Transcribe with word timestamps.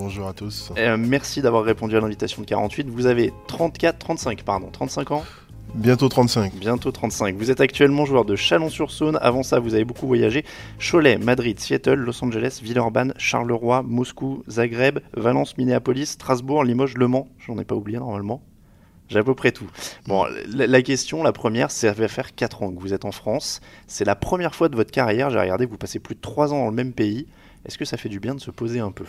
Bonjour 0.00 0.28
à 0.28 0.32
tous. 0.32 0.72
Euh, 0.78 0.96
merci 0.98 1.42
d'avoir 1.42 1.62
répondu 1.62 1.94
à 1.94 2.00
l'invitation 2.00 2.40
de 2.40 2.46
48. 2.46 2.88
Vous 2.88 3.04
avez 3.04 3.34
34, 3.48 3.98
35, 3.98 4.42
pardon, 4.44 4.70
35 4.72 5.10
ans 5.10 5.24
Bientôt 5.74 6.08
35. 6.08 6.54
Bientôt 6.54 6.90
35. 6.90 7.36
Vous 7.36 7.50
êtes 7.50 7.60
actuellement 7.60 8.06
joueur 8.06 8.24
de 8.24 8.34
Chalon-sur-Saône. 8.34 9.18
Avant 9.20 9.42
ça, 9.42 9.60
vous 9.60 9.74
avez 9.74 9.84
beaucoup 9.84 10.06
voyagé. 10.06 10.46
Cholet, 10.78 11.18
Madrid, 11.18 11.60
Seattle, 11.60 11.96
Los 11.96 12.24
Angeles, 12.24 12.60
Villeurbanne, 12.62 13.12
Charleroi, 13.18 13.82
Moscou, 13.82 14.42
Zagreb, 14.48 15.00
Valence, 15.14 15.58
Minneapolis, 15.58 16.06
Strasbourg, 16.06 16.64
Limoges, 16.64 16.96
Le 16.96 17.06
Mans. 17.06 17.28
J'en 17.38 17.58
ai 17.58 17.66
pas 17.66 17.74
oublié 17.74 17.98
normalement. 17.98 18.42
J'ai 19.10 19.18
à 19.18 19.22
peu 19.22 19.34
près 19.34 19.52
tout. 19.52 19.68
Bon, 20.06 20.24
la, 20.48 20.66
la 20.66 20.80
question, 20.80 21.22
la 21.22 21.32
première, 21.32 21.70
c'est 21.70 21.88
ça 21.88 21.92
va 21.92 22.08
faire 22.08 22.34
4 22.34 22.62
ans 22.62 22.72
que 22.72 22.80
vous 22.80 22.94
êtes 22.94 23.04
en 23.04 23.12
France. 23.12 23.60
C'est 23.86 24.06
la 24.06 24.16
première 24.16 24.54
fois 24.54 24.70
de 24.70 24.76
votre 24.76 24.92
carrière. 24.92 25.28
J'ai 25.28 25.38
regardé 25.38 25.66
que 25.66 25.70
vous 25.70 25.76
passez 25.76 25.98
plus 25.98 26.14
de 26.14 26.22
3 26.22 26.54
ans 26.54 26.60
dans 26.60 26.70
le 26.70 26.74
même 26.74 26.94
pays. 26.94 27.26
Est-ce 27.66 27.76
que 27.76 27.84
ça 27.84 27.98
fait 27.98 28.08
du 28.08 28.18
bien 28.18 28.34
de 28.34 28.40
se 28.40 28.50
poser 28.50 28.80
un 28.80 28.92
peu? 28.92 29.04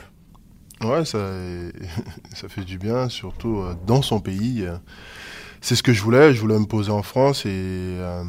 Ouais, 0.84 1.06
ça, 1.06 1.20
ça 2.34 2.50
fait 2.50 2.64
du 2.64 2.78
bien, 2.78 3.10
surtout 3.10 3.58
euh, 3.58 3.76
dans 3.86 4.02
son 4.02 4.20
pays. 4.20 4.66
C'est 5.62 5.76
ce 5.76 5.84
que 5.84 5.94
je 5.94 6.02
voulais. 6.02 6.34
Je 6.34 6.42
voulais 6.42 6.60
me 6.60 6.66
poser 6.66 6.92
en 6.92 7.04
France 7.04 7.46
et, 7.46 7.50
euh, 7.50 8.24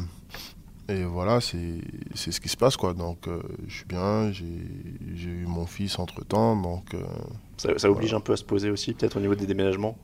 et 0.87 1.03
voilà, 1.03 1.39
c'est 1.41 1.81
ce 2.15 2.39
qui 2.39 2.49
se 2.49 2.57
passe. 2.57 2.77
quoi. 2.77 2.93
Donc, 2.93 3.27
euh, 3.27 3.41
je 3.67 3.75
suis 3.75 3.85
bien. 3.85 4.31
J'ai 4.31 4.45
eu 5.29 5.45
mon 5.47 5.65
fils 5.65 5.97
entre 5.97 6.23
temps. 6.23 6.55
Donc, 6.55 6.95
ça, 7.57 7.77
ça, 7.77 7.89
oblige 7.89 8.13
un 8.13 8.19
peu 8.19 8.33
à 8.33 8.37
se 8.37 8.43
poser 8.43 8.69
aussi, 8.69 8.93
peut-être 8.93 9.17
au 9.17 9.19
niveau 9.19 9.35
des 9.35 9.45
déménagements? 9.45 9.97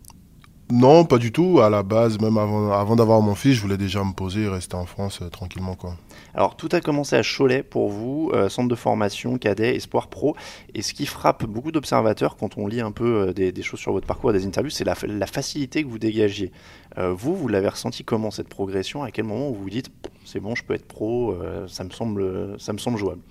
Non, 0.71 1.03
pas 1.03 1.17
du 1.17 1.31
tout. 1.31 1.59
À 1.61 1.69
la 1.69 1.83
base, 1.83 2.19
même 2.19 2.37
avant, 2.37 2.71
avant 2.71 2.95
d'avoir 2.95 3.21
mon 3.21 3.35
fils, 3.35 3.53
je 3.55 3.61
voulais 3.61 3.77
déjà 3.77 4.03
me 4.03 4.13
poser 4.13 4.43
et 4.43 4.47
rester 4.47 4.75
en 4.75 4.85
France 4.85 5.21
tranquillement. 5.31 5.75
quoi. 5.75 5.95
Alors 6.33 6.55
tout 6.55 6.69
a 6.71 6.81
commencé 6.81 7.15
à 7.15 7.21
Cholet 7.23 7.63
pour 7.63 7.89
vous, 7.89 8.31
euh, 8.33 8.49
centre 8.49 8.69
de 8.69 8.75
formation, 8.75 9.37
cadet, 9.37 9.75
espoir 9.75 10.07
pro. 10.07 10.35
Et 10.73 10.81
ce 10.81 10.93
qui 10.93 11.05
frappe 11.05 11.45
beaucoup 11.45 11.71
d'observateurs 11.71 12.37
quand 12.37 12.57
on 12.57 12.67
lit 12.67 12.81
un 12.81 12.91
peu 12.91 13.29
euh, 13.29 13.33
des, 13.33 13.61
choses 13.61 13.79
sur 13.79 13.91
votre 13.91 14.07
parcours, 14.07 14.33
des 14.33 14.45
interviews, 14.45 14.69
c'est 14.69 14.83
la, 14.83 15.27
facilité 15.27 15.83
que 15.83 15.89
vous 15.89 15.99
dégagiez. 15.99 16.51
Euh, 16.97 17.13
vous, 17.13 17.35
vous 17.35 17.47
l'avez 17.47 17.69
ressenti 17.69 18.03
comment 18.03 18.31
cette 18.31 18.49
progression? 18.49 19.03
À 19.03 19.11
quel 19.11 19.25
moment 19.25 19.49
vous 19.49 19.63
vous 19.63 19.69
dites 19.69 19.89
c'est 20.25 20.39
bon, 20.39 20.53
je 20.53 20.63
peux 20.63 20.75
être 20.75 20.87
pro, 20.87 21.35
ça 21.67 21.83
me 21.83 21.89
semble, 21.89 22.59
ça 22.59 22.71
me 22.71 22.77
semble 22.77 22.99
jouable? 22.99 23.21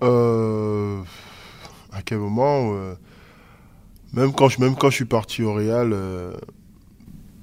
À 0.00 2.02
quel 2.04 2.18
moment 2.18 2.72
même 4.12 4.32
quand, 4.32 4.48
je, 4.48 4.60
même 4.60 4.76
quand 4.76 4.90
je 4.90 4.94
suis 4.94 5.04
parti 5.04 5.42
au 5.42 5.54
Real 5.54 5.92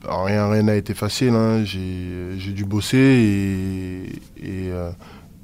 rien 0.08 0.50
rien 0.50 0.64
n'a 0.64 0.76
été 0.76 0.94
facile. 0.94 1.34
Hein. 1.34 1.64
J'ai 1.66 2.52
dû 2.54 2.66
bosser 2.66 2.98
et, 2.98 4.04
et, 4.38 4.72
euh, 4.72 4.92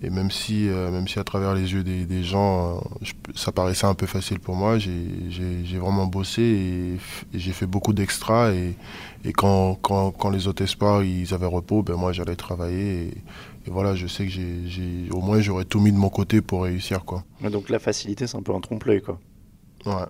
et 0.01 0.09
même, 0.09 0.31
si, 0.31 0.69
euh, 0.69 0.91
même 0.91 1.07
si 1.07 1.19
à 1.19 1.23
travers 1.23 1.53
les 1.53 1.73
yeux 1.73 1.83
des, 1.83 2.05
des 2.05 2.23
gens, 2.23 2.77
euh, 2.77 2.79
je, 3.01 3.13
ça 3.35 3.51
paraissait 3.51 3.85
un 3.85 3.93
peu 3.93 4.05
facile 4.05 4.39
pour 4.39 4.55
moi, 4.55 4.77
j'ai 4.77 5.77
vraiment 5.77 6.05
bossé 6.05 6.41
et, 6.41 6.93
et 7.35 7.39
j'ai 7.39 7.51
fait 7.51 7.65
beaucoup 7.65 7.93
d'extras. 7.93 8.51
Et, 8.51 8.75
et 9.25 9.33
quand, 9.33 9.75
quand, 9.81 10.11
quand, 10.11 10.29
les 10.29 10.47
autres 10.47 10.63
espoirs 10.63 11.03
ils 11.03 11.33
avaient 11.33 11.45
repos, 11.45 11.83
ben 11.83 11.95
moi 11.95 12.13
j'allais 12.13 12.37
travailler. 12.37 13.07
Et, 13.07 13.13
voilà, 13.67 13.93
je 13.93 14.07
sais 14.07 14.25
que 14.25 14.31
j'ai 14.31 15.09
au 15.11 15.21
moins 15.21 15.41
j'aurais 15.41 15.65
tout 15.65 15.79
mis 15.79 15.91
de 15.91 15.97
mon 15.97 16.09
côté 16.09 16.41
pour 16.41 16.63
réussir. 16.63 17.05
Quoi. 17.05 17.23
Donc 17.51 17.69
la 17.69 17.77
facilité, 17.77 18.25
c'est 18.25 18.35
un 18.35 18.41
peu 18.41 18.55
un 18.55 18.61
trompe-l'œil. 18.61 19.01
Quoi. 19.01 19.19
Ouais. 19.85 20.05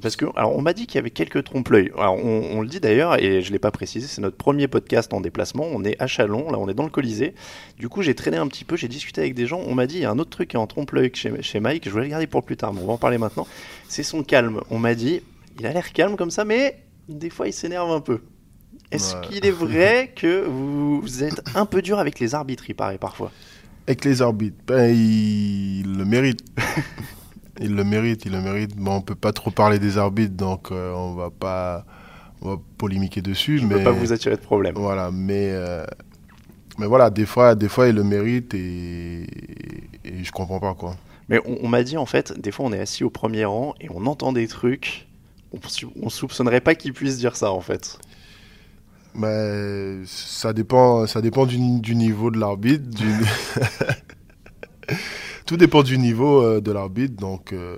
Parce 0.00 0.16
que, 0.16 0.24
alors, 0.36 0.56
on 0.56 0.62
m'a 0.62 0.72
dit 0.72 0.86
qu'il 0.86 0.96
y 0.96 0.98
avait 0.98 1.10
quelques 1.10 1.44
trompe-l'œil. 1.44 1.90
Alors, 1.98 2.16
on, 2.16 2.42
on, 2.52 2.60
le 2.62 2.68
dit 2.68 2.80
d'ailleurs, 2.80 3.20
et 3.22 3.42
je 3.42 3.48
ne 3.48 3.52
l'ai 3.52 3.58
pas 3.58 3.70
précisé, 3.70 4.06
c'est 4.06 4.22
notre 4.22 4.36
premier 4.36 4.68
podcast 4.68 5.12
en 5.12 5.20
déplacement. 5.20 5.64
On 5.70 5.84
est 5.84 6.00
à 6.00 6.06
Chalon, 6.06 6.50
là, 6.50 6.58
on 6.58 6.68
est 6.68 6.74
dans 6.74 6.84
le 6.84 6.90
Colisée. 6.90 7.34
Du 7.78 7.88
coup, 7.88 8.02
j'ai 8.02 8.14
traîné 8.14 8.38
un 8.38 8.48
petit 8.48 8.64
peu, 8.64 8.76
j'ai 8.76 8.88
discuté 8.88 9.20
avec 9.20 9.34
des 9.34 9.46
gens. 9.46 9.60
On 9.66 9.74
m'a 9.74 9.86
dit, 9.86 9.96
il 9.96 10.02
y 10.02 10.04
a 10.04 10.10
un 10.10 10.18
autre 10.18 10.30
truc 10.30 10.50
qui 10.50 10.56
est 10.56 10.58
en 10.58 10.66
trompe-l'œil 10.66 11.10
chez, 11.14 11.42
chez 11.42 11.60
Mike, 11.60 11.84
je 11.84 11.90
voulais 11.90 12.04
le 12.04 12.10
garder 12.10 12.26
pour 12.26 12.42
plus 12.42 12.56
tard, 12.56 12.72
mais 12.72 12.80
on 12.80 12.86
va 12.86 12.94
en 12.94 12.98
parler 12.98 13.18
maintenant. 13.18 13.46
C'est 13.88 14.02
son 14.02 14.22
calme. 14.22 14.60
On 14.70 14.78
m'a 14.78 14.94
dit, 14.94 15.20
il 15.58 15.66
a 15.66 15.72
l'air 15.72 15.92
calme 15.92 16.16
comme 16.16 16.30
ça, 16.30 16.44
mais 16.44 16.82
des 17.08 17.30
fois, 17.30 17.46
il 17.46 17.52
s'énerve 17.52 17.90
un 17.90 18.00
peu. 18.00 18.20
Est-ce 18.90 19.16
ouais. 19.16 19.26
qu'il 19.28 19.46
est 19.46 19.50
vrai 19.50 20.12
que 20.16 20.44
vous, 20.46 21.00
vous, 21.00 21.22
êtes 21.22 21.42
un 21.54 21.66
peu 21.66 21.82
dur 21.82 21.98
avec 21.98 22.18
les 22.18 22.34
arbitres, 22.34 22.68
il 22.68 22.74
paraît 22.74 22.98
parfois? 22.98 23.30
Avec 23.86 24.04
les 24.04 24.22
arbitres, 24.22 24.56
ben, 24.66 24.90
il 24.90 25.96
le 25.96 26.04
mérite. 26.04 26.40
Il 27.60 27.74
le 27.74 27.84
mérite, 27.84 28.24
il 28.26 28.32
le 28.32 28.40
mérite. 28.40 28.76
Bon, 28.76 28.96
on 28.96 29.00
peut 29.00 29.14
pas 29.14 29.32
trop 29.32 29.50
parler 29.50 29.78
des 29.78 29.98
arbitres, 29.98 30.34
donc 30.34 30.70
euh, 30.70 30.92
on 30.92 31.14
va 31.14 31.30
pas, 31.30 31.84
on 32.42 32.50
va 32.50 32.56
polémiquer 32.78 33.22
dessus. 33.22 33.58
Je 33.58 33.66
mais 33.66 33.76
peux 33.76 33.84
pas 33.84 33.92
vous 33.92 34.12
attirer 34.12 34.36
de 34.36 34.40
problème. 34.40 34.74
Voilà, 34.76 35.10
mais 35.10 35.50
euh, 35.52 35.84
mais 36.78 36.86
voilà, 36.86 37.10
des 37.10 37.26
fois, 37.26 37.54
des 37.54 37.68
fois, 37.68 37.88
il 37.88 37.94
le 37.94 38.04
mérite 38.04 38.54
et, 38.54 39.26
et 40.04 40.24
je 40.24 40.32
comprends 40.32 40.60
pas 40.60 40.74
quoi. 40.74 40.96
Mais 41.28 41.40
on, 41.46 41.58
on 41.62 41.68
m'a 41.68 41.82
dit 41.82 41.96
en 41.96 42.06
fait, 42.06 42.38
des 42.38 42.52
fois, 42.52 42.66
on 42.66 42.72
est 42.72 42.80
assis 42.80 43.04
au 43.04 43.10
premier 43.10 43.44
rang 43.44 43.74
et 43.80 43.88
on 43.90 44.06
entend 44.06 44.32
des 44.32 44.46
trucs. 44.46 45.08
On, 45.52 45.58
on 46.02 46.08
soupçonnerait 46.08 46.60
pas 46.60 46.74
qu'il 46.74 46.92
puisse 46.92 47.18
dire 47.18 47.36
ça 47.36 47.50
en 47.50 47.60
fait. 47.60 47.98
Mais 49.14 50.04
ça 50.04 50.52
dépend, 50.52 51.06
ça 51.06 51.22
dépend 51.22 51.46
du, 51.46 51.56
du 51.80 51.96
niveau 51.96 52.30
de 52.30 52.38
l'arbitre. 52.38 52.88
Du... 52.90 53.06
tout 55.46 55.56
dépend 55.56 55.82
du 55.82 55.98
niveau 55.98 56.42
euh, 56.42 56.60
de 56.60 56.72
l'arbitre, 56.72 57.16
donc 57.16 57.52
euh, 57.52 57.76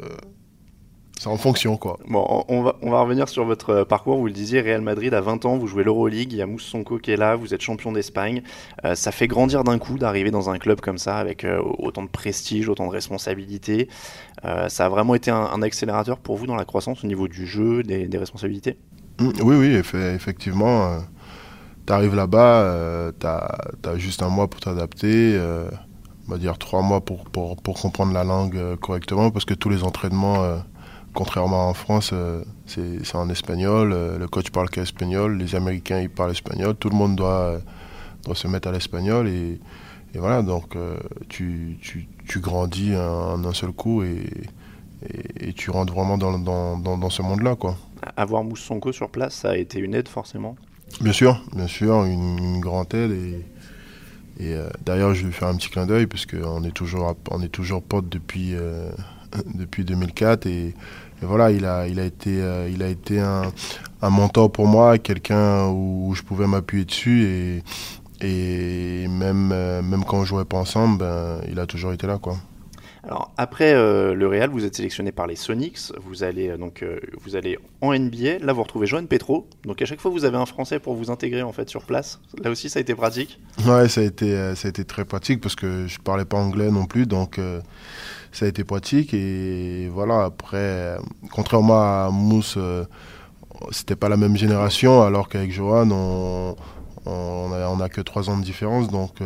c'est 1.19 1.29
en 1.29 1.37
fonction 1.37 1.77
quoi. 1.77 1.99
Bon, 2.09 2.45
on 2.49 2.63
va, 2.63 2.77
on 2.81 2.91
va 2.91 3.01
revenir 3.01 3.29
sur 3.29 3.45
votre 3.45 3.83
parcours. 3.83 4.19
Vous 4.19 4.27
le 4.27 4.33
disiez, 4.33 4.61
Real 4.61 4.81
Madrid 4.81 5.13
à 5.15 5.21
20 5.21 5.47
ans, 5.47 5.57
vous 5.59 5.67
jouez 5.67 5.83
l'Euroleague, 5.83 6.33
il 6.33 6.39
y 6.39 6.43
a 6.43 6.47
Mousse 6.47 6.63
Sonko 6.63 6.99
qui 6.99 7.11
est 7.11 7.17
là, 7.17 7.35
vous 7.35 7.55
êtes 7.55 7.61
champion 7.61 7.91
d'Espagne. 7.91 8.43
Euh, 8.85 8.95
ça 8.95 9.11
fait 9.11 9.27
grandir 9.27 9.65
d'un 9.65 9.79
coup 9.79 9.99
d'arriver 9.99 10.31
dans 10.31 10.49
un 10.49 10.59
club 10.59 10.81
comme 10.81 10.97
ça, 10.97 11.19
avec 11.19 11.43
euh, 11.43 11.61
autant 11.79 12.05
de 12.05 12.09
prestige, 12.09 12.69
autant 12.69 12.87
de 12.87 12.93
responsabilités. 12.93 13.89
Euh, 14.45 14.69
ça 14.69 14.87
a 14.87 14.89
vraiment 14.89 15.17
été 15.17 15.33
un, 15.33 15.41
un, 15.41 15.61
accélérateur 15.63 16.19
pour 16.19 16.37
vous 16.37 16.47
dans 16.47 16.55
la 16.55 16.65
croissance 16.65 17.03
au 17.03 17.09
niveau 17.09 17.27
du 17.27 17.49
jeu, 17.49 17.83
des, 17.83 18.07
des 18.07 18.19
responsabilités? 18.19 18.79
Mmh, 19.19 19.31
Oui, 19.43 19.57
oui, 19.57 19.75
effectivement. 19.75 21.01
tu 21.85 21.93
arrives 21.93 22.15
là-bas, 22.15 23.11
tu 23.19 23.27
as, 23.27 23.59
as, 23.87 23.97
juste 23.97 24.23
un 24.23 24.29
mois 24.29 24.47
pour 24.47 24.61
t'adapter 24.61 25.37
on 26.29 26.33
va 26.33 26.39
dire 26.39 26.59
trois 26.59 26.83
mois 26.83 27.01
pour, 27.01 27.25
pour, 27.25 27.57
pour 27.57 27.81
comprendre 27.81 28.13
la 28.13 28.23
langue 28.25 28.57
euh, 28.57 28.77
correctement 28.77 29.31
parce 29.31 29.45
que 29.45 29.55
tous 29.55 29.71
les 29.71 29.83
entraînements, 29.83 30.45
euh, 30.45 30.59
contrairement 31.15 31.69
en 31.69 31.75
France, 31.75 32.11
euh, 32.13 32.45
c'est 32.67 33.15
en 33.15 33.31
espagnol. 33.31 33.91
le 34.19 34.27
coach 34.29 34.51
parle 34.51 34.69
qu'espagnol, 34.69 35.39
les 35.39 35.55
Américains 35.55 36.01
ils 36.01 36.11
parlent 36.11 36.33
espagnol, 36.33 36.75
tout 36.77 36.91
le 36.91 36.97
monde 36.97 37.17
doit, 37.17 37.59
doit 38.25 38.35
se 38.35 38.47
mettre 38.47 38.69
à 38.69 38.73
l'espagnol 38.73 39.27
et, 39.27 39.59
et, 40.15 40.19
voilà, 40.19 40.43
donc 40.43 40.77
tu, 41.29 41.79
tu, 41.81 42.09
tu, 42.27 42.41
grandis 42.41 42.95
en 42.95 43.43
un 43.45 43.55
seul 43.55 43.73
coup 43.73 44.03
et, 44.03 44.31
et, 45.09 45.49
et 45.49 45.53
tu 45.55 45.71
rentres 45.71 45.95
vraiment 45.95 46.19
dans, 46.19 46.39
dans, 46.39 46.77
dans, 46.77 46.99
dans 46.99 47.11
ce 47.11 47.23
monde-là. 47.23 47.57
quoi. 47.57 47.77
Avoir 48.17 48.45
Moussonko 48.45 48.93
sur 48.93 49.09
place, 49.09 49.35
ça 49.35 49.51
a 49.51 49.57
été 49.57 49.79
une 49.79 49.95
aide 49.95 50.09
forcément? 50.09 50.57
Bien 51.01 51.13
sûr, 51.13 51.43
bien 51.55 51.67
sûr, 51.67 52.05
une, 52.05 52.39
une 52.39 52.61
grande 52.61 52.93
aide 52.95 53.13
et 53.13 53.45
et 54.39 54.55
euh, 54.55 54.69
d'ailleurs, 54.85 55.15
je 55.15 55.27
lui 55.27 55.33
fais 55.33 55.47
un 55.47 55.57
petit 55.57 55.69
clin 55.69 55.87
d'œil 55.87 56.07
parce 56.07 56.25
qu'on 56.25 56.63
est 56.63 56.71
toujours, 56.71 57.17
on 57.31 57.43
est 57.43 57.49
toujours 57.49 57.83
potes 57.83 58.09
depuis, 58.09 58.55
euh, 58.55 58.91
depuis 59.55 59.85
2004 59.85 60.47
et, 60.47 60.75
voilà, 61.21 61.51
il 61.51 61.65
a, 61.65 61.89
il 61.89 61.99
a 61.99 62.05
été, 62.05 62.41
euh, 62.41 62.71
il 62.73 62.81
a 62.81 62.89
été 62.89 63.19
un, 63.19 63.51
mentor 64.03 64.53
pour 64.53 64.69
moi, 64.69 64.99
quelqu'un 64.99 65.67
où, 65.67 66.09
où, 66.09 66.15
je 66.15 66.23
pouvais 66.23 66.47
m'appuyer 66.47 66.85
dessus 66.85 67.25
et, 67.25 67.63
et 68.21 69.09
même, 69.09 69.49
même 69.49 70.05
quand 70.05 70.19
on 70.19 70.25
jouait 70.25 70.45
pas 70.45 70.59
ensemble, 70.59 70.99
ben, 70.99 71.41
il 71.51 71.59
a 71.59 71.67
toujours 71.67 71.93
été 71.93 72.07
là, 72.07 72.19
quoi. 72.19 72.37
Alors 73.09 73.33
après 73.39 73.73
euh, 73.73 74.13
le 74.13 74.29
Real, 74.29 74.51
vous 74.51 74.67
êtes 74.67 74.77
sélectionné 74.77 75.13
par 75.13 75.27
les 75.27 75.35
Sonics, 75.35 75.79
vous 76.05 76.25
allez 76.25 76.59
donc 76.59 76.83
euh, 76.83 77.01
vous 77.23 77.37
allez 77.37 77.59
en 77.81 77.99
NBA. 77.99 78.41
Là, 78.41 78.53
vous 78.53 78.63
retrouvez 78.63 78.87
Joan 78.87 79.07
Petro. 79.07 79.49
Donc 79.65 79.81
à 79.81 79.87
chaque 79.87 79.99
fois, 79.99 80.11
vous 80.11 80.27
avez 80.27 80.37
un 80.37 80.45
Français 80.45 80.79
pour 80.79 80.95
vous 80.95 81.11
intégrer 81.11 81.41
en 81.41 81.53
fait 81.53 81.71
sur 81.71 81.85
place. 81.85 82.21
Là 82.43 82.51
aussi, 82.51 82.69
ça 82.69 82.81
a 82.81 82.83
été 82.83 82.95
pratique. 82.95 83.41
Ouais, 83.67 83.89
ça 83.89 84.03
a 84.03 84.05
été 84.05 84.35
euh, 84.35 84.55
ça 84.55 84.69
a 84.69 84.69
été 84.69 84.85
très 84.85 85.07
pratique 85.07 85.41
parce 85.41 85.55
que 85.55 85.87
je 85.87 85.99
parlais 85.99 86.27
pas 86.27 86.37
anglais 86.37 86.71
non 86.71 86.85
plus, 86.85 87.07
donc 87.07 87.39
euh, 87.39 87.63
ça 88.31 88.45
a 88.45 88.49
été 88.49 88.63
pratique 88.63 89.15
et 89.15 89.89
voilà. 89.89 90.25
Après, 90.25 90.99
contrairement 91.33 91.81
à 91.81 92.11
Mousse, 92.13 92.59
c'était 93.71 93.97
pas 93.97 94.11
la 94.11 94.19
même 94.19 94.37
génération, 94.37 95.03
alors 95.03 95.31
qu'avec 95.31 95.51
Johan, 95.51 95.89
on 95.91 96.57
on 97.07 97.53
a, 97.55 97.69
on 97.71 97.81
a 97.81 97.89
que 97.89 98.03
trois 98.03 98.29
ans 98.29 98.37
de 98.37 98.45
différence, 98.45 98.89
donc 98.91 99.23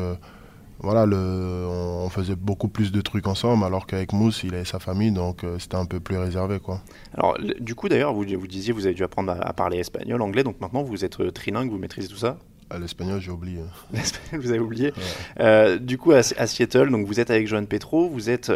voilà, 0.82 1.06
le, 1.06 1.17
on, 1.17 2.08
faisait 2.08 2.34
beaucoup 2.34 2.69
plus 2.69 2.93
de 2.93 3.00
trucs 3.00 3.26
ensemble, 3.26 3.64
alors 3.64 3.87
qu'avec 3.87 4.12
Mousse, 4.12 4.43
il 4.43 4.55
avait 4.55 4.64
sa 4.64 4.81
famille, 4.81 5.12
donc 5.12 5.44
euh, 5.44 5.58
c'était 5.58 5.76
un 5.76 5.87
peu 5.87 6.00
plus 6.00 6.19
réservé. 6.19 6.58
Quoi. 6.58 6.81
Alors, 7.14 7.38
du 7.38 7.75
coup, 7.75 7.88
d'ailleurs, 7.88 8.12
vous, 8.12 8.25
vous 8.25 8.46
disiez, 8.46 8.73
vous 8.73 8.87
avez 8.87 8.94
dû 8.94 9.05
apprendre 9.05 9.37
à, 9.40 9.52
parler 9.52 9.79
espagnol, 9.79 10.20
anglais, 10.20 10.43
donc 10.43 10.61
maintenant 10.61 10.82
vous 10.82 11.05
êtes 11.05 11.20
euh, 11.20 11.31
trilingue, 11.31 11.70
vous 11.70 11.79
maîtrisez 11.79 12.08
tout 12.08 12.17
ça? 12.17 12.37
Ah, 12.69 12.79
L'espagnol, 12.79 13.20
j'ai 13.20 13.31
oublié. 13.31 13.61
L'espagnol, 13.93 14.40
vous 14.44 14.50
avez 14.50 14.61
oublié. 14.61 14.93
Euh, 15.40 15.79
du 15.79 15.99
coup, 15.99 16.12
à, 16.12 16.23
Seattle, 16.23 16.90
donc 16.90 17.06
vous 17.06 17.20
êtes 17.20 17.31
avec 17.31 17.46
Johan 17.46 17.64
Petro, 17.64 18.08
vous 18.08 18.29
êtes 18.29 18.50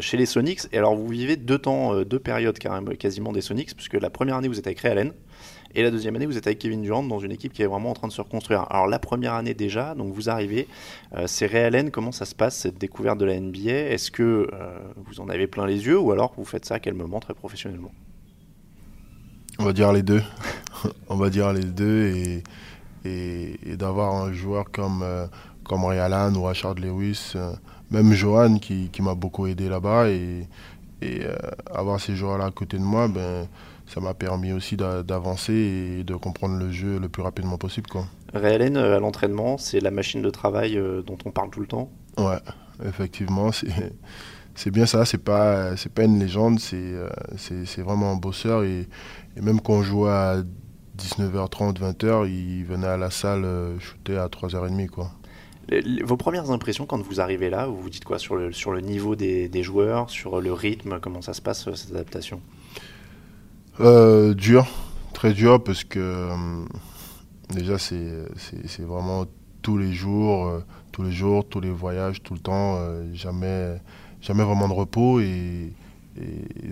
chez 0.00 0.16
les 0.16 0.26
Sonics, 0.26 0.62
et 0.72 0.78
alors 0.78 0.96
vous 0.96 1.08
vivez 1.08 1.36
deux 1.36 1.58
temps, 1.58 2.02
deux 2.02 2.18
périodes 2.18 2.58
carrément, 2.58 2.90
quasiment 2.92 3.32
des 3.32 3.40
Sonics, 3.40 3.74
puisque 3.76 3.94
la 3.94 4.10
première 4.10 4.36
année 4.36 4.48
vous 4.48 4.58
êtes 4.58 4.66
avec 4.66 4.80
Realen, 4.80 5.12
et 5.74 5.82
la 5.82 5.90
deuxième 5.90 6.16
année, 6.16 6.26
vous 6.26 6.38
êtes 6.38 6.46
avec 6.46 6.58
Kevin 6.58 6.82
Durant 6.82 7.02
dans 7.02 7.18
une 7.18 7.32
équipe 7.32 7.52
qui 7.52 7.62
est 7.62 7.66
vraiment 7.66 7.90
en 7.90 7.94
train 7.94 8.08
de 8.08 8.12
se 8.12 8.20
reconstruire. 8.20 8.66
Alors 8.70 8.86
la 8.86 8.98
première 8.98 9.34
année 9.34 9.54
déjà, 9.54 9.94
donc 9.94 10.12
vous 10.14 10.30
arrivez, 10.30 10.66
euh, 11.14 11.26
c'est 11.26 11.46
réel 11.46 11.90
comment 11.90 12.12
ça 12.12 12.24
se 12.24 12.34
passe 12.34 12.56
cette 12.56 12.78
découverte 12.78 13.18
de 13.18 13.26
la 13.26 13.38
NBA 13.38 13.70
Est-ce 13.70 14.10
que 14.10 14.48
euh, 14.52 14.78
vous 15.06 15.20
en 15.20 15.28
avez 15.28 15.46
plein 15.46 15.66
les 15.66 15.84
yeux 15.86 15.98
ou 15.98 16.10
alors 16.10 16.32
vous 16.36 16.46
faites 16.46 16.64
ça 16.64 16.76
à 16.76 16.78
quel 16.80 16.94
moment 16.94 17.20
très 17.20 17.34
professionnellement? 17.34 17.92
On 19.58 19.64
va 19.64 19.72
dire 19.72 19.92
les 19.92 20.02
deux. 20.02 20.22
On 21.08 21.16
va 21.16 21.28
dire 21.28 21.52
les 21.52 21.64
deux 21.64 22.42
et, 23.04 23.76
d'avoir 23.76 24.14
un 24.14 24.32
joueur 24.32 24.70
comme, 24.70 25.02
euh, 25.02 25.26
comme 25.64 25.84
ou 25.84 26.44
Richard 26.44 26.74
Lewis, 26.74 27.34
même 27.90 28.12
Johan 28.12 28.58
qui, 28.58 28.88
qui 28.90 29.02
m'a 29.02 29.14
beaucoup 29.14 29.46
aidé 29.46 29.68
là-bas 29.68 30.08
et, 30.10 30.46
et 31.00 31.20
avoir 31.72 32.00
ces 32.00 32.14
joueurs-là 32.16 32.46
à 32.46 32.50
côté 32.50 32.76
de 32.76 32.82
moi, 32.82 33.08
ben 33.08 33.48
ça 33.88 34.00
m'a 34.00 34.14
permis 34.14 34.52
aussi 34.52 34.76
d'avancer 34.76 35.52
et 35.52 36.04
de 36.04 36.14
comprendre 36.14 36.56
le 36.58 36.70
jeu 36.70 36.98
le 36.98 37.08
plus 37.08 37.22
rapidement 37.22 37.56
possible. 37.56 37.88
Quoi. 37.88 38.06
Euh, 38.34 38.96
à 38.96 39.00
l'entraînement, 39.00 39.56
c'est 39.56 39.80
la 39.80 39.90
machine 39.90 40.20
de 40.20 40.30
travail 40.30 40.76
euh, 40.76 41.02
dont 41.02 41.16
on 41.24 41.30
parle 41.30 41.50
tout 41.50 41.60
le 41.60 41.66
temps 41.66 41.90
Ouais, 42.18 42.38
effectivement, 42.84 43.50
c'est 44.54 44.70
bien 44.70 44.86
ça, 44.86 45.04
c'est 45.04 45.22
pas, 45.22 45.70
pas 45.94 46.04
une 46.04 46.18
légende, 46.18 46.60
c'est 46.60 46.76
euh, 46.76 47.08
vraiment 47.78 48.12
un 48.12 48.16
bosseur. 48.16 48.64
Et, 48.64 48.86
même 49.40 49.60
quand 49.60 49.74
on 49.74 49.82
jouait 49.82 50.10
à 50.10 50.42
19h30, 50.98 51.78
20h, 51.78 52.28
il 52.28 52.64
venait 52.64 52.88
à 52.88 52.96
la 52.96 53.10
salle 53.10 53.46
shooter 53.78 54.18
à 54.18 54.26
3h30. 54.26 54.88
Quoi. 54.88 55.12
vos 56.04 56.16
premières 56.16 56.50
impressions 56.50 56.84
quand 56.86 57.00
vous 57.00 57.20
arrivez 57.20 57.48
là, 57.48 57.66
vous 57.66 57.80
vous 57.80 57.90
dites 57.90 58.04
quoi 58.04 58.18
sur 58.18 58.36
le, 58.36 58.52
sur 58.52 58.72
le 58.72 58.80
niveau 58.80 59.14
des, 59.14 59.48
des 59.48 59.62
joueurs, 59.62 60.10
sur 60.10 60.40
le 60.40 60.52
rythme, 60.52 60.98
comment 61.00 61.22
ça 61.22 61.32
se 61.32 61.40
passe 61.40 61.72
cette 61.74 61.92
adaptation? 61.92 62.42
Euh, 63.80 64.34
dur, 64.34 64.66
très 65.12 65.32
dur 65.32 65.62
parce 65.62 65.84
que 65.84 66.00
euh, 66.00 66.36
déjà 67.50 67.78
c'est 67.78 68.82
vraiment 68.82 69.24
tous 69.62 69.78
les 69.78 69.92
jours, 69.92 70.46
euh, 70.46 70.64
tous 70.90 71.04
les 71.04 71.12
jours, 71.12 71.46
tous 71.48 71.60
les 71.60 71.70
voyages, 71.70 72.20
tout 72.22 72.34
le 72.34 72.40
temps, 72.40 72.78
jamais, 73.14 73.80
jamais 74.20 74.42
vraiment 74.42 74.68
de 74.68 74.72
repos 74.72 75.20
et, 75.20 75.72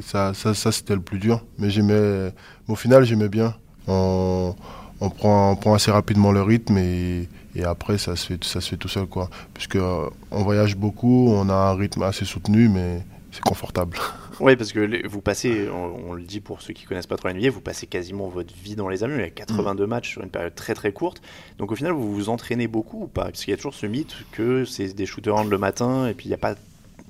ça, 0.01 0.35
ça, 0.35 0.55
ça 0.55 0.73
c'était 0.73 0.97
le 0.97 1.01
plus 1.01 1.21
dur. 1.21 1.45
Mais 1.59 1.71
j'aimais, 1.71 2.33
au 2.67 2.75
final 2.75 3.05
j'aimais 3.05 3.29
bien. 3.29 3.55
On, 3.87 4.57
on, 5.01 5.11
prend, 5.11 5.53
on 5.53 5.57
prend 5.57 5.75
assez 5.75 5.93
rapidement 5.93 6.33
le 6.33 6.43
rythme 6.43 6.77
et, 6.79 7.29
et 7.55 7.63
après 7.63 7.99
ça 7.99 8.17
se 8.17 8.27
fait, 8.27 8.43
ça 8.43 8.61
se 8.61 8.71
fait 8.71 8.77
tout 8.77 8.89
seul 8.89 9.07
quoi. 9.07 9.31
Puisque 9.55 9.79
on 9.79 10.43
voyage 10.43 10.77
beaucoup, 10.77 11.29
on 11.31 11.49
a 11.49 11.55
un 11.55 11.75
rythme 11.75 12.03
assez 12.03 12.25
soutenu 12.25 12.69
mais 12.69 13.05
c'est 13.37 13.45
confortable. 13.45 13.99
Oui, 14.39 14.55
parce 14.55 14.71
que 14.71 15.09
vous 15.09 15.23
passez, 15.23 15.67
on, 15.71 16.13
le 16.13 16.23
dit 16.23 16.41
pour 16.41 16.61
ceux 16.61 16.75
qui 16.75 16.85
connaissent 16.85 17.07
pas 17.07 17.17
trop 17.17 17.29
la 17.29 17.51
vous 17.51 17.63
passez 17.63 17.87
quasiment 17.87 18.29
votre 18.29 18.53
vie 18.55 18.77
dans 18.77 18.91
les 18.91 19.03
avions. 19.03 19.17
Il 19.17 19.23
y 19.23 19.25
a 19.25 19.31
82 19.31 19.87
mm. 19.87 19.89
matchs 19.89 20.11
sur 20.11 20.23
une 20.23 20.29
période 20.29 20.55
très 20.55 20.75
très 20.75 20.93
courte. 20.93 21.23
Donc 21.57 21.73
au 21.73 21.75
final, 21.75 21.93
vous 21.93 22.15
vous 22.15 22.29
entraînez 22.29 22.67
beaucoup 22.67 23.05
ou 23.05 23.07
pas? 23.07 23.25
Parce 23.25 23.43
qu'il 23.43 23.53
y 23.53 23.55
a 23.55 23.57
toujours 23.57 23.73
ce 23.73 23.87
mythe 23.87 24.15
que 24.33 24.67
c'est 24.67 24.93
des 24.93 25.07
shooters 25.07 25.43
le 25.45 25.57
matin 25.57 26.07
et 26.07 26.13
puis 26.13 26.27
il 26.27 26.29
n'y 26.29 26.35
a 26.35 26.39
pas 26.39 26.55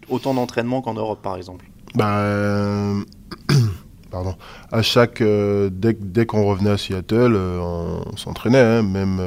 autant 0.08 0.34
d'entraînement 0.34 0.82
qu'en 0.82 0.94
Europe, 0.94 1.20
par 1.20 1.36
exemple. 1.36 1.66
Bah, 1.96 2.18
euh, 2.18 3.02
pardon. 4.12 4.36
À 4.70 4.82
chaque, 4.82 5.20
euh, 5.20 5.68
dès, 5.72 5.94
dès 5.94 6.26
qu'on 6.26 6.46
revenait 6.46 6.70
à 6.70 6.78
Seattle, 6.78 7.34
euh, 7.34 7.58
on, 7.58 8.16
s'entraînait, 8.16 8.60
hein. 8.60 8.82
même 8.82 9.20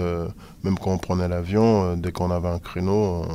même 0.64 0.78
quand 0.78 0.92
on 0.92 0.98
prenait 0.98 1.28
l'avion, 1.28 1.98
dès 1.98 2.14
qu'on 2.14 2.32
avait 2.32 2.48
un 2.48 2.60
créneau, 2.60 3.26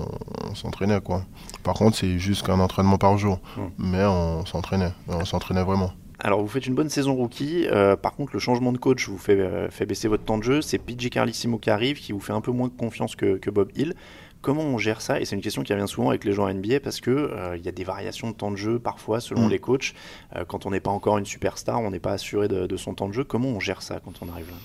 on 0.51 0.55
s'entraînait 0.55 1.03
quoi. 1.03 1.25
Par 1.63 1.75
contre, 1.75 1.97
c'est 1.97 2.19
juste 2.19 2.47
qu'un 2.47 2.61
entraînement 2.61 2.99
par 2.99 3.17
jour. 3.19 3.41
Hmm. 3.57 3.69
Mais 3.79 4.05
on 4.05 4.45
s'entraînait. 4.47 4.93
On 5.09 5.25
s'entraînait 5.25 5.65
vraiment. 5.65 5.93
Alors, 6.25 6.41
vous 6.41 6.49
faites 6.49 6.67
une 6.67 6.75
bonne 6.75 6.89
saison 6.89 7.15
rookie. 7.15 7.67
Euh, 7.71 7.97
par 7.97 8.15
contre, 8.15 8.33
le 8.33 8.39
changement 8.39 8.73
de 8.73 8.79
coach 8.79 9.09
vous 9.09 9.19
fait, 9.19 9.39
euh, 9.39 9.69
fait 9.71 9.85
baisser 9.85 10.09
votre 10.09 10.25
temps 10.25 10.39
de 10.39 10.43
jeu. 10.43 10.63
C'est 10.63 10.79
PJ 10.79 11.11
Carlissimo 11.11 11.59
qui 11.59 11.69
arrive, 11.69 11.99
qui 11.99 12.13
vous 12.13 12.21
fait 12.21 12.33
un 12.33 12.41
peu 12.41 12.51
moins 12.51 12.69
de 12.69 12.73
confiance 12.73 13.15
que, 13.15 13.51
Bob 13.51 13.71
Hill. 13.77 13.95
Comment 14.41 14.63
on 14.63 14.79
gère 14.79 15.03
ça? 15.03 15.21
Et 15.21 15.27
c'est 15.27 15.37
une 15.37 15.43
question 15.43 15.63
qui 15.63 15.75
revient 15.75 15.89
souvent 15.89 16.09
avec 16.09 16.25
les 16.25 16.33
joueurs 16.33 16.53
NBA 16.53 16.81
parce 16.81 17.01
qu'il 17.01 17.13
euh, 17.13 17.57
il 17.57 17.65
y 17.65 17.69
a 17.69 17.73
des 17.73 17.85
variations 17.85 18.31
de 18.31 18.35
temps 18.35 18.51
de 18.51 18.57
jeu 18.57 18.79
parfois 18.79 19.21
selon 19.21 19.47
hmm. 19.47 19.51
les 19.51 19.59
coachs. 19.59 19.95
quand 20.49 20.67
on 20.67 20.71
n'est 20.71 20.81
pas 20.81 20.91
encore 20.91 21.19
une 21.19 21.27
superstar, 21.27 21.81
on 21.81 21.91
n'est 21.91 22.01
pas 22.01 22.13
assuré 22.13 22.49
de, 22.49 22.77
son 22.77 22.95
temps 22.95 23.09
de 23.09 23.15
jeu. 23.15 23.25
Comment 23.25 23.49
on 23.49 23.61
gère 23.61 23.83
ça 23.83 24.01
quand 24.05 24.13
on 24.23 24.29
arrive 24.31 24.49
là? 24.49 24.57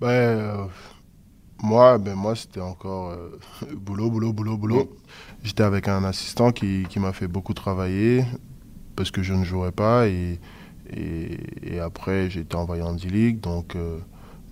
Ben, 0.00 0.68
moi, 1.62 1.98
ben 1.98 2.14
moi 2.14 2.34
c'était 2.34 2.60
encore 2.60 3.14
boulot, 3.74 4.10
boulot, 4.10 4.32
boulot, 4.32 4.56
boulot. 4.56 4.98
J'étais 5.42 5.62
avec 5.62 5.88
un 5.88 6.04
assistant 6.04 6.52
qui, 6.52 6.84
qui 6.88 6.98
m'a 6.98 7.12
fait 7.12 7.28
beaucoup 7.28 7.54
travailler 7.54 8.24
parce 8.96 9.10
que 9.10 9.22
je 9.22 9.32
ne 9.32 9.44
jouerais 9.44 9.72
pas. 9.72 10.08
Et, 10.08 10.38
et, 10.92 11.78
après, 11.80 12.28
j'ai 12.28 12.40
été 12.40 12.56
envoyé 12.56 12.82
en 12.82 12.92
D-League. 12.92 13.40
Donc, 13.40 13.74
euh, 13.74 13.98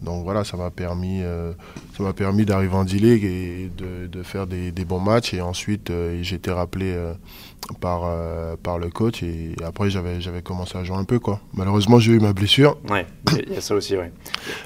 donc 0.00 0.24
voilà, 0.24 0.44
ça 0.44 0.56
m'a 0.56 0.70
permis, 0.70 1.22
euh, 1.22 1.52
ça 1.96 2.02
m'a 2.02 2.12
permis 2.12 2.46
d'arriver 2.46 2.74
en 2.74 2.84
D-League 2.84 3.24
et 3.24 3.70
de, 3.76 4.06
de 4.06 4.22
faire 4.22 4.46
des, 4.46 4.72
des, 4.72 4.84
bons 4.86 5.00
matchs. 5.00 5.34
Et 5.34 5.42
ensuite, 5.42 5.90
euh, 5.90 6.20
j'ai 6.22 6.36
été 6.36 6.50
rappelé 6.50 6.96
par, 7.80 8.10
par 8.62 8.78
le 8.78 8.88
coach. 8.88 9.22
Et 9.22 9.54
après, 9.62 9.90
j'avais, 9.90 10.22
j'avais 10.22 10.40
commencé 10.40 10.78
à 10.78 10.84
jouer 10.84 10.96
un 10.96 11.04
peu. 11.04 11.18
Quoi. 11.18 11.40
Malheureusement, 11.52 11.98
j'ai 11.98 12.12
eu 12.12 12.20
ma 12.20 12.32
blessure. 12.32 12.78
Ouais, 12.88 13.06
il 13.46 13.52
y 13.52 13.56
a 13.56 13.60
ça 13.60 13.74
aussi, 13.74 13.96
ouais. 13.96 14.12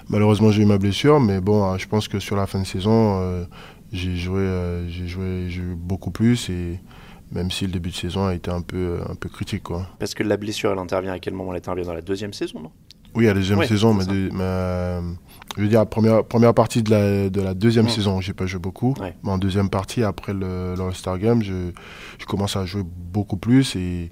Malheureusement, 0.09 0.53
j'ai 0.53 0.63
eu 0.63 0.67
ma 0.67 0.79
blessure. 0.79 1.19
Mais 1.19 1.41
bon, 1.41 1.77
je 1.79 1.89
pense 1.89 2.07
que 2.07 2.21
sur 2.21 2.37
la 2.37 2.47
fin 2.47 2.61
de 2.61 2.67
saison 2.67 3.47
j'ai 3.93 4.17
joué, 4.17 4.41
euh, 4.41 4.89
j'ai 4.89 5.07
joué, 5.07 5.49
beaucoup 5.77 6.11
plus 6.11 6.49
et 6.49 6.81
même 7.31 7.51
si 7.51 7.67
le 7.67 7.73
début 7.73 7.91
de 7.91 7.95
saison 7.95 8.27
a 8.27 8.35
été 8.35 8.51
un 8.51 8.63
peu, 8.63 9.01
un 9.09 9.15
peu 9.15 9.29
critique. 9.29 9.63
Quoi. 9.63 9.87
Parce 9.99 10.15
que 10.15 10.23
la 10.23 10.37
blessure, 10.37 10.73
elle 10.73 10.79
intervient 10.79 11.13
à 11.13 11.19
quel 11.19 11.35
moment? 11.35 11.53
Elle 11.53 11.59
intervient 11.59 11.85
dans 11.85 11.95
la 11.95 12.03
deuxième 12.03 12.33
saison, 12.33 12.61
non? 12.61 12.71
Oui, 13.15 13.27
à 13.27 13.29
la 13.29 13.35
deuxième 13.35 13.63
saison, 13.65 13.93
mais, 13.93 14.05
euh, 14.09 15.03
je 15.57 15.63
veux 15.63 15.69
dire, 15.69 15.87
première, 15.87 16.25
première 16.25 16.55
partie 16.55 16.83
de 16.83 16.91
la, 16.91 17.29
de 17.29 17.41
la 17.43 17.53
deuxième 17.53 17.89
saison, 17.89 18.23
j'ai 18.23 18.33
pas 18.33 18.47
joué 18.47 18.59
beaucoup. 18.59 18.95
Mais 19.01 19.31
en 19.31 19.37
deuxième 19.37 19.69
partie, 19.69 20.03
après 20.03 20.33
le, 20.33 20.75
le 20.75 20.81
All-Star 20.81 21.19
Game, 21.19 21.43
je, 21.43 21.73
je 22.19 22.25
commence 22.25 22.57
à 22.57 22.65
jouer 22.65 22.85
beaucoup 22.87 23.37
plus 23.37 23.77
et, 23.77 24.11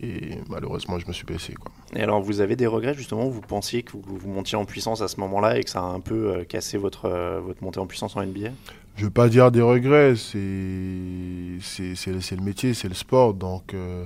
et 0.00 0.38
malheureusement, 0.48 0.98
je 0.98 1.06
me 1.06 1.12
suis 1.12 1.24
blessé. 1.24 1.54
Quoi. 1.54 1.70
Et 1.94 2.02
alors, 2.02 2.20
vous 2.20 2.40
avez 2.40 2.56
des 2.56 2.66
regrets 2.66 2.94
justement? 2.94 3.28
Vous 3.28 3.40
pensiez 3.40 3.84
que 3.84 3.92
vous, 3.92 4.02
vous 4.04 4.28
montiez 4.28 4.58
en 4.58 4.64
puissance 4.64 5.00
à 5.00 5.06
ce 5.06 5.20
moment-là 5.20 5.58
et 5.58 5.62
que 5.62 5.70
ça 5.70 5.80
a 5.80 5.84
un 5.84 6.00
peu 6.00 6.32
euh, 6.32 6.44
cassé 6.44 6.76
votre, 6.76 7.08
votre 7.44 7.62
montée 7.62 7.78
en 7.78 7.86
puissance 7.86 8.16
en 8.16 8.24
NBA 8.24 8.50
je 8.98 9.04
veux 9.04 9.10
pas 9.10 9.28
dire 9.28 9.52
des 9.52 9.62
regrets, 9.62 10.16
c'est 10.16 10.40
le 10.40 12.42
métier, 12.42 12.74
c'est 12.74 12.88
le 12.88 12.94
sport, 12.94 13.32
donc 13.32 13.72
euh, 13.72 14.04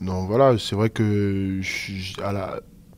voilà, 0.00 0.56
c'est 0.58 0.74
vrai 0.74 0.88
que 0.88 1.60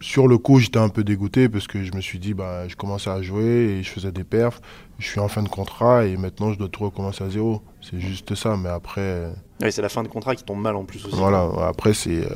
sur 0.00 0.28
le 0.28 0.38
coup 0.38 0.60
j'étais 0.60 0.78
un 0.78 0.88
peu 0.88 1.02
dégoûté 1.02 1.48
parce 1.48 1.66
que 1.66 1.82
je 1.82 1.92
me 1.94 2.00
suis 2.00 2.20
dit 2.20 2.32
bah 2.32 2.68
je 2.68 2.76
commençais 2.76 3.10
à 3.10 3.20
jouer 3.22 3.78
et 3.78 3.82
je 3.82 3.90
faisais 3.90 4.12
des 4.12 4.22
perfs, 4.22 4.60
je 5.00 5.08
suis 5.08 5.18
en 5.18 5.26
fin 5.26 5.42
de 5.42 5.48
contrat 5.48 6.06
et 6.06 6.16
maintenant 6.16 6.52
je 6.52 6.58
dois 6.58 6.68
tout 6.68 6.84
recommencer 6.84 7.24
à 7.24 7.28
zéro, 7.28 7.60
c'est 7.90 8.00
juste 8.00 8.34
ça, 8.34 8.56
mais 8.56 8.68
après 8.68 9.30
oui, 9.60 9.72
c'est 9.72 9.82
la 9.82 9.88
fin 9.88 10.04
de 10.04 10.08
contrat 10.08 10.36
qui 10.36 10.44
tombe 10.44 10.60
mal 10.60 10.76
en 10.76 10.84
plus 10.84 11.04
aussi. 11.04 11.16
Voilà, 11.16 11.48
après, 11.66 11.92
c'est 11.92 12.24
euh, 12.24 12.28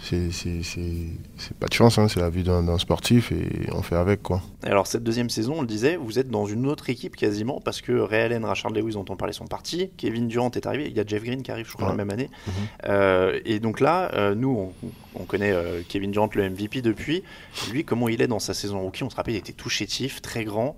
c'est 0.00 1.56
pas 1.58 1.66
de 1.66 1.72
chance, 1.72 1.98
hein, 1.98 2.06
c'est 2.08 2.20
la 2.20 2.30
vie 2.30 2.44
d'un 2.44 2.78
sportif 2.78 3.32
et 3.32 3.68
on 3.72 3.82
fait 3.82 3.96
avec. 3.96 4.22
quoi. 4.22 4.40
alors, 4.62 4.86
cette 4.86 5.02
deuxième 5.02 5.30
saison, 5.30 5.54
on 5.58 5.60
le 5.62 5.66
disait, 5.66 5.96
vous 5.96 6.20
êtes 6.20 6.30
dans 6.30 6.46
une 6.46 6.66
autre 6.66 6.88
équipe 6.88 7.16
quasiment 7.16 7.60
parce 7.60 7.80
que 7.80 7.92
Ray 7.92 8.22
Allen, 8.22 8.44
Rachard 8.44 8.70
Lewis 8.70 8.92
dont 8.92 9.04
on 9.08 9.16
parlait 9.16 9.32
sont 9.32 9.46
partis, 9.46 9.90
Kevin 9.96 10.28
Durant 10.28 10.50
est 10.52 10.66
arrivé, 10.66 10.86
il 10.86 10.96
y 10.96 11.00
a 11.00 11.04
Jeff 11.04 11.24
Green 11.24 11.42
qui 11.42 11.50
arrive, 11.50 11.66
je 11.68 11.72
crois, 11.72 11.88
la 11.88 11.94
même 11.94 12.10
année. 12.10 12.30
Mhm. 12.46 12.52
euh, 12.88 13.40
et 13.44 13.58
donc 13.58 13.80
là, 13.80 14.12
euh, 14.14 14.36
nous, 14.36 14.72
on, 14.84 14.90
on 15.20 15.24
connaît 15.24 15.52
euh, 15.52 15.82
Kevin 15.88 16.12
Durant, 16.12 16.30
le 16.34 16.48
MVP 16.48 16.82
depuis. 16.82 17.24
Lui, 17.72 17.84
comment 17.84 18.08
il 18.08 18.22
est 18.22 18.28
dans 18.28 18.38
sa 18.38 18.54
saison 18.54 18.80
rookie? 18.82 19.02
On 19.02 19.10
se 19.10 19.16
rappelle, 19.16 19.34
il 19.34 19.38
était 19.38 19.52
tout 19.52 19.70
chétif, 19.70 20.22
très 20.22 20.44
grand. 20.44 20.76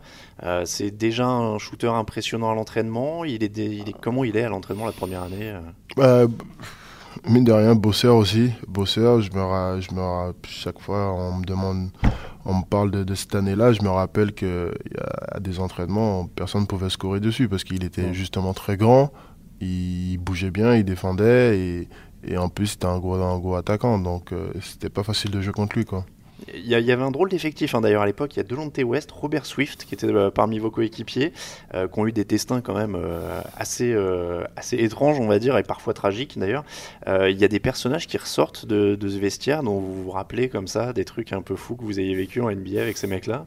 c'est 0.64 0.90
déjà 0.90 1.26
un 1.26 1.59
shooter 1.59 1.88
impressionnant 1.88 2.50
à 2.50 2.55
l'entraînement. 2.55 3.25
Il 3.25 3.43
est, 3.43 3.57
il 3.59 3.88
comment 4.00 4.25
il 4.25 4.37
est 4.37 4.45
à 4.45 4.49
l'entraînement 4.49 4.87
la 4.87 4.92
première 4.92 5.23
année 5.23 5.54
bah, 5.97 6.26
mine 7.26 7.45
de 7.45 7.52
rien, 7.52 7.75
bosseur 7.75 8.16
aussi. 8.16 8.52
Bosseur, 8.66 9.21
je 9.21 9.30
me, 9.33 9.80
je 9.80 9.92
me 9.95 10.33
chaque 10.47 10.80
fois, 10.80 11.12
on 11.12 11.38
me 11.38 11.45
demande, 11.45 11.90
on 12.45 12.54
me 12.54 12.64
parle 12.64 12.90
de, 12.90 13.14
cette 13.14 13.35
année-là, 13.35 13.73
je 13.73 13.83
me 13.83 13.88
rappelle 13.88 14.33
qu'il 14.33 14.49
y 14.49 15.35
a 15.35 15.40
des 15.40 15.61
entraînements, 15.61 16.26
personne 16.26 16.62
ne 16.62 16.66
pouvait 16.66 16.90
scorer 16.90 17.21
dessus 17.21 17.49
parce 17.49 17.64
qu'il 17.64 17.85
était 17.85 18.14
justement 18.14 18.54
très 18.54 18.76
grand, 18.76 19.12
il 19.61 20.18
bougeait 20.18 20.50
bien, 20.50 20.75
il 20.75 20.85
défendait 20.85 21.59
et, 21.59 21.88
et 22.25 22.37
en 22.37 22.49
plus 22.49 22.68
c'était 22.68 22.87
un 22.87 22.99
gros, 22.99 23.14
un 23.14 23.38
gros 23.38 23.57
attaquant, 23.57 23.99
donc 23.99 24.33
euh, 24.33 24.52
c'était 24.61 24.90
pas 24.90 25.02
facile 25.02 25.30
de 25.30 25.40
jouer 25.40 25.52
contre 25.52 25.76
lui. 25.76 25.85
Quoi. 25.85 26.04
Il 26.54 26.66
y, 26.66 26.75
avait 26.75 27.02
un 27.02 27.11
drôle 27.11 27.30
d'effectif 27.30 27.75
hein, 27.75 27.80
d'ailleurs 27.80 28.02
à 28.02 28.07
l'époque. 28.07 28.37
Il 28.37 28.38
y 28.38 28.40
a 28.40 28.45
Delonte 28.45 28.78
West, 28.78 29.11
Robert 29.11 29.45
Swift 29.45 29.85
qui 29.85 29.95
étaient 29.95 30.09
parmi 30.30 30.59
vos 30.59 30.71
coéquipiers, 30.71 31.33
qui 31.73 31.99
ont 31.99 32.07
eu 32.07 32.12
des 32.12 32.25
destins 32.25 32.61
quand 32.61 32.75
même 32.75 32.97
assez, 33.57 33.97
assez 34.57 34.76
étranges, 34.76 35.18
on 35.18 35.26
va 35.26 35.40
dire, 35.40 35.59
et 35.59 35.64
parfois 35.64 35.95
tragiques 35.95 36.38
d'ailleurs. 36.38 36.64
il 37.07 37.37
y 37.37 37.45
a 37.45 37.49
des 37.49 37.59
personnages 37.59 38.07
qui 38.07 38.18
ressortent 38.18 38.66
de, 38.66 38.95
de 38.95 39.09
ce 39.09 39.18
vestiaire 39.18 39.62
dont 39.62 39.80
vous 39.80 40.04
vous 40.04 40.11
rappelez 40.11 40.49
comme 40.49 40.68
ça, 40.68 40.92
des 40.92 41.04
trucs 41.04 41.33
un 41.33 41.42
peu 41.42 41.57
fous 41.57 41.75
que 41.75 41.83
vous 41.83 41.99
ayez 41.99 42.14
vécu 42.14 42.40
en 42.40 42.50
NBA 42.50 42.80
avec 42.80 42.97
ces 42.97 43.09
mecs-là? 43.09 43.47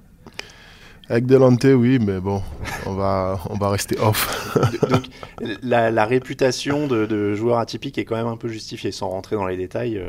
Avec 1.09 1.25
Delante, 1.25 1.65
oui, 1.65 1.99
mais 1.99 2.21
bon, 2.21 2.41
on 2.85 2.93
va, 2.93 3.39
on 3.49 3.57
va 3.57 3.69
rester 3.69 3.97
off. 3.99 4.57
Donc, 4.89 5.03
la, 5.61 6.05
réputation 6.05 6.87
de, 6.87 7.05
de, 7.05 7.33
joueur 7.33 7.57
atypique 7.57 7.97
est 7.97 8.05
quand 8.05 8.15
même 8.15 8.27
un 8.27 8.37
peu 8.37 8.47
justifiée, 8.47 8.91
sans 8.91 9.09
rentrer 9.09 9.35
dans 9.35 9.45
les 9.45 9.57
détails. 9.57 10.01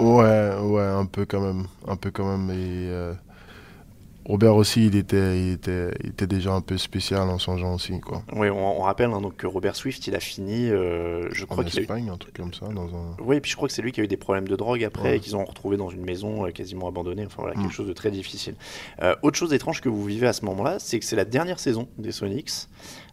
Ouais, 0.00 0.54
ouais, 0.60 0.82
un 0.82 1.06
peu 1.06 1.26
quand 1.26 1.40
même, 1.40 1.66
un 1.86 1.96
peu 1.96 2.10
quand 2.10 2.36
même. 2.36 2.50
Et, 2.50 2.88
euh, 2.88 3.14
Robert 4.30 4.54
aussi, 4.54 4.86
il 4.86 4.94
était, 4.94 5.40
il 5.40 5.52
était, 5.54 5.90
il 6.04 6.10
était 6.10 6.26
déjà 6.28 6.52
un 6.52 6.60
peu 6.60 6.78
spécial 6.78 7.22
en 7.22 7.38
son 7.38 7.56
genre 7.56 7.74
aussi, 7.74 7.98
quoi. 7.98 8.22
Oui, 8.32 8.48
on, 8.48 8.80
rappelle 8.82 9.10
hein, 9.10 9.20
donc 9.20 9.36
que 9.36 9.46
Robert 9.48 9.74
Swift, 9.74 10.06
il 10.06 10.14
a 10.14 10.20
fini, 10.20 10.68
euh, 10.68 11.28
je 11.32 11.44
crois 11.46 11.64
qu'il 11.64 11.80
Espagne, 11.80 12.10
un 12.10 12.16
truc 12.16 12.36
comme 12.36 12.54
ça, 12.54 12.66
dans 12.68 12.86
un. 12.94 13.16
Oui, 13.20 13.36
et 13.36 13.40
puis 13.40 13.50
je 13.50 13.56
crois 13.56 13.66
que 13.66 13.74
c'est 13.74 13.82
lui 13.82 13.90
qui 13.90 14.00
a 14.00 14.04
eu 14.04 14.08
des 14.08 14.16
problèmes 14.16 14.46
de 14.46 14.54
drogue 14.54 14.84
après 14.84 15.16
et 15.16 15.20
qu'ils 15.20 15.36
ont 15.36 15.44
retrouvé 15.44 15.76
dans 15.76 15.88
une 15.88 16.04
maison 16.04 16.46
euh, 16.46 16.50
quasiment 16.50 16.86
abandonnée. 16.86 17.26
Enfin 17.26 17.42
voilà, 17.42 17.56
quelque 17.56 17.68
mm. 17.68 17.72
chose 17.72 17.88
de 17.88 17.92
très 17.92 18.12
difficile. 18.12 18.54
Euh, 19.02 19.16
autre 19.22 19.36
chose 19.36 19.52
étrange 19.52 19.80
que 19.80 19.88
vous 19.88 20.04
vivez 20.04 20.28
à 20.28 20.32
ce 20.32 20.44
moment-là, 20.44 20.78
c'est 20.78 21.00
que 21.00 21.04
c'est 21.04 21.16
la 21.16 21.24
dernière 21.24 21.58
saison 21.58 21.88
des 21.98 22.12
Sonics. 22.12 22.68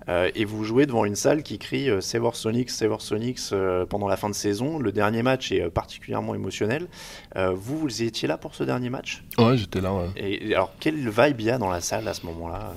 Euh, 0.10 0.32
et 0.36 0.46
vous 0.46 0.64
jouez 0.64 0.86
devant 0.86 1.06
une 1.06 1.16
salle 1.16 1.44
qui 1.44 1.60
crie 1.60 1.90
euh, 1.90 2.02
Save 2.02 2.34
Sonics, 2.34 2.70
Save 2.70 3.00
Sonics 3.00 3.40
euh, 3.52 3.86
pendant 3.86 4.08
la 4.08 4.18
fin 4.18 4.30
de 4.30 4.36
saison. 4.36 4.80
Le 4.80 4.92
dernier 4.92 5.22
match 5.22 5.52
est 5.52 5.70
particulièrement 5.70 6.36
émotionnel. 6.36 6.88
vous, 7.36 7.80
vous 7.80 8.02
étiez 8.02 8.28
là 8.28 8.38
pour 8.38 8.56
ce 8.56 8.64
dernier 8.64 8.90
match? 8.90 9.24
Ouais, 9.38 9.58
j'étais 9.58 9.82
là, 9.82 9.94
ouais. 9.94 10.10
Et 10.16 10.56
alors, 10.56 10.74
quel 10.80 10.96
vibe 10.96 11.40
il 11.40 11.46
y 11.46 11.52
a 11.52 11.58
dans 11.58 11.70
la 11.70 11.82
salle 11.82 12.08
à 12.08 12.14
ce 12.14 12.26
moment-là? 12.26 12.74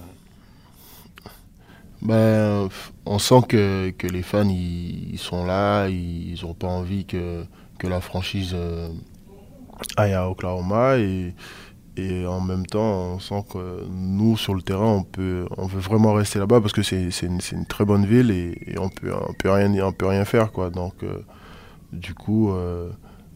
Ben, 2.02 2.68
on 3.04 3.18
sent 3.18 3.42
que, 3.48 3.90
que 3.90 4.06
les 4.06 4.22
fans 4.22 4.48
ils, 4.48 5.18
sont 5.18 5.44
là, 5.44 5.88
ils 5.88 6.38
n'ont 6.42 6.54
pas 6.54 6.68
envie 6.68 7.04
que, 7.04 7.44
que 7.78 7.86
la 7.86 8.00
franchise 8.00 8.56
aille 9.96 10.14
à 10.14 10.28
Oklahoma 10.28 10.96
et, 10.98 11.34
et 12.00 12.26
en 12.26 12.40
même 12.40 12.66
temps, 12.66 13.14
on 13.14 13.18
sent 13.18 13.44
que 13.52 13.84
nous, 13.90 14.36
sur 14.36 14.54
le 14.54 14.62
terrain, 14.62 14.92
on, 14.92 15.02
peut, 15.02 15.46
on 15.56 15.66
veut 15.66 15.80
vraiment 15.80 16.12
rester 16.14 16.38
là-bas 16.38 16.60
parce 16.60 16.72
que 16.72 16.82
c'est 16.82 17.02
une, 17.22 17.40
une, 17.52 17.66
très 17.66 17.84
bonne 17.84 18.06
ville 18.06 18.30
et, 18.30 18.78
on 18.78 18.88
peut, 18.88 19.12
on 19.14 19.32
peut, 19.34 19.50
rien, 19.50 19.72
on 19.84 19.92
peut 19.92 20.06
rien 20.06 20.24
faire. 20.24 20.52
Quoi. 20.52 20.70
Donc, 20.70 20.94
euh, 21.02 21.18
du 21.92 22.14
coup, 22.14 22.50
euh, 22.50 22.90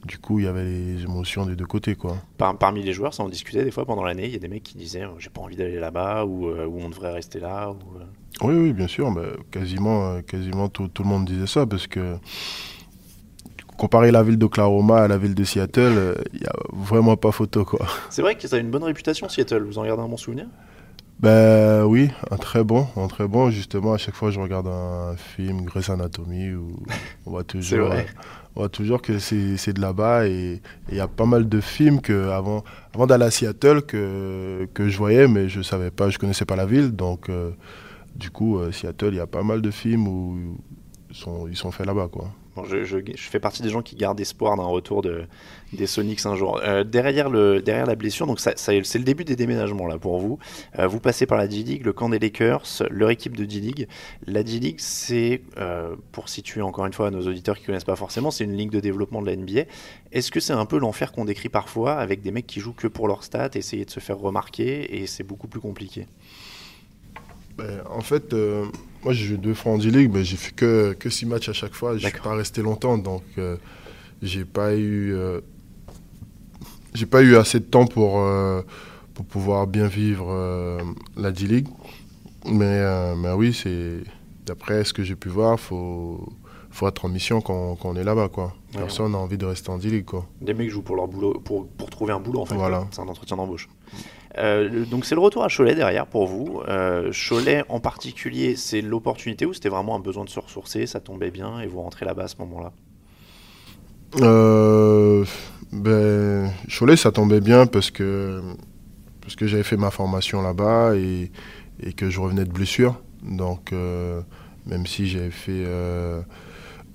du 0.04 0.18
coup, 0.18 0.38
il 0.38 0.44
y 0.44 0.48
avait 0.48 0.64
les 0.64 1.02
émotions 1.02 1.46
des 1.46 1.56
deux 1.56 1.66
côtés. 1.66 1.94
Quoi. 1.94 2.16
parmi 2.36 2.82
les 2.82 2.92
joueurs, 2.92 3.14
ça 3.14 3.22
en 3.22 3.28
discutait 3.28 3.64
des 3.64 3.70
fois 3.70 3.84
pendant 3.84 4.04
l'année. 4.04 4.26
Il 4.26 4.32
y 4.32 4.36
a 4.36 4.40
des 4.40 4.48
mecs 4.48 4.62
qui 4.62 4.76
disaient 4.76 5.04
J'ai 5.18 5.30
pas 5.30 5.40
envie 5.40 5.56
d'aller 5.56 5.78
là-bas 5.78 6.24
ou, 6.24 6.48
euh, 6.48 6.66
on 6.66 6.88
devrait 6.88 7.12
rester 7.12 7.40
là. 7.40 7.70
Ou, 7.70 8.46
oui, 8.46 8.54
oui, 8.54 8.72
bien 8.72 8.88
sûr. 8.88 9.10
Mais 9.10 9.28
quasiment 9.50 10.20
quasiment 10.22 10.68
tout, 10.68 10.88
tout, 10.88 11.02
le 11.02 11.08
monde 11.08 11.24
disait 11.24 11.46
ça 11.46 11.66
parce 11.66 11.86
que 11.86 12.16
comparer 13.76 14.10
la 14.10 14.22
ville 14.22 14.38
d'Oklahoma 14.38 15.02
à 15.02 15.08
la 15.08 15.18
ville 15.18 15.34
de 15.34 15.44
Seattle, 15.44 15.80
il 15.80 15.98
euh, 15.98 16.14
n'y 16.40 16.46
a 16.46 16.54
vraiment 16.72 17.16
pas 17.16 17.32
photo. 17.32 17.64
quoi. 17.64 17.86
C'est 18.10 18.22
vrai 18.22 18.36
que 18.36 18.46
ça 18.46 18.56
a 18.56 18.58
une 18.58 18.70
bonne 18.70 18.84
réputation, 18.84 19.28
Seattle. 19.28 19.62
Vous 19.64 19.78
en 19.78 19.84
gardez 19.84 20.02
un 20.02 20.08
bon 20.08 20.16
souvenir? 20.16 20.46
Ben 21.20 21.84
oui, 21.84 22.10
un 22.30 22.36
très 22.36 22.64
bon, 22.64 22.86
un 22.96 23.06
très 23.06 23.26
bon. 23.28 23.50
Justement, 23.50 23.94
à 23.94 23.98
chaque 23.98 24.14
fois 24.14 24.28
que 24.28 24.34
je 24.34 24.40
regarde 24.40 24.66
un 24.66 25.16
film, 25.16 25.62
Grey's 25.62 25.88
Anatomy, 25.88 26.54
où 26.54 26.76
on 27.24 27.30
voit 27.30 27.44
toujours, 27.44 27.90
on 28.56 28.60
voit 28.60 28.68
toujours 28.68 29.00
que 29.00 29.18
c'est 29.18 29.72
de 29.72 29.80
là-bas 29.80 30.26
et 30.26 30.60
il 30.90 30.96
y 30.96 31.00
a 31.00 31.08
pas 31.08 31.24
mal 31.24 31.48
de 31.48 31.60
films 31.60 32.00
que 32.00 32.30
avant, 32.30 32.64
avant 32.94 33.06
d'aller 33.06 33.24
à 33.24 33.30
Seattle 33.30 33.82
que, 33.82 34.68
que 34.74 34.88
je 34.88 34.98
voyais, 34.98 35.28
mais 35.28 35.48
je 35.48 35.62
savais 35.62 35.90
pas, 35.90 36.10
je 36.10 36.18
connaissais 36.18 36.44
pas 36.44 36.56
la 36.56 36.66
ville. 36.66 36.90
Donc, 36.90 37.28
euh, 37.28 37.52
du 38.16 38.30
coup, 38.30 38.58
euh, 38.58 38.72
Seattle, 38.72 39.10
il 39.12 39.16
y 39.16 39.20
a 39.20 39.26
pas 39.26 39.42
mal 39.42 39.62
de 39.62 39.70
films 39.70 40.08
où 40.08 40.58
ils 41.10 41.16
sont, 41.16 41.46
ils 41.48 41.56
sont 41.56 41.70
faits 41.70 41.86
là-bas, 41.86 42.08
quoi 42.10 42.28
je, 42.62 42.98
fais 43.16 43.40
partie 43.40 43.62
des 43.62 43.68
gens 43.68 43.82
qui 43.82 43.96
gardent 43.96 44.20
espoir 44.20 44.56
d'un 44.56 44.64
retour 44.64 45.02
de, 45.02 45.24
des 45.72 45.86
Sonics 45.86 46.24
un 46.26 46.36
jour. 46.36 46.60
Euh, 46.62 46.84
derrière, 46.84 47.28
le, 47.28 47.60
derrière 47.60 47.86
la 47.86 47.96
blessure, 47.96 48.26
donc 48.26 48.40
ça, 48.40 48.52
c'est 48.56 48.80
le 48.80 49.04
début 49.04 49.24
des 49.24 49.36
déménagements 49.36 49.86
là 49.86 49.98
pour 49.98 50.18
vous. 50.18 50.38
Euh, 50.78 50.86
vous 50.86 51.00
passez 51.00 51.26
par 51.26 51.38
la 51.38 51.48
D-League, 51.48 51.84
le 51.84 51.92
camp 51.92 52.08
des 52.08 52.18
Lakers, 52.18 52.82
leur 52.90 53.10
équipe 53.10 53.36
de 53.36 53.44
D-League. 53.44 53.88
La 54.26 54.42
D-League, 54.42 54.78
c'est, 54.78 55.42
euh, 55.58 55.96
pour 56.12 56.28
situer 56.28 56.62
encore 56.62 56.86
une 56.86 56.92
fois 56.92 57.10
nos 57.10 57.26
auditeurs 57.26 57.58
qui 57.58 57.64
connaissent 57.64 57.84
pas 57.84 57.96
forcément, 57.96 58.30
c'est 58.30 58.44
une 58.44 58.56
ligue 58.56 58.70
de 58.70 58.80
développement 58.80 59.20
de 59.20 59.26
la 59.26 59.36
NBA. 59.36 59.64
Est-ce 60.12 60.30
que 60.30 60.40
c'est 60.40 60.52
un 60.52 60.66
peu 60.66 60.78
l'enfer 60.78 61.12
qu'on 61.12 61.24
décrit 61.24 61.48
parfois 61.48 61.94
avec 61.94 62.22
des 62.22 62.30
mecs 62.30 62.46
qui 62.46 62.60
jouent 62.60 62.72
que 62.72 62.86
pour 62.86 63.08
leur 63.08 63.24
stats, 63.24 63.50
essayer 63.54 63.84
de 63.84 63.90
se 63.90 64.00
faire 64.00 64.18
remarquer 64.18 64.96
et 65.00 65.06
c'est 65.06 65.24
beaucoup 65.24 65.48
plus 65.48 65.60
compliqué? 65.60 66.06
Ben, 67.56 67.82
En 67.90 68.00
fait 68.00 68.34
moi, 69.04 69.12
j'ai 69.12 69.26
joué 69.26 69.36
deux 69.36 69.52
fois 69.52 69.72
en 69.72 69.78
D-League, 69.78 70.10
mais 70.12 70.24
j'ai 70.24 70.36
fait 70.36 70.54
que, 70.54 70.94
que 70.94 71.10
six 71.10 71.26
matchs 71.26 71.50
à 71.50 71.52
chaque 71.52 71.74
fois. 71.74 71.96
Je 71.98 72.06
suis 72.06 72.20
pas 72.20 72.34
resté 72.34 72.62
longtemps, 72.62 72.96
donc 72.96 73.22
euh, 73.36 73.56
j'ai 74.22 74.46
pas 74.46 74.74
eu 74.74 75.12
euh, 75.14 75.40
j'ai 76.94 77.04
pas 77.04 77.20
eu 77.20 77.36
assez 77.36 77.60
de 77.60 77.64
temps 77.64 77.86
pour, 77.86 78.20
euh, 78.20 78.62
pour 79.12 79.26
pouvoir 79.26 79.66
bien 79.66 79.88
vivre 79.88 80.82
la 81.16 81.32
D-League. 81.32 81.68
Mais, 82.46 83.14
mais 83.16 83.32
oui, 83.32 83.52
c'est 83.52 83.98
d'après 84.46 84.84
ce 84.84 84.94
que 84.94 85.02
j'ai 85.02 85.16
pu 85.16 85.28
voir, 85.28 85.60
faut 85.60 86.32
faut 86.70 86.88
être 86.88 87.04
en 87.04 87.08
mission 87.08 87.40
quand, 87.40 87.76
quand 87.76 87.90
on 87.90 87.96
est 87.96 88.02
là-bas, 88.02 88.28
quoi. 88.28 88.52
Personne 88.72 89.12
n'a 89.12 89.18
envie 89.18 89.38
de 89.38 89.46
rester 89.46 89.70
en 89.70 89.78
D-League, 89.78 90.06
quoi. 90.06 90.26
Des 90.40 90.54
mecs 90.54 90.70
jouent 90.70 90.82
pour 90.82 90.96
leur 90.96 91.06
boulot, 91.06 91.34
pour, 91.44 91.68
pour 91.68 91.88
trouver 91.88 92.12
un 92.12 92.18
boulot, 92.18 92.40
en 92.40 92.46
fait. 92.46 92.56
Voilà. 92.56 92.86
C'est 92.90 93.00
un 93.00 93.06
entretien 93.06 93.36
d'embauche. 93.36 93.68
Euh, 94.38 94.84
donc 94.86 95.04
c'est 95.04 95.14
le 95.14 95.20
retour 95.20 95.44
à 95.44 95.48
Cholet 95.48 95.74
derrière 95.74 96.06
pour 96.06 96.26
vous. 96.26 96.60
Euh, 96.68 97.12
Cholet 97.12 97.64
en 97.68 97.80
particulier, 97.80 98.56
c'est 98.56 98.80
l'opportunité 98.80 99.46
ou 99.46 99.52
c'était 99.52 99.68
vraiment 99.68 99.94
un 99.96 100.00
besoin 100.00 100.24
de 100.24 100.30
se 100.30 100.40
ressourcer, 100.40 100.86
ça 100.86 101.00
tombait 101.00 101.30
bien 101.30 101.60
et 101.60 101.66
vous 101.66 101.80
rentrez 101.80 102.04
là-bas 102.04 102.24
à 102.24 102.28
ce 102.28 102.36
moment-là? 102.38 102.72
Euh, 104.20 105.24
ben, 105.72 106.50
Cholet, 106.68 106.96
ça 106.96 107.12
tombait 107.12 107.40
bien 107.40 107.66
parce 107.66 107.90
que, 107.90 108.40
parce 109.20 109.36
que 109.36 109.46
j'avais 109.46 109.62
fait 109.62 109.76
ma 109.76 109.90
formation 109.90 110.42
là-bas 110.42 110.94
et, 110.96 111.30
que 111.96 112.08
je 112.10 112.20
revenais 112.20 112.44
de 112.44 112.52
blessure. 112.52 113.00
Donc 113.22 113.72
même 114.66 114.86
si 114.86 115.06
j'avais 115.06 115.30
fait 115.30 115.64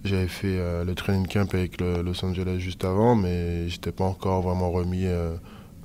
j'avais 0.03 0.27
fait 0.27 0.57
le 0.85 0.93
training 0.93 1.27
camp 1.27 1.53
avec 1.53 1.79
Los 1.81 2.25
Angeles 2.25 2.59
juste 2.59 2.85
avant, 2.85 3.15
mais 3.15 3.67
j'étais 3.67 3.91
pas 3.91 4.05
encore 4.05 4.41
vraiment 4.41 4.71
remis 4.71 5.05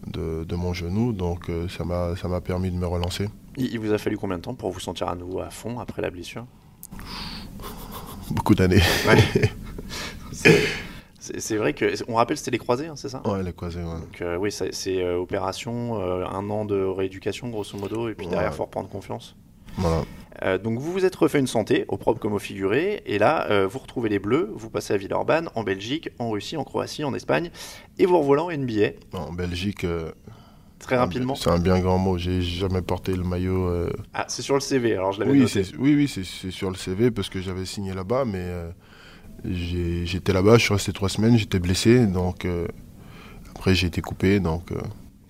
de, 0.06 0.54
mon 0.54 0.72
genou, 0.72 1.12
donc 1.12 1.48
euh, 1.48 1.68
ça 1.68 1.84
m'a 1.84 2.40
permis 2.40 2.70
de 2.70 2.76
me 2.76 2.86
relancer. 2.86 3.28
Il, 3.56 3.78
vous 3.78 3.92
a 3.92 3.98
fallu 3.98 4.16
combien 4.16 4.38
de 4.38 4.42
temps 4.42 4.54
pour 4.54 4.70
vous 4.70 4.80
sentir 4.80 5.08
à 5.08 5.14
nouveau 5.14 5.40
à 5.40 5.50
fond 5.50 5.78
après 5.78 6.02
la 6.02 6.10
blessure? 6.10 6.46
Beaucoup 8.30 8.54
d'années. 8.54 8.82
C'est 11.20 11.56
vrai 11.56 11.72
que 11.72 11.94
on 12.06 12.16
rappelle 12.16 12.36
c'était 12.36 12.50
les 12.50 12.58
croisés, 12.58 12.86
hein, 12.86 12.96
c'est 12.96 13.08
ça? 13.08 13.22
Ouais, 13.26 13.42
les 13.42 13.54
croisés. 13.54 13.82
Ouais. 13.82 13.94
Donc 13.94 14.20
euh, 14.20 14.36
oui, 14.36 14.52
c'est 14.52 15.02
euh, 15.02 15.16
opération, 15.16 15.96
un 15.96 16.50
an 16.50 16.66
de 16.66 16.84
rééducation 16.84 17.48
grosso 17.48 17.78
modo, 17.78 18.10
et 18.10 18.14
puis 18.14 18.26
derrière 18.26 18.52
faut 18.52 18.64
reprendre 18.64 18.90
confiance. 18.90 19.34
Voilà. 19.78 20.02
Euh, 20.42 20.58
donc 20.58 20.78
vous 20.78 20.92
vous 20.92 21.04
êtes 21.04 21.14
refait 21.14 21.38
une 21.38 21.46
santé, 21.46 21.84
au 21.88 21.96
propre 21.96 22.20
comme 22.20 22.32
au 22.32 22.38
figuré, 22.38 23.02
et 23.06 23.18
là 23.18 23.46
euh, 23.50 23.66
vous 23.66 23.78
retrouvez 23.78 24.08
les 24.08 24.18
Bleus, 24.18 24.50
vous 24.54 24.70
passez 24.70 24.92
à 24.94 24.96
Villeurbanne, 24.96 25.48
en 25.54 25.62
Belgique, 25.62 26.10
en 26.18 26.30
Russie, 26.30 26.56
en 26.56 26.64
Croatie, 26.64 27.04
en 27.04 27.14
Espagne, 27.14 27.50
et 27.98 28.06
vous 28.06 28.18
revoilà 28.18 28.44
en 28.44 28.50
NBA. 28.50 28.90
En 29.12 29.32
Belgique. 29.32 29.84
Euh, 29.84 30.10
Très 30.80 30.96
rapidement. 30.96 31.34
C'est 31.34 31.48
un 31.48 31.58
bien 31.58 31.80
grand 31.80 31.96
mot. 31.96 32.18
J'ai 32.18 32.42
jamais 32.42 32.82
porté 32.82 33.16
le 33.16 33.22
maillot. 33.22 33.88
Ah, 34.12 34.26
c'est 34.28 34.42
sur 34.42 34.52
le 34.52 34.60
CV. 34.60 34.92
Alors 34.92 35.12
je 35.12 35.20
l'avais 35.20 35.32
oui. 35.32 35.46
Oui, 35.78 35.94
oui, 35.94 36.08
c'est 36.08 36.50
sur 36.50 36.68
le 36.68 36.76
CV 36.76 37.10
parce 37.10 37.30
que 37.30 37.40
j'avais 37.40 37.64
signé 37.64 37.94
là-bas, 37.94 38.26
mais 38.26 38.44
j'étais 39.46 40.34
là-bas. 40.34 40.58
Je 40.58 40.64
suis 40.64 40.74
resté 40.74 40.92
trois 40.92 41.08
semaines. 41.08 41.38
J'étais 41.38 41.58
blessé, 41.58 42.06
donc 42.06 42.46
après 43.54 43.74
j'ai 43.74 43.86
été 43.86 44.02
coupé, 44.02 44.40
donc. 44.40 44.72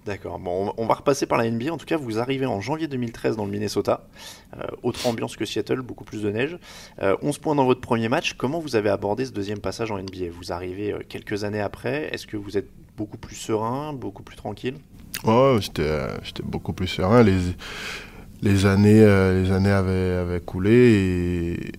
D'accord. 0.04 0.38
Bon, 0.38 0.74
on 0.76 0.86
va 0.86 0.94
repasser 0.94 1.24
par 1.24 1.38
la 1.38 1.50
NBA. 1.50 1.72
En 1.72 1.78
tout 1.78 1.86
cas, 1.86 1.96
vous 1.96 2.18
arrivez 2.18 2.44
en 2.44 2.60
janvier 2.60 2.88
2013 2.88 3.36
dans 3.36 3.46
le 3.46 3.50
Minnesota. 3.50 4.06
Euh, 4.54 4.66
autre 4.82 5.06
ambiance 5.06 5.34
que 5.36 5.46
Seattle, 5.46 5.80
beaucoup 5.80 6.04
plus 6.04 6.22
de 6.22 6.30
neige. 6.30 6.58
11 7.00 7.36
euh, 7.36 7.40
points 7.40 7.54
dans 7.54 7.64
votre 7.64 7.80
premier 7.80 8.10
match. 8.10 8.34
Comment 8.34 8.58
vous 8.58 8.76
avez 8.76 8.90
abordé 8.90 9.24
ce 9.24 9.32
deuxième 9.32 9.60
passage 9.60 9.90
en 9.90 9.98
NBA 9.98 10.26
Vous 10.30 10.52
arrivez 10.52 10.92
euh, 10.92 10.98
quelques 11.08 11.44
années 11.44 11.60
après. 11.60 12.12
Est-ce 12.12 12.26
que 12.26 12.36
vous 12.36 12.58
êtes 12.58 12.68
beaucoup 12.98 13.16
plus 13.16 13.34
serein, 13.34 13.94
beaucoup 13.94 14.22
plus 14.22 14.36
tranquille? 14.36 14.74
Ouais, 15.24 15.56
j'étais 15.60 16.42
beaucoup 16.42 16.74
plus 16.74 16.88
serein. 16.88 17.22
Les, 17.22 17.38
les, 18.42 18.66
années, 18.66 19.00
les 19.00 19.50
années 19.52 19.70
avaient, 19.70 20.16
avaient 20.16 20.40
coulé 20.40 21.72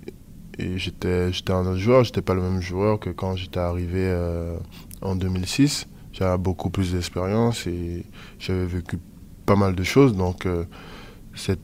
et, 0.58 0.63
et 0.63 0.77
j'étais 0.79 1.29
un 1.50 1.67
autre 1.67 1.77
joueur. 1.77 2.03
J'étais 2.03 2.24
pas 2.24 2.34
le 2.34 2.41
même 2.41 2.60
joueur 2.60 3.00
que 3.00 3.12
quand 3.12 3.36
j'étais 3.36 3.60
arrivé 3.60 4.12
en 5.03 5.15
2006 5.15 5.88
j'avais 6.18 6.38
beaucoup 6.38 6.70
plus 6.70 6.94
d'expérience 6.94 7.68
et 7.68 8.06
j'avais 8.40 8.66
vécu 8.66 8.98
pas 9.46 9.56
mal 9.56 9.76
de 9.76 9.84
choses. 9.84 10.16
Donc, 10.16 10.46
euh, 10.46 10.64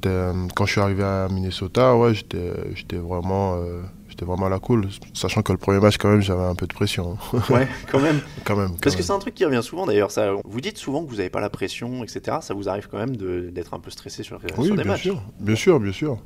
euh, 0.05 0.33
quand 0.55 0.65
je 0.65 0.71
suis 0.71 0.81
arrivé 0.81 1.03
à 1.03 1.27
Minnesota, 1.29 1.95
ouais, 1.95 2.13
j'étais 2.13 2.97
vraiment, 2.97 3.55
euh, 3.55 3.81
vraiment 4.21 4.49
la 4.49 4.59
cool. 4.59 4.87
Sachant 5.13 5.41
que 5.41 5.51
le 5.51 5.57
premier 5.57 5.79
match, 5.79 5.97
quand 5.97 6.09
même, 6.09 6.21
j'avais 6.21 6.43
un 6.43 6.53
peu 6.53 6.67
de 6.67 6.73
pression. 6.73 7.17
ouais, 7.49 7.67
quand 7.89 7.99
même. 7.99 8.19
quand 8.43 8.55
même. 8.55 8.75
Parce 8.79 8.95
que 8.95 9.01
c'est 9.01 9.13
un 9.13 9.19
truc 9.19 9.33
qui 9.33 9.45
revient 9.45 9.63
souvent 9.63 9.87
d'ailleurs. 9.87 10.09
Vous 10.45 10.61
dites 10.61 10.77
souvent 10.77 11.03
que 11.03 11.09
vous 11.09 11.15
n'avez 11.15 11.29
pas 11.29 11.39
la 11.39 11.49
pression, 11.49 12.03
etc. 12.03 12.37
Ça 12.41 12.53
vous 12.53 12.69
arrive 12.69 12.87
quand 12.91 12.97
même 12.97 13.15
d'être 13.15 13.73
un 13.73 13.79
peu 13.79 13.89
stressé 13.89 14.21
sur, 14.21 14.37
oui, 14.57 14.65
sur 14.67 14.75
des 14.75 14.83
bien 14.83 14.91
matchs. 14.91 15.03
Sûr, 15.03 15.23
bien 15.39 15.55
sûr, 15.55 15.79
bien 15.79 15.93
sûr. 15.93 16.17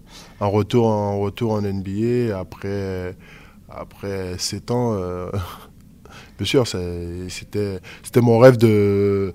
Un 0.41 0.47
retour, 0.47 0.87
en 0.87 1.19
retour 1.19 1.51
en 1.51 1.61
NBA 1.61 2.37
après, 2.37 3.15
après 3.69 4.37
7 4.39 4.71
ans. 4.71 4.97
Bien 6.37 6.45
sûr, 6.45 6.67
c'était 6.67 8.21
mon 8.21 8.39
rêve 8.39 8.57
de 8.57 9.33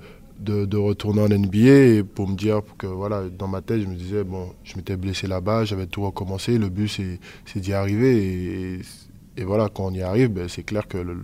retourner 0.77 1.23
en 1.23 1.29
NBA 1.29 2.05
pour 2.15 2.29
me 2.29 2.37
dire 2.37 2.61
que 2.79 2.87
voilà, 2.87 3.29
dans 3.31 3.49
ma 3.49 3.63
tête, 3.63 3.81
je 3.81 3.87
me 3.87 3.95
disais, 3.95 4.25
bon, 4.25 4.53
je 4.65 4.77
m'étais 4.77 4.97
blessé 4.97 5.27
là-bas, 5.27 5.65
j'avais 5.65 5.87
tout 5.87 6.03
recommencé, 6.03 6.59
le 6.59 6.69
but 6.69 7.01
c'est 7.47 7.61
d'y 7.61 7.73
arriver. 7.73 8.81
Et, 9.37 9.45
voilà, 9.45 9.69
quand 9.73 9.87
on 9.87 9.93
y 9.93 10.03
arrive, 10.03 10.29
ben, 10.29 10.49
c'est 10.49 10.65
clair 10.65 10.87
que 10.87 10.99
le, 10.99 11.17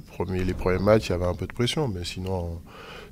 premier, 0.00 0.44
les 0.44 0.54
premiers 0.54 0.82
matchs, 0.82 1.08
il 1.08 1.12
y 1.12 1.14
avait 1.14 1.26
un 1.26 1.34
peu 1.34 1.46
de 1.46 1.52
pression, 1.52 1.88
mais 1.88 2.04
sinon, 2.04 2.60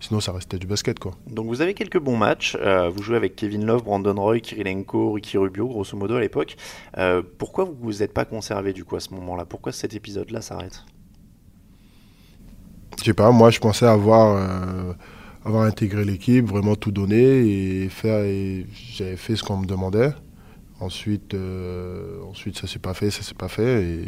sinon 0.00 0.20
ça 0.20 0.32
restait 0.32 0.58
du 0.58 0.66
basket. 0.66 0.98
Quoi. 0.98 1.12
Donc 1.26 1.46
vous 1.46 1.60
avez 1.60 1.74
quelques 1.74 1.98
bons 1.98 2.16
matchs, 2.16 2.56
euh, 2.60 2.88
vous 2.88 3.02
jouez 3.02 3.16
avec 3.16 3.36
Kevin 3.36 3.66
Love, 3.66 3.84
Brandon 3.84 4.14
Roy, 4.14 4.40
Kirilenko, 4.40 5.12
Ricky 5.12 5.36
Rubio, 5.36 5.68
grosso 5.68 5.96
modo 5.96 6.14
à 6.14 6.20
l'époque. 6.20 6.56
Euh, 6.96 7.22
pourquoi 7.38 7.64
vous 7.64 7.76
vous 7.78 8.02
êtes 8.02 8.14
pas 8.14 8.24
conservé 8.24 8.72
du 8.72 8.84
coup 8.84 8.96
à 8.96 9.00
ce 9.00 9.12
moment-là? 9.14 9.44
Pourquoi 9.44 9.72
cet 9.72 9.94
épisode-là 9.94 10.40
s'arrête? 10.40 10.84
Sais 13.06 13.14
pas, 13.14 13.30
moi 13.30 13.50
je 13.50 13.58
pensais 13.58 13.86
avoir... 13.86 14.36
Euh, 14.36 14.92
avoir 15.46 15.62
intégré 15.62 16.04
l'équipe, 16.04 16.44
vraiment 16.44 16.74
tout 16.74 16.90
donner 16.90 17.84
et 17.84 17.88
faire. 17.88 18.24
Et 18.24 18.66
j'avais 18.74 19.16
fait 19.16 19.36
ce 19.36 19.42
qu'on 19.42 19.58
me 19.58 19.66
demandait. 19.66 20.12
Ensuite, 20.80 21.32
euh, 21.32 22.20
ensuite 22.28 22.58
ça 22.58 22.66
s'est 22.66 22.80
pas 22.80 22.92
fait, 22.92 23.10
ça 23.10 23.22
s'est 23.22 23.34
pas 23.34 23.48
fait. 23.48 23.82
Et, 23.82 24.04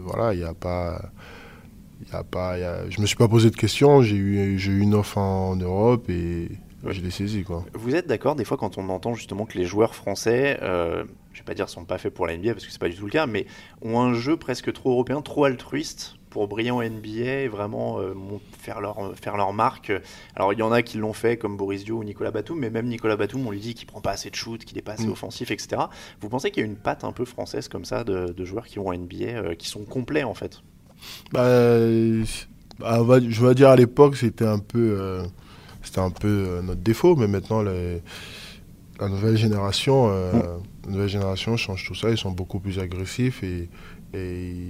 voilà, 0.00 0.32
il 0.32 0.38
n'y 0.38 0.44
a 0.44 0.54
pas. 0.54 1.10
Y 2.12 2.14
a 2.14 2.24
pas 2.24 2.58
y 2.58 2.62
a, 2.62 2.88
je 2.90 3.00
me 3.00 3.06
suis 3.06 3.16
pas 3.16 3.28
posé 3.28 3.50
de 3.50 3.56
questions. 3.56 4.02
J'ai 4.02 4.16
eu, 4.16 4.56
eu 4.56 4.80
une 4.80 4.94
offre 4.94 5.18
en, 5.18 5.56
Europe 5.56 6.08
et 6.08 6.48
je 6.86 7.00
l'ai 7.00 7.10
saisi. 7.10 7.42
Quoi. 7.42 7.64
Vous 7.74 7.94
êtes 7.94 8.06
d'accord 8.06 8.36
des 8.36 8.44
fois 8.44 8.56
quand 8.56 8.78
on 8.78 8.88
entend 8.90 9.14
justement 9.14 9.44
que 9.44 9.58
les 9.58 9.64
joueurs 9.64 9.94
français, 9.94 10.58
euh, 10.62 11.04
je 11.32 11.40
vais 11.40 11.44
pas 11.44 11.54
dire 11.54 11.68
sont 11.68 11.84
pas 11.84 11.98
faits 11.98 12.14
pour 12.14 12.26
la 12.26 12.36
NBA 12.36 12.52
parce 12.52 12.66
que 12.66 12.70
c'est 12.70 12.78
pas 12.78 12.88
du 12.88 12.96
tout 12.96 13.06
le 13.06 13.10
cas, 13.10 13.26
mais 13.26 13.46
ont 13.82 13.98
un 13.98 14.14
jeu 14.14 14.36
presque 14.36 14.72
trop 14.72 14.90
européen, 14.90 15.20
trop 15.22 15.44
altruiste 15.44 16.16
pour 16.36 16.48
briller 16.48 16.70
en 16.70 16.82
NBA 16.82 17.44
et 17.44 17.48
vraiment 17.48 17.98
euh, 17.98 18.12
faire, 18.58 18.82
leur, 18.82 19.16
faire 19.16 19.38
leur 19.38 19.54
marque. 19.54 19.90
Alors 20.34 20.52
il 20.52 20.58
y 20.58 20.62
en 20.62 20.70
a 20.70 20.82
qui 20.82 20.98
l'ont 20.98 21.14
fait 21.14 21.38
comme 21.38 21.56
Boris 21.56 21.82
Dio 21.82 21.96
ou 21.96 22.04
Nicolas 22.04 22.30
Batum, 22.30 22.58
mais 22.58 22.68
même 22.68 22.88
Nicolas 22.88 23.16
Batum, 23.16 23.46
on 23.46 23.50
lui 23.50 23.58
dit 23.58 23.72
qu'il 23.72 23.86
prend 23.86 24.02
pas 24.02 24.10
assez 24.10 24.28
de 24.28 24.34
shoot, 24.34 24.62
qu'il 24.62 24.76
est 24.76 24.82
pas 24.82 24.92
assez 24.92 25.06
mm. 25.06 25.12
offensif, 25.12 25.50
etc. 25.50 25.84
Vous 26.20 26.28
pensez 26.28 26.50
qu'il 26.50 26.62
y 26.62 26.66
a 26.66 26.68
une 26.68 26.76
patte 26.76 27.04
un 27.04 27.12
peu 27.12 27.24
française 27.24 27.68
comme 27.68 27.86
ça 27.86 28.04
de, 28.04 28.44
joueurs 28.44 28.66
qui 28.66 28.78
vont 28.78 28.88
en 28.88 28.92
NBA, 28.92 29.24
euh, 29.24 29.54
qui 29.54 29.66
sont 29.66 29.84
complets 29.84 30.24
en 30.24 30.34
fait? 30.34 30.60
Bah, 31.32 31.40
bah 32.78 33.18
Je 33.26 33.46
vais 33.46 33.54
dire 33.54 33.70
à 33.70 33.76
l'époque 33.76 34.18
c'était 34.18 34.44
un 34.44 34.58
peu, 34.58 34.98
euh, 35.00 35.24
c'était 35.82 36.00
un 36.00 36.10
peu 36.10 36.60
notre 36.62 36.82
défaut, 36.82 37.16
mais 37.16 37.28
maintenant 37.28 37.62
les, 37.62 38.02
la 39.00 39.08
nouvelle 39.08 39.38
génération, 39.38 40.08
mm. 40.08 40.42
la 40.84 40.90
nouvelle 40.90 41.08
génération 41.08 41.56
change 41.56 41.86
tout 41.86 41.94
ça. 41.94 42.10
Ils 42.10 42.18
sont 42.18 42.30
beaucoup 42.30 42.60
plus 42.60 42.78
agressifs 42.78 43.42
et, 43.42 43.70
et 44.12 44.68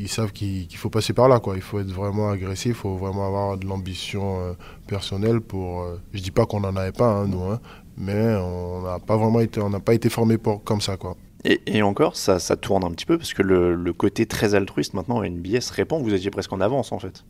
ils 0.00 0.08
savent 0.08 0.32
qu'il 0.32 0.76
faut 0.76 0.90
passer 0.90 1.12
par 1.12 1.28
là. 1.28 1.40
Quoi. 1.40 1.56
Il 1.56 1.62
faut 1.62 1.78
être 1.78 1.92
vraiment 1.92 2.30
agressif, 2.30 2.70
il 2.70 2.74
faut 2.74 2.96
vraiment 2.96 3.26
avoir 3.26 3.58
de 3.58 3.66
l'ambition 3.66 4.40
euh, 4.40 4.52
personnelle. 4.86 5.40
pour. 5.40 5.82
Euh, 5.82 6.00
je 6.12 6.20
dis 6.20 6.30
pas 6.30 6.46
qu'on 6.46 6.60
n'en 6.60 6.74
avait 6.74 6.92
pas, 6.92 7.08
hein, 7.08 7.26
nous, 7.26 7.42
hein, 7.42 7.60
mais 7.96 8.34
on 8.36 8.82
n'a 8.82 8.98
pas 8.98 9.16
vraiment 9.16 9.40
été, 9.40 9.60
on 9.60 9.70
n'a 9.70 9.80
pas 9.80 9.94
été 9.94 10.08
formé 10.08 10.38
pour, 10.38 10.64
comme 10.64 10.80
ça. 10.80 10.96
Quoi. 10.96 11.16
Et, 11.44 11.82
encore, 11.82 12.16
ça, 12.16 12.38
ça, 12.38 12.56
tourne 12.56 12.84
un 12.84 12.90
petit 12.90 13.06
peu 13.06 13.16
parce 13.16 13.32
que 13.32 13.42
le, 13.42 13.92
côté 13.92 14.26
très 14.26 14.54
altruiste 14.54 14.92
maintenant 14.92 15.18
en 15.18 15.22
NBA 15.22 15.60
se 15.60 15.72
répand. 15.72 16.02
Vous 16.02 16.12
étiez 16.12 16.30
presque 16.30 16.52
en 16.52 16.60
avance 16.60 16.92
en 16.92 16.98
fait. 16.98 17.24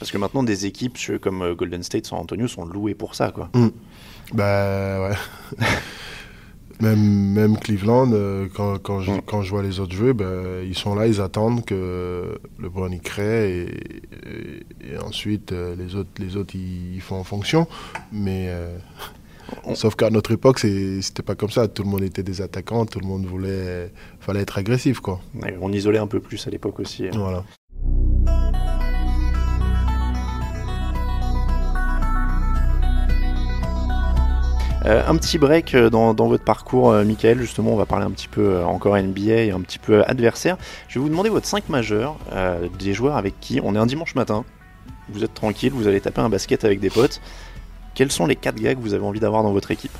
Parce 0.00 0.10
que 0.10 0.18
maintenant, 0.18 0.42
des 0.42 0.66
équipes 0.66 0.98
comme 1.20 1.42
euh, 1.42 1.54
Golden 1.54 1.82
State, 1.82 2.06
San 2.06 2.18
Antonio 2.18 2.48
sont 2.48 2.64
louées 2.64 2.94
pour 2.94 3.14
ça. 3.14 3.30
Quoi. 3.30 3.50
Mmh. 3.54 3.68
Bah 4.34 5.08
ouais. 5.08 5.66
Même, 6.80 7.32
même 7.32 7.56
Cleveland, 7.56 8.10
euh, 8.12 8.48
quand, 8.52 8.78
quand, 8.78 9.00
je, 9.00 9.12
quand 9.26 9.42
je 9.42 9.50
vois 9.50 9.62
les 9.62 9.78
autres 9.78 9.94
jouer, 9.94 10.12
ben, 10.12 10.62
ils 10.64 10.74
sont 10.74 10.94
là, 10.94 11.06
ils 11.06 11.20
attendent 11.20 11.64
que 11.64 12.38
le 12.58 12.92
y 12.92 13.00
crée 13.00 13.60
et, 13.60 14.92
et, 14.92 14.98
ensuite 14.98 15.52
euh, 15.52 15.76
les 15.76 15.94
autres, 15.94 16.10
les 16.18 16.36
autres 16.36 16.54
ils, 16.56 17.00
font 17.00 17.16
en 17.16 17.24
fonction. 17.24 17.68
Mais 18.12 18.46
euh, 18.48 18.76
sauf 19.74 19.94
qu'à 19.94 20.10
notre 20.10 20.32
époque, 20.32 20.58
c'était 20.58 21.22
pas 21.22 21.36
comme 21.36 21.50
ça. 21.50 21.68
Tout 21.68 21.84
le 21.84 21.88
monde 21.88 22.02
était 22.02 22.24
des 22.24 22.42
attaquants, 22.42 22.86
tout 22.86 22.98
le 22.98 23.06
monde 23.06 23.24
voulait, 23.24 23.92
fallait 24.18 24.40
être 24.40 24.58
agressif 24.58 24.98
quoi. 24.98 25.20
on 25.60 25.72
isolait 25.72 25.98
un 25.98 26.08
peu 26.08 26.20
plus 26.20 26.44
à 26.46 26.50
l'époque 26.50 26.80
aussi. 26.80 27.06
Hein. 27.06 27.12
Voilà. 27.14 27.44
Euh, 34.86 35.02
un 35.06 35.16
petit 35.16 35.38
break 35.38 35.74
euh, 35.74 35.88
dans, 35.88 36.12
votre 36.12 36.44
parcours, 36.44 36.90
euh, 36.90 37.04
Michael. 37.04 37.40
Justement, 37.40 37.72
on 37.72 37.76
va 37.76 37.86
parler 37.86 38.04
un 38.04 38.10
petit 38.10 38.28
peu 38.28 38.62
encore 38.64 38.96
NBA 38.96 39.44
et 39.44 39.50
un 39.50 39.60
petit 39.60 39.78
peu 39.78 40.04
adversaire. 40.04 40.58
Je 40.88 40.98
vais 40.98 41.02
vous 41.02 41.08
demander 41.08 41.30
votre 41.30 41.46
5 41.46 41.68
majeurs 41.68 42.16
des 42.78 42.92
joueurs 42.92 43.16
avec 43.16 43.40
qui 43.40 43.60
on 43.62 43.74
est 43.74 43.78
un 43.78 43.86
dimanche 43.86 44.14
matin. 44.14 44.44
Vous 45.08 45.24
êtes 45.24 45.34
tranquille, 45.34 45.72
vous 45.72 45.86
allez 45.86 46.00
taper 46.00 46.20
un 46.20 46.28
basket 46.28 46.64
avec 46.64 46.80
des 46.80 46.90
potes. 46.90 47.20
Quels 47.94 48.10
sont 48.10 48.26
les 48.26 48.36
4 48.36 48.56
gars 48.56 48.74
que 48.74 48.80
vous 48.80 48.94
avez 48.94 49.04
envie 49.04 49.20
d'avoir 49.20 49.42
dans 49.42 49.52
votre 49.52 49.70
équipe 49.70 49.96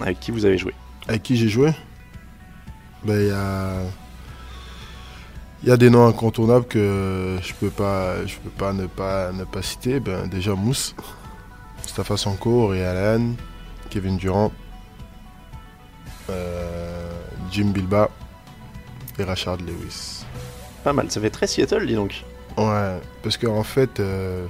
Avec 0.00 0.20
qui 0.20 0.30
vous 0.30 0.44
avez 0.44 0.58
joué? 0.58 0.74
Avec 1.08 1.22
qui 1.22 1.36
j'ai 1.36 1.48
joué? 1.48 1.72
Ben, 3.04 3.20
il 3.20 3.28
y 5.68 5.70
a. 5.70 5.76
Des 5.76 5.90
noms 5.90 6.06
incontournables 6.06 6.66
que 6.66 7.38
je 7.42 7.52
peux 7.54 7.70
pas, 7.70 8.24
je 8.24 8.36
peux 8.36 8.50
pas 8.50 8.72
ne 8.72 8.86
pas 8.86 9.32
ne 9.32 9.42
pas 9.44 9.62
citer. 9.62 9.98
Ben 9.98 10.28
déjà 10.28 10.54
Mousse, 10.54 10.94
Mustafa 11.82 12.16
Sanko, 12.16 12.68
Ray 12.68 12.82
Allen, 12.82 13.34
Kevin 13.96 14.18
Durant, 14.18 14.52
euh, 16.28 17.10
Jim 17.50 17.70
Bilba 17.72 18.10
et 19.18 19.24
Rashard 19.24 19.56
Lewis. 19.56 20.26
Pas 20.84 20.92
mal, 20.92 21.10
ça 21.10 21.18
fait 21.18 21.30
très 21.30 21.46
Seattle, 21.46 21.86
dis 21.86 21.94
donc. 21.94 22.22
Ouais, 22.58 23.00
parce 23.22 23.38
qu'en 23.38 23.56
en 23.56 23.62
fait, 23.62 23.98
euh, 23.98 24.44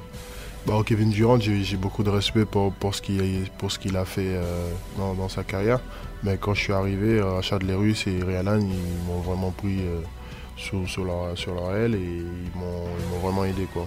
bah, 0.66 0.74
Kevin 0.84 1.10
Durant, 1.10 1.38
j'ai 1.38 1.76
beaucoup 1.76 2.02
de 2.02 2.10
respect 2.10 2.44
pour, 2.44 2.72
pour 2.72 2.92
ce 2.92 3.00
qu'il 3.00 3.96
a 3.96 4.04
fait 4.04 4.34
euh, 4.34 4.68
dans, 4.98 5.28
sa 5.28 5.44
carrière. 5.44 5.78
Mais 6.24 6.38
quand 6.38 6.54
je 6.54 6.62
suis 6.62 6.72
arrivé, 6.72 7.22
Rashard 7.22 7.60
Lewis 7.60 8.02
et 8.08 8.24
Rialan, 8.24 8.58
ils 8.58 9.06
m'ont 9.06 9.20
vraiment 9.20 9.52
pris 9.52 9.78
sur, 10.56 10.88
sur, 10.88 11.04
leur, 11.04 11.38
sur 11.38 11.54
leur 11.54 11.72
aile 11.76 11.94
et 11.94 11.98
ils 11.98 12.58
m'ont 12.58 13.20
vraiment 13.22 13.44
aidé. 13.44 13.68
Quoi. 13.72 13.86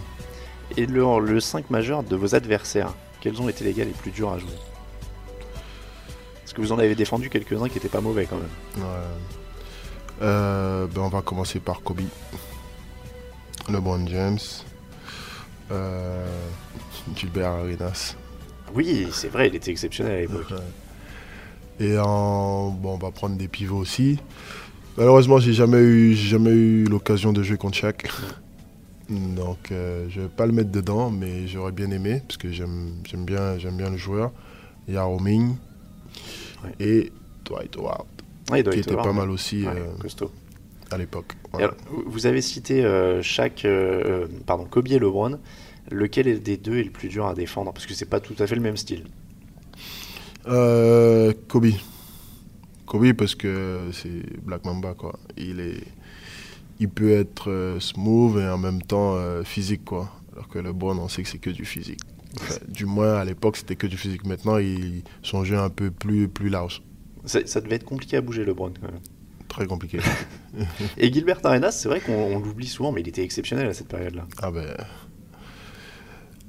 Et 0.77 0.85
le, 0.85 1.03
le 1.19 1.41
5 1.41 1.69
majeur 1.69 2.03
de 2.03 2.15
vos 2.15 2.33
adversaires, 2.33 2.93
quels 3.19 3.41
ont 3.41 3.49
été 3.49 3.65
les 3.65 3.73
gars 3.73 3.83
les 3.83 3.91
plus 3.91 4.11
durs 4.11 4.31
à 4.31 4.39
jouer? 4.39 4.55
Parce 6.49 6.55
que 6.55 6.61
vous 6.61 6.71
en 6.71 6.79
avez 6.79 6.95
défendu 6.95 7.29
quelques-uns 7.29 7.67
qui 7.67 7.75
n'étaient 7.75 7.89
pas 7.89 8.01
mauvais 8.01 8.25
quand 8.25 8.37
même. 8.37 8.83
Euh, 10.23 10.87
ben 10.87 11.01
on 11.01 11.09
va 11.09 11.21
commencer 11.21 11.59
par 11.59 11.83
Kobe. 11.83 12.01
LeBron 13.69 14.07
James. 14.07 14.39
Euh, 15.69 16.25
Gilbert 17.15 17.51
Arenas. 17.51 18.15
Oui, 18.73 19.09
c'est 19.11 19.27
vrai, 19.27 19.49
il 19.49 19.55
était 19.55 19.69
exceptionnel 19.69 20.13
à 20.15 20.19
l'époque. 20.21 20.51
Et 21.79 21.99
en... 21.99 22.71
bon, 22.71 22.95
on 22.95 22.97
va 22.97 23.11
prendre 23.11 23.35
des 23.35 23.47
pivots 23.47 23.77
aussi. 23.77 24.17
Malheureusement, 24.97 25.37
j'ai 25.37 25.53
jamais 25.53 25.77
eu, 25.77 26.15
jamais 26.15 26.49
eu 26.49 26.85
l'occasion 26.85 27.31
de 27.31 27.43
jouer 27.43 27.57
contre 27.57 27.77
Shaq. 27.77 28.09
Donc, 29.09 29.71
euh, 29.71 30.07
je 30.09 30.21
vais 30.21 30.27
pas 30.29 30.47
le 30.47 30.51
mettre 30.51 30.71
dedans, 30.71 31.11
mais 31.11 31.47
j'aurais 31.47 31.73
bien 31.73 31.91
aimé 31.91 32.23
parce 32.27 32.37
que 32.37 32.51
j'aime 32.51 32.95
bien, 33.13 33.55
bien 33.57 33.91
le 33.91 33.97
joueur. 33.97 34.31
Il 34.87 34.95
y 34.95 34.97
a 34.97 35.03
Roming, 35.03 35.55
et 36.79 37.11
Dwight 37.45 37.75
Howard, 37.77 38.05
qui 38.71 38.79
était 38.79 38.95
pas 38.95 39.13
mal 39.13 39.29
aussi 39.29 39.65
euh, 39.65 39.87
à 40.91 40.97
l'époque. 40.97 41.35
Vous 42.05 42.25
avez 42.25 42.41
cité 42.41 42.83
euh, 42.83 43.21
chaque, 43.21 43.65
euh, 43.65 44.27
pardon, 44.45 44.65
Kobe 44.65 44.87
et 44.87 44.99
LeBron. 44.99 45.39
Lequel 45.91 46.41
des 46.43 46.57
deux 46.57 46.77
est 46.77 46.83
le 46.83 46.91
plus 46.91 47.09
dur 47.09 47.25
à 47.25 47.33
défendre? 47.33 47.73
Parce 47.73 47.87
que 47.87 47.95
c'est 47.95 48.05
pas 48.05 48.19
tout 48.19 48.35
à 48.37 48.45
fait 48.45 48.55
le 48.55 48.61
même 48.61 48.77
style. 48.77 49.05
Kobe. 50.45 51.71
Kobe 52.85 53.13
parce 53.13 53.35
que 53.35 53.79
c'est 53.91 54.41
Black 54.43 54.65
Mamba 54.65 54.93
quoi. 54.93 55.17
Il 55.37 55.59
est, 55.59 55.83
il 56.79 56.89
peut 56.89 57.11
être 57.11 57.77
smooth 57.79 58.39
et 58.39 58.47
en 58.47 58.57
même 58.57 58.81
temps 58.81 59.17
physique 59.43 59.85
quoi. 59.85 60.11
Alors 60.33 60.47
que 60.47 60.59
LeBron 60.59 60.97
on 60.97 61.07
sait 61.07 61.23
que 61.23 61.29
c'est 61.29 61.39
que 61.39 61.49
du 61.49 61.65
physique 61.65 62.01
du 62.67 62.85
moins, 62.85 63.15
à 63.15 63.25
l'époque, 63.25 63.57
c'était 63.57 63.75
que 63.75 63.87
du 63.87 63.97
physique. 63.97 64.25
Maintenant, 64.25 64.57
ils 64.57 65.03
sont 65.23 65.43
jeu 65.43 65.57
un 65.57 65.69
peu 65.69 65.91
plus, 65.91 66.27
plus 66.27 66.49
large. 66.49 66.83
Ça, 67.25 67.61
devait 67.61 67.75
être 67.75 67.85
compliqué 67.85 68.17
à 68.17 68.21
bouger, 68.21 68.45
LeBron, 68.45 68.71
quand 68.79 68.91
même. 68.91 69.01
Très 69.47 69.65
compliqué. 69.65 69.99
Et 70.97 71.11
Gilbert 71.11 71.39
Arenas, 71.43 71.71
c'est 71.71 71.89
vrai 71.89 71.99
qu'on 71.99 72.39
l'oublie 72.39 72.67
souvent, 72.67 72.91
mais 72.91 73.01
il 73.01 73.07
était 73.07 73.23
exceptionnel 73.23 73.67
à 73.67 73.73
cette 73.73 73.87
période-là. 73.87 74.25
Ah 74.41 74.51
ben. 74.51 74.75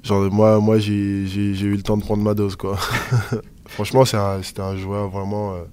Genre, 0.03 0.31
moi, 0.31 0.59
moi 0.59 0.79
j'ai 0.79 0.91
eu 0.91 1.75
le 1.75 1.83
temps 1.83 1.97
de 1.97 2.03
prendre 2.03 2.23
ma 2.23 2.33
dose, 2.33 2.55
quoi. 2.55 2.77
Franchement, 3.67 4.05
c'était 4.05 4.61
un, 4.61 4.65
un, 4.65 4.75
joueur 4.75 5.09
vraiment, 5.09 5.53
euh, 5.53 5.63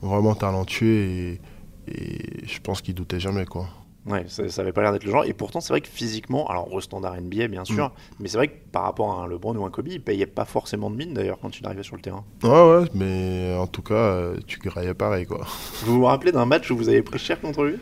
vraiment 0.00 0.34
talentueux 0.34 1.04
et, 1.04 1.40
et 1.88 2.46
je 2.46 2.60
pense 2.60 2.80
qu'il 2.80 2.94
doutait 2.94 3.20
jamais, 3.20 3.44
quoi. 3.44 3.68
Ouais, 4.04 4.24
ça, 4.26 4.48
ça 4.48 4.62
avait 4.62 4.72
pas 4.72 4.82
l'air 4.82 4.92
d'être 4.92 5.04
le 5.04 5.12
genre. 5.12 5.24
Et 5.24 5.32
pourtant, 5.32 5.60
c'est 5.60 5.72
vrai 5.72 5.80
que 5.80 5.88
physiquement, 5.88 6.48
alors 6.48 6.72
au 6.72 6.80
standard 6.80 7.20
NBA, 7.20 7.46
bien 7.46 7.64
sûr, 7.64 7.88
mm. 7.88 7.92
mais 8.20 8.28
c'est 8.28 8.36
vrai 8.36 8.48
que 8.48 8.54
par 8.72 8.82
rapport 8.82 9.12
à 9.12 9.22
un 9.22 9.28
LeBron 9.28 9.54
ou 9.56 9.64
un 9.64 9.70
Kobe, 9.70 9.88
il 9.88 10.00
payait 10.00 10.26
pas 10.26 10.44
forcément 10.44 10.90
de 10.90 10.96
mine 10.96 11.14
d'ailleurs 11.14 11.38
quand 11.40 11.56
il 11.58 11.64
arrivait 11.66 11.84
sur 11.84 11.94
le 11.94 12.02
terrain. 12.02 12.24
Ouais, 12.42 12.50
ouais, 12.50 12.88
mais 12.94 13.54
en 13.56 13.68
tout 13.68 13.82
cas, 13.82 13.94
euh, 13.94 14.36
tu 14.46 14.58
graillais 14.58 14.94
pareil, 14.94 15.26
quoi. 15.26 15.46
Vous 15.84 15.94
vous 15.94 16.04
rappelez 16.04 16.32
d'un 16.32 16.46
match 16.46 16.70
où 16.70 16.76
vous 16.76 16.88
avez 16.88 17.02
pris 17.02 17.18
cher 17.18 17.40
contre 17.40 17.62
lui? 17.62 17.76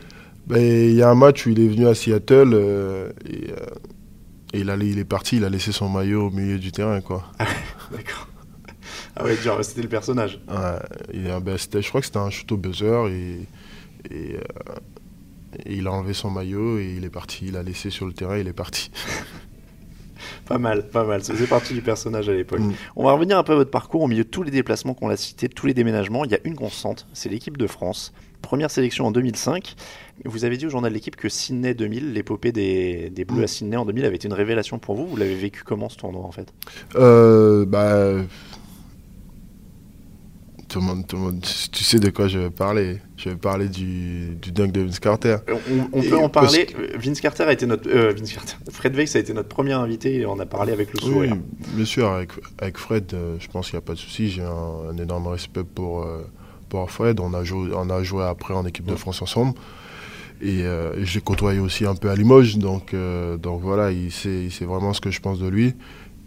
Ben, 0.45 0.61
Il 0.61 0.95
y 0.95 1.01
a 1.01 1.09
un 1.09 1.15
match 1.15 1.45
où 1.47 1.49
il 1.49 1.59
est 1.59 1.67
venu 1.67 1.87
à 1.87 1.95
Seattle 1.95 2.51
euh, 2.53 3.11
et, 3.25 3.51
euh, 3.51 3.55
et 4.53 4.59
il, 4.59 4.69
allait, 4.69 4.89
il 4.89 4.99
est 4.99 5.05
parti, 5.05 5.37
il 5.37 5.45
a 5.45 5.49
laissé 5.49 5.71
son 5.71 5.89
maillot 5.89 6.27
au 6.27 6.29
milieu 6.29 6.59
du 6.59 6.71
terrain, 6.71 7.01
quoi. 7.01 7.23
D'accord. 7.91 8.27
Ah 9.15 9.23
ouais, 9.23 9.35
genre, 9.37 9.63
c'était 9.65 9.81
le 9.81 9.89
personnage. 9.89 10.39
Ouais, 10.47 11.13
il 11.13 11.23
ben, 11.43 11.57
je 11.57 11.89
crois 11.89 11.99
que 11.99 12.05
c'était 12.05 12.19
un 12.19 12.29
shoot 12.29 12.51
au 12.51 12.57
buzzer 12.57 13.07
et. 13.07 13.47
et 14.11 14.37
et 15.65 15.75
il 15.75 15.87
a 15.87 15.91
enlevé 15.91 16.13
son 16.13 16.29
maillot 16.29 16.79
et 16.79 16.95
il 16.97 17.03
est 17.03 17.09
parti. 17.09 17.45
Il 17.47 17.57
a 17.57 17.63
laissé 17.63 17.89
sur 17.89 18.05
le 18.05 18.13
terrain, 18.13 18.37
il 18.37 18.47
est 18.47 18.53
parti. 18.53 18.91
pas 20.45 20.57
mal, 20.57 20.87
pas 20.89 21.03
mal. 21.03 21.23
Ça 21.23 21.33
faisait 21.33 21.47
partie 21.47 21.73
du 21.73 21.81
personnage 21.81 22.29
à 22.29 22.33
l'époque. 22.33 22.59
Mm. 22.59 22.73
On 22.95 23.05
va 23.05 23.13
revenir 23.13 23.37
un 23.37 23.43
peu 23.43 23.53
à 23.53 23.55
votre 23.55 23.71
parcours. 23.71 24.01
Au 24.01 24.07
milieu 24.07 24.23
de 24.23 24.29
tous 24.29 24.43
les 24.43 24.51
déplacements 24.51 24.93
qu'on 24.93 25.09
a 25.09 25.17
cités, 25.17 25.49
tous 25.49 25.67
les 25.67 25.73
déménagements, 25.73 26.25
il 26.25 26.31
y 26.31 26.35
a 26.35 26.39
une 26.43 26.55
constante, 26.55 27.07
c'est 27.13 27.29
l'équipe 27.29 27.57
de 27.57 27.67
France. 27.67 28.13
Première 28.41 28.71
sélection 28.71 29.05
en 29.05 29.11
2005. 29.11 29.75
Vous 30.25 30.45
avez 30.45 30.57
dit 30.57 30.65
au 30.65 30.69
journal 30.69 30.91
de 30.91 30.95
l'équipe 30.95 31.15
que 31.15 31.29
Sydney 31.29 31.75
2000, 31.75 32.13
l'épopée 32.13 32.51
des, 32.51 33.09
des 33.11 33.25
Bleus 33.25 33.41
mm. 33.41 33.43
à 33.43 33.47
Sydney 33.47 33.77
en 33.77 33.85
2000, 33.85 34.05
avait 34.05 34.15
été 34.15 34.27
une 34.27 34.33
révélation 34.33 34.79
pour 34.79 34.95
vous. 34.95 35.05
Vous 35.07 35.17
l'avez 35.17 35.35
vécu 35.35 35.63
comment 35.63 35.89
ce 35.89 35.97
tournoi 35.97 36.23
en 36.23 36.31
fait? 36.31 36.51
Euh, 36.95 37.65
bah, 37.65 38.23
tout 40.71 40.79
le, 40.79 40.85
monde, 40.85 41.05
tout 41.05 41.17
le 41.17 41.21
monde, 41.21 41.45
tu 41.71 41.83
sais 41.83 41.99
de 41.99 42.09
quoi 42.09 42.29
je 42.29 42.39
vais 42.39 42.49
parler. 42.49 42.99
Je 43.17 43.29
vais 43.29 43.35
parler 43.35 43.67
du, 43.67 44.37
du 44.41 44.51
dunk 44.53 44.71
de 44.71 44.81
Vince 44.81 44.99
Carter. 44.99 45.37
On, 45.91 46.01
peut 46.01 46.17
en 46.17 46.29
parler. 46.29 46.65
Vince 46.95 47.19
Carter 47.19 47.43
a 47.43 47.51
été 47.51 47.65
notre. 47.65 47.89
Euh, 47.89 48.13
Vince 48.17 48.31
Carter. 48.31 48.55
Fred 48.71 48.95
Weiss 48.95 49.15
a 49.17 49.19
été 49.19 49.33
notre 49.33 49.49
premier 49.49 49.73
invité 49.73 50.21
et 50.21 50.25
on 50.25 50.39
a 50.39 50.45
parlé 50.45 50.71
avec 50.71 50.93
le 50.93 50.99
sourire. 50.99 51.33
Oui, 51.33 51.39
bien 51.73 51.85
sûr, 51.85 52.09
avec, 52.09 52.31
avec 52.59 52.77
Fred, 52.77 53.13
euh, 53.13 53.35
je 53.39 53.47
pense 53.49 53.69
qu'il 53.69 53.75
n'y 53.75 53.83
a 53.83 53.85
pas 53.85 53.93
de 53.93 53.99
souci. 53.99 54.29
J'ai 54.29 54.43
un, 54.43 54.97
énorme 54.97 55.27
respect 55.27 55.65
pour, 55.65 56.03
euh, 56.03 56.25
pour 56.69 56.89
Fred. 56.89 57.19
On 57.19 57.33
a, 57.33 57.43
joué, 57.43 57.71
on 57.75 57.89
a 57.89 58.01
joué 58.01 58.23
après 58.23 58.53
en 58.53 58.65
équipe 58.65 58.85
de 58.85 58.95
France 58.95 59.21
ensemble. 59.21 59.59
Et, 60.41 60.61
et 60.61 61.05
je 61.05 61.15
l'ai 61.15 61.21
côtoyé 61.21 61.59
aussi 61.59 61.85
un 61.85 61.95
peu 61.95 62.09
à 62.09 62.15
Limoges. 62.15 62.57
Donc, 62.57 62.95
donc 63.39 63.61
voilà, 63.61 63.91
il 63.91 64.11
sait, 64.11 64.45
il 64.45 64.51
sait 64.51 64.65
vraiment 64.65 64.93
ce 64.93 65.01
que 65.01 65.11
je 65.11 65.19
pense 65.19 65.37
de 65.37 65.47
lui. 65.47 65.75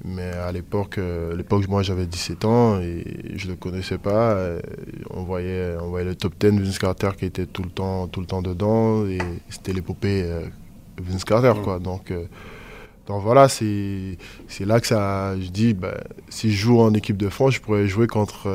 Mais 0.07 0.33
à 0.33 0.53
l'époque, 0.53 0.99
euh, 0.99 1.35
l'époque 1.35 1.67
moi 1.67 1.83
j'avais 1.83 2.05
17 2.05 2.45
ans 2.45 2.79
et 2.79 3.05
je 3.37 3.49
le 3.49 3.57
connaissais 3.57 3.97
pas. 3.97 4.33
Euh, 4.33 4.61
on 5.09 5.23
voyait, 5.23 5.77
on 5.81 5.89
voyait 5.89 6.05
le 6.05 6.15
top 6.15 6.35
10 6.39 6.61
Vince 6.61 6.79
Carter 6.79 7.11
qui 7.19 7.25
était 7.25 7.47
tout 7.47 7.63
le 7.63 7.71
temps, 7.71 8.07
tout 8.09 8.21
le 8.21 8.27
temps 8.27 8.43
dedans 8.43 9.07
et 9.07 9.19
c'était 9.49 9.73
l'épopée 9.73 10.23
euh, 10.25 10.43
Vince 11.01 11.25
Carter 11.25 11.55
quoi. 11.63 11.79
Donc, 11.79 12.13
donc 13.07 13.23
voilà, 13.23 13.49
c'est, 13.49 14.19
là 14.61 14.79
que 14.81 14.87
ça, 14.87 15.39
je 15.41 15.49
dis, 15.49 15.73
bah, 15.73 15.95
si 16.29 16.53
je 16.53 16.57
joue 16.57 16.81
en 16.81 16.93
équipe 16.93 17.17
de 17.17 17.29
France, 17.31 17.55
je 17.55 17.61
pourrais 17.61 17.87
jouer 17.87 18.07
contre, 18.07 18.49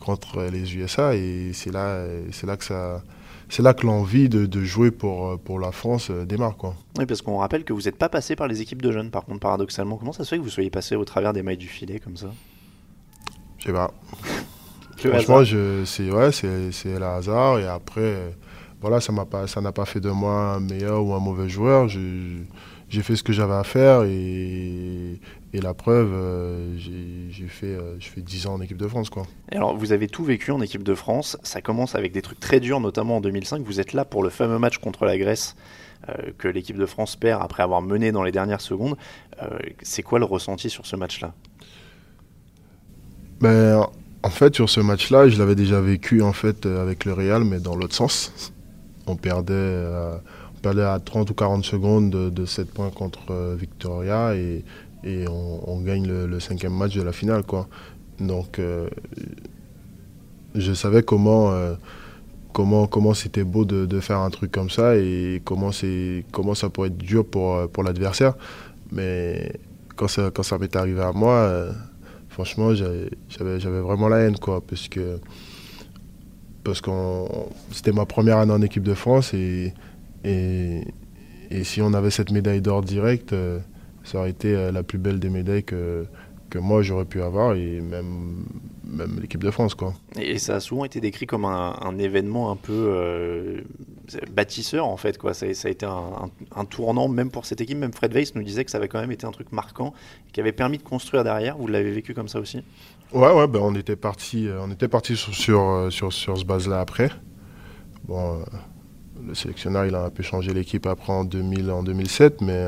contre 0.00 0.42
les 0.52 0.76
USA 0.76 1.16
et 1.16 1.50
c'est 1.52 1.72
là, 1.72 2.04
c'est 2.30 2.46
là 2.46 2.56
que 2.56 2.64
ça, 2.64 3.02
c'est 3.48 3.62
là 3.62 3.74
que 3.74 3.86
l'envie 3.86 4.28
de, 4.28 4.64
jouer 4.64 4.90
pour, 4.90 5.28
euh, 5.28 5.36
pour 5.36 5.58
la 5.58 5.72
France 5.72 6.10
euh, 6.10 6.24
démarre. 6.24 6.56
Quoi. 6.56 6.74
Oui, 6.98 7.06
parce 7.06 7.22
qu'on 7.22 7.38
rappelle 7.38 7.64
que 7.64 7.72
vous 7.72 7.82
n'êtes 7.82 7.96
pas 7.96 8.08
passé 8.08 8.36
par 8.36 8.48
les 8.48 8.60
équipes 8.60 8.82
de 8.82 8.92
jeunes, 8.92 9.10
par 9.10 9.24
contre, 9.24 9.40
paradoxalement. 9.40 9.96
Comment 9.96 10.12
ça 10.12 10.24
se 10.24 10.30
fait 10.30 10.38
que 10.38 10.42
vous 10.42 10.50
soyez 10.50 10.70
passé 10.70 10.96
au 10.96 11.04
travers 11.04 11.32
des 11.32 11.42
mailles 11.42 11.56
du 11.56 11.68
filet 11.68 11.98
comme 11.98 12.16
ça? 12.16 12.28
Je 13.58 13.66
sais 13.66 13.72
pas. 13.72 13.92
Franchement, 14.96 15.42
c'est 15.84 16.10
ouais, 16.10 16.30
c'est 16.32 16.98
le 16.98 17.04
hasard. 17.04 17.58
Et 17.58 17.66
après, 17.66 18.34
voilà, 18.80 19.00
ça 19.00 19.12
n'a 19.12 19.24
pas, 19.24 19.46
pas 19.72 19.84
fait 19.84 20.00
de 20.00 20.10
moi 20.10 20.54
un 20.54 20.60
meilleur 20.60 21.04
ou 21.04 21.12
un 21.14 21.20
mauvais 21.20 21.48
joueur. 21.48 21.88
J'ai 21.88 23.02
fait 23.02 23.16
ce 23.16 23.22
que 23.22 23.32
j'avais 23.32 23.54
à 23.54 23.64
faire 23.64 24.02
et, 24.04 25.18
et 25.54 25.60
la 25.60 25.74
preuve, 25.74 26.12
euh, 26.14 26.78
j'ai 26.78 27.46
fait, 27.46 27.66
euh, 27.66 27.96
je 28.00 28.08
fais 28.08 28.22
10 28.22 28.46
ans 28.46 28.54
en 28.54 28.60
équipe 28.62 28.78
de 28.78 28.88
France. 28.88 29.10
Quoi. 29.10 29.24
alors, 29.50 29.76
vous 29.76 29.92
avez 29.92 30.08
tout 30.08 30.24
vécu 30.24 30.50
en 30.50 30.62
équipe 30.62 30.82
de 30.82 30.94
France. 30.94 31.36
Ça 31.42 31.60
commence 31.60 31.94
avec 31.94 32.12
des 32.12 32.22
trucs 32.22 32.40
très 32.40 32.58
durs, 32.58 32.80
notamment 32.80 33.18
en 33.18 33.20
2005. 33.20 33.62
Vous 33.62 33.78
êtes 33.78 33.92
là 33.92 34.06
pour 34.06 34.22
le 34.22 34.30
fameux 34.30 34.58
match 34.58 34.78
contre 34.78 35.04
la 35.04 35.18
Grèce 35.18 35.54
euh, 36.08 36.14
que 36.38 36.48
l'équipe 36.48 36.78
de 36.78 36.86
France 36.86 37.16
perd 37.16 37.42
après 37.42 37.62
avoir 37.62 37.82
mené 37.82 38.12
dans 38.12 38.22
les 38.22 38.32
dernières 38.32 38.62
secondes. 38.62 38.96
C'est 39.82 40.02
quoi 40.02 40.20
le 40.20 40.24
ressenti 40.24 40.70
sur 40.70 40.86
ce 40.86 40.94
match-là? 40.94 41.34
Ben, 43.40 43.86
En 44.22 44.30
fait, 44.30 44.54
sur 44.54 44.70
ce 44.70 44.80
match-là, 44.80 45.28
je 45.28 45.36
l'avais 45.38 45.56
déjà 45.56 45.80
vécu 45.80 46.22
en 46.22 46.32
fait, 46.32 46.64
avec 46.64 47.04
le 47.04 47.12
Real, 47.12 47.42
mais 47.42 47.58
dans 47.58 47.74
l'autre 47.74 47.94
sens. 47.94 48.52
On 49.08 49.16
perdait, 49.16 49.84
on 50.54 50.60
perdait 50.62 50.84
à 50.84 51.00
30 51.00 51.30
ou 51.30 51.34
40 51.34 51.64
secondes 51.64 52.10
de, 52.10 52.30
de 52.30 52.46
7 52.46 52.72
points 52.72 52.90
contre 52.90 53.56
Victoria. 53.58 54.36
Et, 54.36 54.64
et 55.04 55.24
on, 55.28 55.80
gagne 55.80 56.06
le, 56.06 56.40
cinquième 56.40 56.74
match 56.74 56.94
de 56.94 57.02
la 57.02 57.12
finale. 57.12 57.42
Quoi. 57.42 57.68
Donc 58.20 58.58
euh, 58.58 58.88
je 60.54 60.72
savais 60.72 61.02
comment, 61.02 61.52
euh, 61.52 61.74
comment, 62.52 62.86
comment 62.86 63.14
c'était 63.14 63.44
beau 63.44 63.64
de, 63.64 64.00
faire 64.00 64.18
un 64.18 64.30
truc 64.30 64.52
comme 64.52 64.70
ça 64.70 64.96
et 64.96 65.42
comment, 65.44 65.70
comment 66.30 66.54
ça 66.54 66.70
pourrait 66.70 66.88
être 66.88 66.98
dur 66.98 67.26
pour, 67.26 67.56
euh, 67.56 67.66
pour 67.66 67.82
l'adversaire. 67.82 68.34
Mais 68.92 69.52
quand 69.96 70.08
ça, 70.08 70.30
quand 70.32 70.42
ça 70.42 70.58
m'est 70.58 70.74
arrivé 70.76 71.00
à 71.00 71.12
moi, 71.12 71.66
franchement, 72.28 72.74
j'avais 72.74 73.80
vraiment 73.80 74.08
la 74.08 74.18
haine. 74.18 74.38
Quoi, 74.38 74.60
parce 74.60 74.88
que, 74.88 75.18
parce 76.62 76.82
c'était 77.72 77.92
ma 77.92 78.06
première 78.06 78.38
année 78.38 78.52
en 78.52 78.62
équipe 78.62 78.82
de 78.84 78.94
France 78.94 79.34
et, 79.34 79.72
et, 80.24 80.84
et 81.50 81.64
si 81.64 81.80
on 81.82 81.92
avait 81.94 82.10
cette 82.10 82.30
médaille 82.30 82.60
d'or 82.60 82.82
directe, 82.82 83.34
ça 84.12 84.18
aurait 84.18 84.30
été 84.30 84.54
euh, 84.54 84.70
la 84.70 84.82
plus 84.82 84.98
belle 84.98 85.18
des 85.18 85.30
médailles 85.30 85.64
que, 85.64 86.04
que 86.50 86.58
moi 86.58 86.82
j'aurais 86.82 87.06
pu 87.06 87.22
avoir 87.22 87.54
et 87.54 87.80
même, 87.80 88.44
même 88.84 89.18
l'équipe 89.20 89.42
de 89.42 89.50
France. 89.50 89.74
Quoi. 89.74 89.94
Et 90.20 90.38
ça 90.38 90.56
a 90.56 90.60
souvent 90.60 90.84
été 90.84 91.00
décrit 91.00 91.24
comme 91.24 91.46
un, 91.46 91.78
un 91.80 91.96
événement 91.96 92.50
un 92.50 92.56
peu 92.56 92.72
euh, 92.74 93.62
bâtisseur 94.30 94.86
en 94.86 94.98
fait. 94.98 95.16
Quoi. 95.16 95.32
Ça, 95.32 95.52
ça 95.54 95.68
a 95.68 95.70
été 95.70 95.86
un, 95.86 96.30
un, 96.54 96.64
tournant 96.66 97.08
même 97.08 97.30
pour 97.30 97.46
cette 97.46 97.62
équipe. 97.62 97.78
Même 97.78 97.94
Fred 97.94 98.12
Weiss 98.12 98.34
nous 98.34 98.42
disait 98.42 98.66
que 98.66 98.70
ça 98.70 98.76
avait 98.76 98.88
quand 98.88 99.00
même 99.00 99.12
été 99.12 99.26
un 99.26 99.30
truc 99.30 99.50
marquant 99.50 99.94
qui 100.32 100.40
avait 100.40 100.52
permis 100.52 100.76
de 100.76 100.82
construire 100.82 101.24
derrière. 101.24 101.56
Vous 101.56 101.66
l'avez 101.66 101.90
vécu 101.90 102.12
comme 102.12 102.28
ça 102.28 102.38
aussi? 102.38 102.58
Ouais, 103.14 103.32
ouais 103.32 103.46
ben 103.46 103.60
on 103.62 103.74
était 103.74 103.96
parti, 103.96 104.46
euh, 104.46 104.60
on 104.60 104.70
était 104.70 104.88
parti 104.88 105.16
sur, 105.16 105.34
sur, 105.34 105.86
sur, 105.90 106.12
sur 106.12 106.36
ce 106.36 106.44
base-là 106.44 106.80
après. 106.80 107.10
Bon, 108.04 108.44
le 109.26 109.34
sélectionneur 109.34 109.86
il 109.86 109.94
a 109.94 110.04
un 110.04 110.10
peu 110.10 110.22
changé 110.22 110.52
l'équipe 110.52 110.86
après 110.86 111.12
en, 111.12 111.24
2000, 111.24 111.70
en 111.70 111.82
2007, 111.82 112.40
mais 112.40 112.64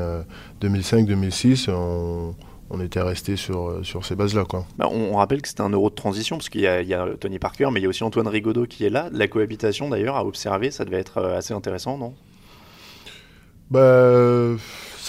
2005-2006, 0.61 1.65
euh, 1.69 2.31
on, 2.69 2.81
était 2.81 3.01
resté 3.01 3.35
sur, 3.35 3.69
euh, 3.69 3.83
sur 3.83 4.05
ces 4.05 4.15
bases-là. 4.15 4.43
Bah, 4.77 4.87
on, 4.91 5.15
rappelle 5.15 5.41
que 5.41 5.47
c'était 5.47 5.61
un 5.61 5.69
euro 5.69 5.89
de 5.89 5.95
transition, 5.95 6.37
parce 6.37 6.49
qu'il 6.49 6.61
y, 6.61 6.67
a 6.67 7.07
Tony 7.19 7.39
Parker, 7.39 7.69
mais 7.71 7.79
il 7.79 7.83
y 7.83 7.85
a 7.85 7.89
aussi 7.89 8.03
Antoine 8.03 8.27
Rigaudot 8.27 8.65
qui 8.65 8.85
est 8.85 8.89
là. 8.89 9.09
La 9.11 9.27
cohabitation 9.27 9.89
d'ailleurs 9.89 10.15
à 10.15 10.25
observer, 10.25 10.71
ça 10.71 10.85
devait 10.85 10.99
être 10.99 11.17
euh, 11.17 11.37
assez 11.37 11.53
intéressant, 11.53 11.97
non? 11.97 12.13
Bah, 13.71 14.55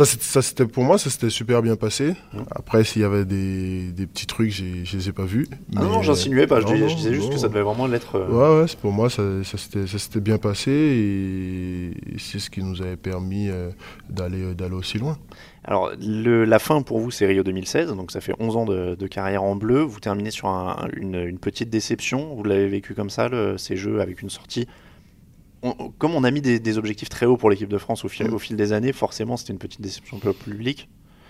ça, 0.04 0.42
c'était 0.42 0.66
pour 0.66 0.84
moi, 0.84 0.98
ça 0.98 1.08
s'était 1.08 1.30
super 1.30 1.62
bien 1.62 1.76
passé. 1.76 2.14
Après, 2.50 2.84
s'il 2.84 3.02
y 3.02 3.04
avait 3.04 3.24
des, 3.24 3.92
des, 3.92 4.06
petits 4.06 4.26
trucs, 4.26 4.50
je 4.50 4.64
ne 4.64 4.98
les 4.98 5.08
ai 5.08 5.12
pas 5.12 5.24
vus. 5.24 5.46
Ah 5.74 5.84
non, 5.84 6.02
j'insinuais 6.02 6.46
pas, 6.46 6.60
je, 6.60 6.66
disais, 6.66 7.14
juste 7.14 7.30
que 7.30 7.38
ça 7.38 7.48
devait 7.48 7.62
vraiment 7.62 7.86
l'être. 7.86 8.16
Euh... 8.16 8.28
Ouais, 8.28 8.62
ouais, 8.62 8.66
pour 8.82 8.92
moi, 8.92 9.08
ça, 9.08 9.22
ça 9.42 9.56
s'était 9.98 10.20
bien 10.20 10.38
passé 10.38 10.70
et 10.70 12.18
c'est 12.18 12.38
ce 12.38 12.50
qui 12.50 12.62
nous 12.62 12.82
avait 12.82 12.96
permis 12.96 13.48
euh, 13.48 13.70
d'aller 14.10 14.54
d'aller 14.54 14.74
aussi 14.74 14.98
loin. 14.98 15.16
Alors, 15.64 15.90
le, 15.98 16.44
la 16.44 16.58
fin 16.58 16.82
pour 16.82 17.00
vous, 17.00 17.10
c'est 17.10 17.26
Rio 17.26 17.42
2016, 17.42 17.92
donc 17.94 18.12
ça 18.12 18.20
fait 18.20 18.34
11 18.38 18.56
ans 18.56 18.64
de, 18.66 18.94
de 18.94 19.06
carrière 19.06 19.42
en 19.42 19.56
bleu. 19.56 19.80
Vous 19.80 19.98
terminez 19.98 20.30
sur 20.30 20.48
un, 20.48 20.88
une, 20.94 21.16
une, 21.16 21.38
petite 21.38 21.70
déception. 21.70 22.34
Vous 22.34 22.44
l'avez 22.44 22.68
vécu 22.68 22.94
comme 22.94 23.10
ça, 23.10 23.28
le, 23.28 23.56
ces 23.56 23.76
jeux, 23.76 24.00
avec 24.00 24.22
une 24.22 24.30
sortie 24.30 24.68
comme 25.98 26.14
on 26.14 26.24
a 26.24 26.30
mis 26.30 26.40
des, 26.40 26.78
objectifs 26.78 27.08
très 27.08 27.26
hauts 27.26 27.36
pour 27.36 27.50
l'équipe 27.50 27.68
de 27.68 27.78
France 27.78 28.04
au 28.04 28.08
fil, 28.08 28.28
mm. 28.28 28.34
au 28.34 28.38
fil 28.38 28.56
des 28.56 28.72
années, 28.72 28.92
forcément 28.92 29.36
c'était 29.36 29.52
une 29.52 29.58
petite 29.58 29.80
déception 29.80 30.18
pour 30.18 30.28
le 30.28 30.34
public. 30.34 30.88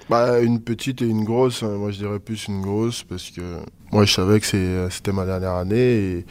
Bah, 0.08 0.40
une 0.40 0.60
petite 0.60 1.02
et 1.02 1.06
une 1.06 1.24
grosse, 1.24 1.64
hein. 1.64 1.76
moi 1.78 1.90
je 1.90 1.98
dirais 1.98 2.20
plus 2.20 2.46
une 2.46 2.60
grosse 2.60 3.02
parce 3.02 3.30
que 3.30 3.58
moi 3.90 4.04
je 4.04 4.12
savais 4.12 4.38
que 4.38 4.88
c'était 4.90 5.12
ma 5.12 5.26
dernière 5.26 5.54
année 5.54 5.76
et, 5.78 6.26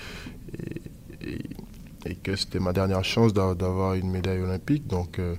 et, 2.06 2.16
que 2.16 2.36
c'était 2.36 2.60
ma 2.60 2.72
dernière 2.72 3.04
chance 3.04 3.34
d'avoir 3.34 3.96
une 3.96 4.10
médaille 4.10 4.40
olympique. 4.40 4.88
Donc, 4.88 5.20
euh, 5.20 5.36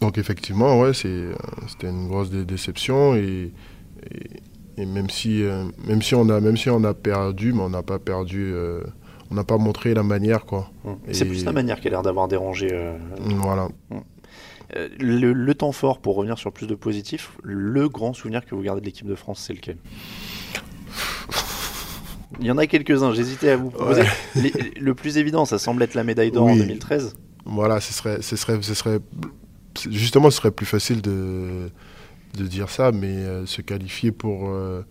donc 0.00 0.18
effectivement, 0.18 0.78
ouais, 0.80 0.92
c'était 0.94 1.88
une 1.88 2.06
grosse 2.06 2.30
déception 2.30 3.14
et, 3.16 3.52
et, 4.76 4.86
même, 4.86 5.10
si, 5.10 5.42
euh, 5.42 5.64
même, 5.86 6.02
si 6.02 6.14
on 6.14 6.28
a, 6.28 6.40
même 6.40 6.56
si 6.56 6.70
on 6.70 6.84
a 6.84 6.94
perdu, 6.94 7.52
mais 7.52 7.62
on 7.62 7.70
n'a 7.70 7.82
pas 7.82 7.98
perdu. 7.98 8.52
Euh, 8.52 8.82
on 9.32 9.34
n'a 9.34 9.44
pas 9.44 9.56
montré 9.56 9.94
la 9.94 10.02
manière. 10.02 10.44
quoi. 10.44 10.70
Hum. 10.84 10.98
C'est 11.10 11.24
plus 11.24 11.44
la 11.44 11.52
manière 11.52 11.80
qui 11.80 11.88
a 11.88 11.90
l'air 11.90 12.02
d'avoir 12.02 12.28
dérangé. 12.28 12.68
Euh, 12.70 12.96
voilà. 13.18 13.68
Hum. 13.90 14.02
Euh, 14.76 14.88
le, 14.98 15.54
temps 15.54 15.72
fort, 15.72 16.00
pour 16.00 16.16
revenir 16.16 16.38
sur 16.38 16.52
plus 16.52 16.66
de 16.66 16.74
positifs, 16.74 17.32
le 17.42 17.88
grand 17.88 18.12
souvenir 18.12 18.44
que 18.44 18.54
vous 18.54 18.62
gardez 18.62 18.80
de 18.80 18.86
l'équipe 18.86 19.06
de 19.06 19.14
France, 19.14 19.42
c'est 19.46 19.52
lequel? 19.52 19.76
Il 22.40 22.46
y 22.46 22.50
en 22.50 22.56
a 22.56 22.66
quelques-uns, 22.66 23.12
j'hésitais 23.12 23.50
à 23.50 23.56
vous 23.56 23.70
proposer. 23.70 24.04
le 24.80 24.94
plus 24.94 25.18
évident, 25.18 25.44
ça 25.44 25.58
semble 25.58 25.82
être 25.82 25.94
la 25.94 26.04
médaille 26.04 26.30
d'or 26.30 26.46
en 26.46 26.56
2013. 26.56 27.14
Voilà, 27.44 27.80
ce 27.80 27.92
serait, 27.92 28.22
ce 28.22 28.36
serait, 28.36 28.62
ce 28.62 28.72
serait, 28.74 29.00
justement, 29.90 30.30
ce 30.30 30.38
serait 30.38 30.50
plus 30.50 30.64
facile 30.64 31.02
de, 31.02 31.70
de 32.38 32.46
dire 32.46 32.70
ça, 32.70 32.90
mais 32.92 33.08
euh, 33.08 33.44
se 33.44 33.60
qualifier 33.60 34.12
pour, 34.12 34.48
euh, 34.48 34.82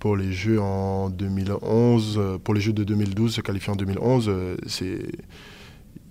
pour 0.00 0.16
les 0.16 0.32
Jeux 0.32 0.60
en 0.60 1.08
2011, 1.10 2.18
euh, 2.18 2.38
pour 2.38 2.54
les 2.54 2.60
Jeux 2.60 2.72
de 2.72 2.82
2012, 2.82 3.34
se 3.34 3.40
qualifier 3.40 3.72
en 3.72 3.76
2011, 3.76 4.30
c'est, 4.66 4.98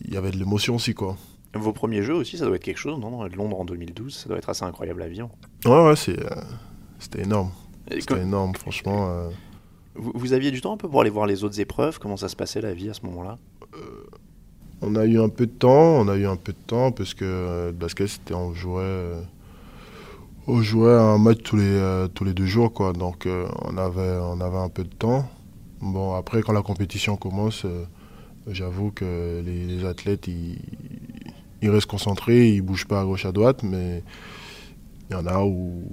il 0.06 0.14
y 0.14 0.16
avait 0.16 0.32
de 0.32 0.38
l'émotion 0.38 0.76
aussi, 0.76 0.94
quoi. 0.94 1.18
Vos 1.54 1.74
premiers 1.74 2.04
Jeux 2.04 2.14
aussi, 2.14 2.38
ça 2.38 2.46
doit 2.46 2.56
être 2.56 2.64
quelque 2.64 2.78
chose, 2.78 2.98
non? 2.98 3.26
Londres 3.26 3.60
en 3.60 3.66
2012, 3.66 4.16
ça 4.16 4.30
doit 4.30 4.38
être 4.38 4.50
assez 4.50 4.64
incroyable 4.64 5.02
à 5.02 5.08
vivre. 5.08 5.30
Ouais, 5.66 5.88
ouais, 5.88 5.96
c'était 5.98 7.24
énorme. 7.24 7.52
C'était 7.92 8.22
énorme, 8.22 8.56
franchement. 8.56 9.30
Vous, 9.96 10.34
aviez 10.34 10.52
du 10.52 10.62
temps 10.62 10.74
un 10.74 10.78
peu 10.78 10.88
pour 10.88 11.02
aller 11.02 11.10
voir 11.10 11.26
les 11.26 11.44
autres 11.44 11.60
épreuves? 11.60 12.00
Comment 12.00 12.16
ça 12.16 12.30
se 12.30 12.36
passait 12.36 12.62
la 12.62 12.74
vie 12.74 12.90
à 12.90 12.94
ce 12.94 13.06
moment-là? 13.06 13.38
Euh, 13.76 14.06
On 14.82 14.96
a 14.96 15.06
eu 15.06 15.20
un 15.20 15.28
peu 15.28 15.46
de 15.46 15.52
temps, 15.52 16.00
on 16.00 16.08
a 16.08 16.16
eu 16.16 16.26
un 16.26 16.38
peu 16.38 16.54
de 16.54 16.66
temps 16.68 16.92
parce 16.92 17.14
que 17.14 17.26
euh, 17.26 17.66
le 17.68 17.72
basket 17.74 18.08
c'était 18.08 18.34
on 18.34 18.54
jouait 18.54 18.82
euh, 18.82 19.22
on 20.50 20.62
jouait 20.62 20.94
un 20.94 21.18
match 21.18 21.40
tous 21.44 21.58
les 21.58 22.08
tous 22.14 22.24
les 22.24 22.34
deux 22.34 22.46
jours 22.46 22.74
quoi. 22.74 22.94
Donc 22.94 23.28
on 23.28 23.78
avait 23.78 24.18
on 24.22 24.42
avait 24.42 24.58
un 24.58 24.70
peu 24.70 24.84
de 24.84 24.94
temps. 24.94 25.30
Bon 25.82 26.16
après 26.16 26.42
quand 26.42 26.54
la 26.54 26.62
compétition 26.62 27.16
commence, 27.18 27.66
j'avoue 28.48 28.92
que 28.92 29.42
les, 29.46 29.86
athlètes 29.86 30.28
ils, 30.28 30.60
ils 31.62 31.70
restent 31.70 31.88
concentrés, 31.88 32.50
ils 32.50 32.62
bougent 32.62 32.88
pas 32.88 33.02
à 33.02 33.06
gauche 33.06 33.26
à 33.26 33.32
droite, 33.32 33.64
mais 33.64 34.04
il 35.10 35.14
y 35.14 35.16
en 35.16 35.26
a 35.26 35.44
où 35.44 35.84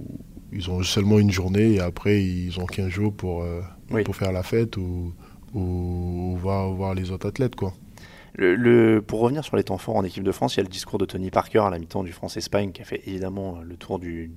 ils 0.52 0.70
ont 0.70 0.82
seulement 0.82 1.18
une 1.18 1.30
journée 1.30 1.74
et 1.74 1.80
après 1.80 2.22
ils 2.22 2.58
ont 2.60 2.66
15 2.66 2.88
jours 2.88 3.12
pour, 3.12 3.42
euh, 3.42 3.60
pour 4.04 4.16
faire 4.16 4.32
la 4.32 4.42
fête 4.42 4.76
ou, 4.76 5.12
ou, 5.54 6.36
voir, 6.40 6.70
voir, 6.70 6.94
les 6.94 7.10
autres 7.10 7.28
athlètes. 7.28 7.56
Quoi. 7.56 7.72
Le, 8.34 9.00
pour 9.00 9.20
revenir 9.20 9.44
sur 9.44 9.56
les 9.56 9.64
temps 9.64 9.78
forts 9.78 9.96
en 9.96 10.04
équipe 10.04 10.22
de 10.22 10.32
France, 10.32 10.54
il 10.54 10.58
y 10.58 10.60
a 10.60 10.64
le 10.64 10.68
discours 10.68 10.98
de 10.98 11.06
Tony 11.06 11.30
Parker 11.30 11.60
à 11.60 11.70
la 11.70 11.78
mi-temps 11.78 12.04
du 12.04 12.12
France-Espagne 12.12 12.72
qui 12.72 12.82
a 12.82 12.84
fait 12.84 13.02
évidemment 13.06 13.60
le 13.62 13.76
tour 13.76 13.98
du, 13.98 14.30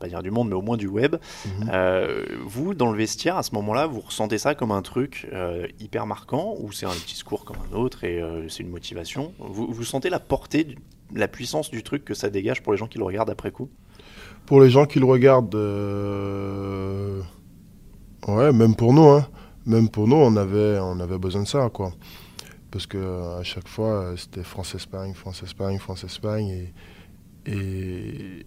pas 0.00 0.08
dire 0.08 0.22
du 0.22 0.30
monde, 0.30 0.48
mais 0.48 0.56
au 0.56 0.62
moins 0.62 0.76
du 0.76 0.88
web. 0.88 1.16
Mhm. 1.46 1.70
Euh, 1.72 2.24
vous, 2.44 2.74
dans 2.74 2.90
le 2.90 2.98
vestiaire, 2.98 3.36
à 3.36 3.42
ce 3.42 3.54
moment-là, 3.54 3.86
vous 3.86 4.00
ressentez 4.00 4.38
ça 4.38 4.54
comme 4.54 4.72
un 4.72 4.82
truc 4.82 5.28
euh, 5.32 5.66
hyper 5.78 6.06
marquant 6.06 6.56
ou 6.58 6.72
c'est 6.72 6.86
un 6.86 6.94
discours 7.06 7.44
comme 7.44 7.58
un 7.70 7.76
autre 7.76 8.04
et 8.04 8.20
c'est 8.48 8.62
une 8.62 8.70
motivation? 8.70 9.32
Vous, 9.38 9.68
vous 9.70 9.84
sentez 9.84 10.10
la 10.10 10.18
portée, 10.18 10.76
la 11.14 11.28
puissance 11.28 11.70
du 11.70 11.82
truc 11.82 12.04
que 12.04 12.14
ça 12.14 12.30
dégage 12.30 12.62
pour 12.62 12.72
les 12.72 12.78
gens 12.78 12.88
qui 12.88 12.98
le 12.98 13.04
regardent 13.04 13.30
après 13.30 13.52
coup? 13.52 13.68
Pour 14.46 14.60
les 14.60 14.70
gens 14.70 14.86
qui 14.86 14.98
le 14.98 15.04
regardent, 15.04 15.54
euh, 15.54 17.20
ouais, 18.26 18.52
même 18.52 18.74
pour 18.74 18.92
nous, 18.92 19.08
hein, 19.08 19.26
même 19.66 19.88
pour 19.88 20.08
nous, 20.08 20.16
on 20.16 20.36
avait, 20.36 20.78
on 20.80 20.98
avait 20.98 21.18
besoin 21.18 21.42
de 21.42 21.48
ça, 21.48 21.70
quoi. 21.72 21.92
Parce 22.70 22.86
que 22.86 23.38
à 23.38 23.42
chaque 23.42 23.68
fois, 23.68 24.14
c'était 24.16 24.42
France-Espagne, 24.42 25.14
France-Espagne, 25.14 25.78
France-Espagne, 25.78 26.48
et, 26.48 26.72
et, 27.46 28.46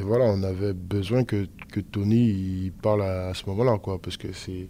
voilà, 0.00 0.24
on 0.26 0.42
avait 0.42 0.72
besoin 0.72 1.24
que, 1.24 1.46
que 1.72 1.80
Tony 1.80 2.72
parle 2.82 3.02
à, 3.02 3.32
ce 3.34 3.44
moment-là, 3.46 3.78
quoi, 3.78 4.00
parce 4.00 4.16
que 4.16 4.28
c'est 4.32 4.68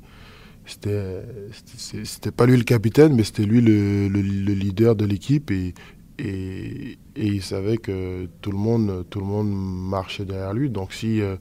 c'était 0.67 2.31
pas 2.31 2.47
lui 2.47 2.57
le 2.57 2.63
capitaine 2.63 3.13
mais 3.15 3.25
c'était 3.25 3.43
lui 3.43 3.61
le, 3.61 4.07
le, 4.07 4.21
le, 4.21 4.53
leader 4.53 4.95
de 4.95 5.05
l'équipe 5.05 5.51
et, 5.51 5.75
et, 6.19 6.97
il 7.17 7.43
savait 7.43 7.79
que 7.79 8.29
tout 8.41 8.53
le 8.53 8.59
monde, 8.59 9.05
tout 9.11 9.19
le 9.21 9.27
monde 9.27 9.51
marchait 9.51 10.25
derrière 10.25 10.53
lui. 10.53 10.71
Donc 10.71 10.93
si 10.93 11.21
euh, 11.21 11.37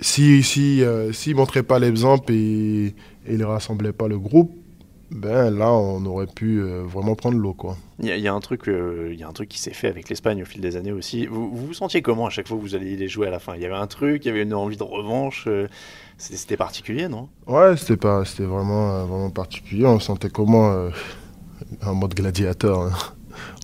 si 0.00 0.42
si 0.42 0.82
euh, 0.82 1.12
montrait 1.34 1.62
pas 1.62 1.78
l'exemple 1.78 2.32
et, 2.32 2.94
et 3.26 3.34
il 3.34 3.44
rassemblait 3.44 3.92
pas 3.92 4.08
le 4.08 4.18
groupe, 4.18 4.52
ben 5.12 5.50
là 5.50 5.70
on 5.70 6.04
aurait 6.06 6.26
pu 6.26 6.60
euh, 6.60 6.82
vraiment 6.82 7.14
prendre 7.14 7.38
l'eau 7.38 7.54
quoi. 7.54 7.76
Il 8.00 8.08
y, 8.08 8.26
a 8.26 8.34
un 8.34 8.40
truc, 8.40 8.62
il 8.66 9.14
y 9.14 9.22
a 9.22 9.28
un 9.28 9.32
truc 9.32 9.48
qui 9.48 9.60
s'est 9.60 9.72
fait 9.72 9.86
avec 9.86 10.08
l'Espagne 10.08 10.42
au 10.42 10.44
fil 10.44 10.60
des 10.60 10.76
années 10.76 10.90
aussi. 10.90 11.26
Vous, 11.26 11.54
vous, 11.54 11.72
sentiez 11.72 12.02
comment 12.02 12.26
à 12.26 12.30
chaque 12.30 12.48
fois 12.48 12.56
que 12.56 12.62
vous 12.62 12.74
alliez 12.74 12.96
les 12.96 13.06
jouer 13.06 13.28
à 13.28 13.30
la 13.30 13.38
fin? 13.38 13.54
Il 13.54 13.62
y 13.62 13.66
avait 13.66 13.76
un 13.76 13.86
truc, 13.86 14.24
il 14.24 14.28
y 14.28 14.30
avait 14.32 14.42
une 14.42 14.54
envie 14.54 14.76
de 14.76 14.82
revanche. 14.82 15.48
c'était 16.16 16.56
particulier, 16.56 17.06
non? 17.06 17.28
Ouais, 17.46 17.76
c'était 17.76 17.96
pas, 17.96 18.24
c'était 18.24 18.42
vraiment 18.42 19.04
vraiment 19.06 19.30
particulier. 19.30 19.86
On 19.86 20.00
sentait 20.00 20.30
comment 20.30 20.88
en 21.84 21.94
mode 21.94 22.14
gladiateur. 22.14 22.80
Hein 22.80 22.92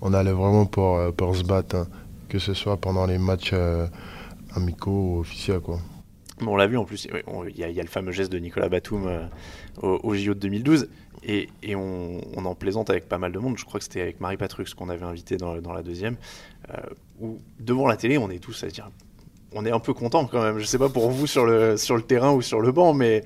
on 0.01 0.13
allait 0.13 0.31
vraiment 0.31 0.65
pour, 0.65 0.97
euh, 0.97 1.11
pour 1.11 1.35
se 1.35 1.43
battre, 1.43 1.75
hein. 1.75 1.87
que 2.27 2.39
ce 2.39 2.53
soit 2.53 2.77
pendant 2.77 3.05
les 3.05 3.17
matchs 3.17 3.51
euh, 3.53 3.87
amicaux 4.55 5.15
ou 5.15 5.19
officiels. 5.19 5.59
Quoi. 5.59 5.79
on 6.45 6.55
l'a 6.55 6.67
vu 6.67 6.77
en 6.77 6.85
plus, 6.85 7.07
il 7.47 7.57
y, 7.57 7.63
a 7.63 7.83
le 7.83 7.89
fameux 7.89 8.11
geste 8.11 8.31
de 8.31 8.39
Nicolas 8.39 8.69
Batum 8.69 9.07
euh, 9.07 9.25
au, 9.81 10.15
JO 10.15 10.33
de 10.33 10.39
2012, 10.39 10.89
et, 11.23 11.75
on, 11.75 12.21
en 12.37 12.55
plaisante 12.55 12.89
avec 12.89 13.07
pas 13.07 13.17
mal 13.17 13.31
de 13.31 13.39
monde. 13.39 13.57
Je 13.57 13.65
crois 13.65 13.79
que 13.79 13.83
c'était 13.83 14.01
avec 14.01 14.19
Marie 14.21 14.37
Patrux 14.37 14.65
qu'on 14.75 14.89
avait 14.89 15.05
invité 15.05 15.37
dans, 15.37 15.73
la 15.73 15.81
deuxième, 15.83 16.15
où 17.19 17.39
devant 17.59 17.87
la 17.87 17.97
télé, 17.97 18.17
on 18.17 18.29
est 18.29 18.39
tous 18.39 18.63
à 18.63 18.67
dire 18.67 18.89
on 19.53 19.65
est 19.65 19.71
un 19.71 19.79
peu 19.79 19.93
content 19.93 20.25
quand 20.25 20.41
même. 20.41 20.59
Je 20.59 20.65
sais 20.65 20.77
pas 20.77 20.89
pour 20.89 21.09
vous 21.09 21.27
sur 21.27 21.45
le, 21.45 21.77
sur 21.77 21.95
le 21.95 22.03
terrain 22.03 22.31
ou 22.31 22.41
sur 22.41 22.61
le 22.61 22.71
banc, 22.71 22.93
mais 22.93 23.23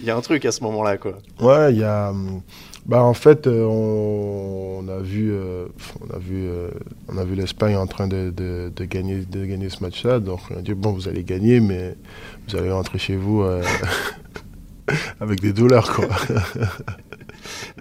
il 0.00 0.06
y 0.06 0.10
a 0.10 0.16
un 0.16 0.20
truc 0.20 0.44
à 0.44 0.52
ce 0.52 0.62
moment-là. 0.64 0.96
quoi. 0.98 1.18
Ouais, 1.40 1.72
il 1.72 1.78
y 1.78 1.84
a. 1.84 2.12
Bah, 2.84 3.04
en 3.04 3.14
fait, 3.14 3.46
euh, 3.46 3.64
on, 3.64 4.88
a 4.88 4.98
vu, 4.98 5.32
euh, 5.32 5.66
on 6.00 6.12
a 6.12 6.18
vu, 6.18 6.48
euh, 6.48 6.68
on 7.08 7.16
a 7.16 7.24
vu 7.24 7.36
l'Espagne 7.36 7.76
en 7.76 7.86
train 7.86 8.08
de, 8.08 8.32
de, 8.34 8.84
gagner, 8.84 9.24
de 9.24 9.44
gagner 9.44 9.68
ce 9.68 9.84
match-là. 9.84 10.18
Donc 10.18 10.40
on 10.50 10.58
a 10.58 10.62
dit 10.62 10.74
bon, 10.74 10.92
vous 10.92 11.06
allez 11.08 11.22
gagner, 11.22 11.60
mais 11.60 11.94
vous 12.48 12.56
allez 12.56 12.72
rentrer 12.72 12.98
chez 12.98 13.14
vous 13.14 13.44
avec 15.20 15.40
des 15.40 15.52
douleurs, 15.52 15.92
quoi. 15.92 16.08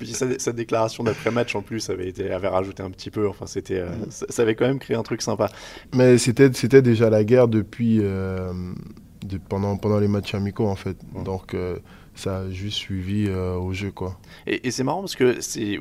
sa, 0.37 0.51
déclaration 0.51 1.03
d'après-match 1.03 1.55
en 1.55 1.61
plus 1.61 1.89
avait 1.89 2.07
été 2.07 2.31
avait 2.31 2.47
rajouté 2.47 2.83
un 2.83 2.91
petit 2.91 3.11
peu. 3.11 3.27
Enfin, 3.27 3.45
c'était, 3.45 3.83
ça, 4.09 4.41
avait 4.41 4.55
quand 4.55 4.67
même 4.67 4.79
créé 4.79 4.97
un 4.97 5.03
truc 5.03 5.21
sympa. 5.21 5.49
Mais 5.93 6.17
c'était, 6.17 6.51
c'était 6.53 6.81
déjà 6.81 7.09
la 7.09 7.23
guerre 7.23 7.47
depuis, 7.47 7.97
de, 7.97 9.37
pendant, 9.49 9.77
pendant 9.77 9.99
les 9.99 10.07
matchs 10.07 10.35
amicaux 10.35 10.67
en 10.67 10.75
fait. 10.75 10.97
Donc 11.23 11.55
ça 12.15 12.39
a 12.39 12.49
juste 12.49 12.77
suivi 12.77 13.27
euh, 13.27 13.55
au 13.55 13.73
jeu 13.73 13.91
quoi. 13.91 14.17
Et, 14.45 14.71
c'est 14.71 14.83
marrant 14.83 15.01
parce 15.01 15.15
que 15.15 15.41
c'est 15.41 15.79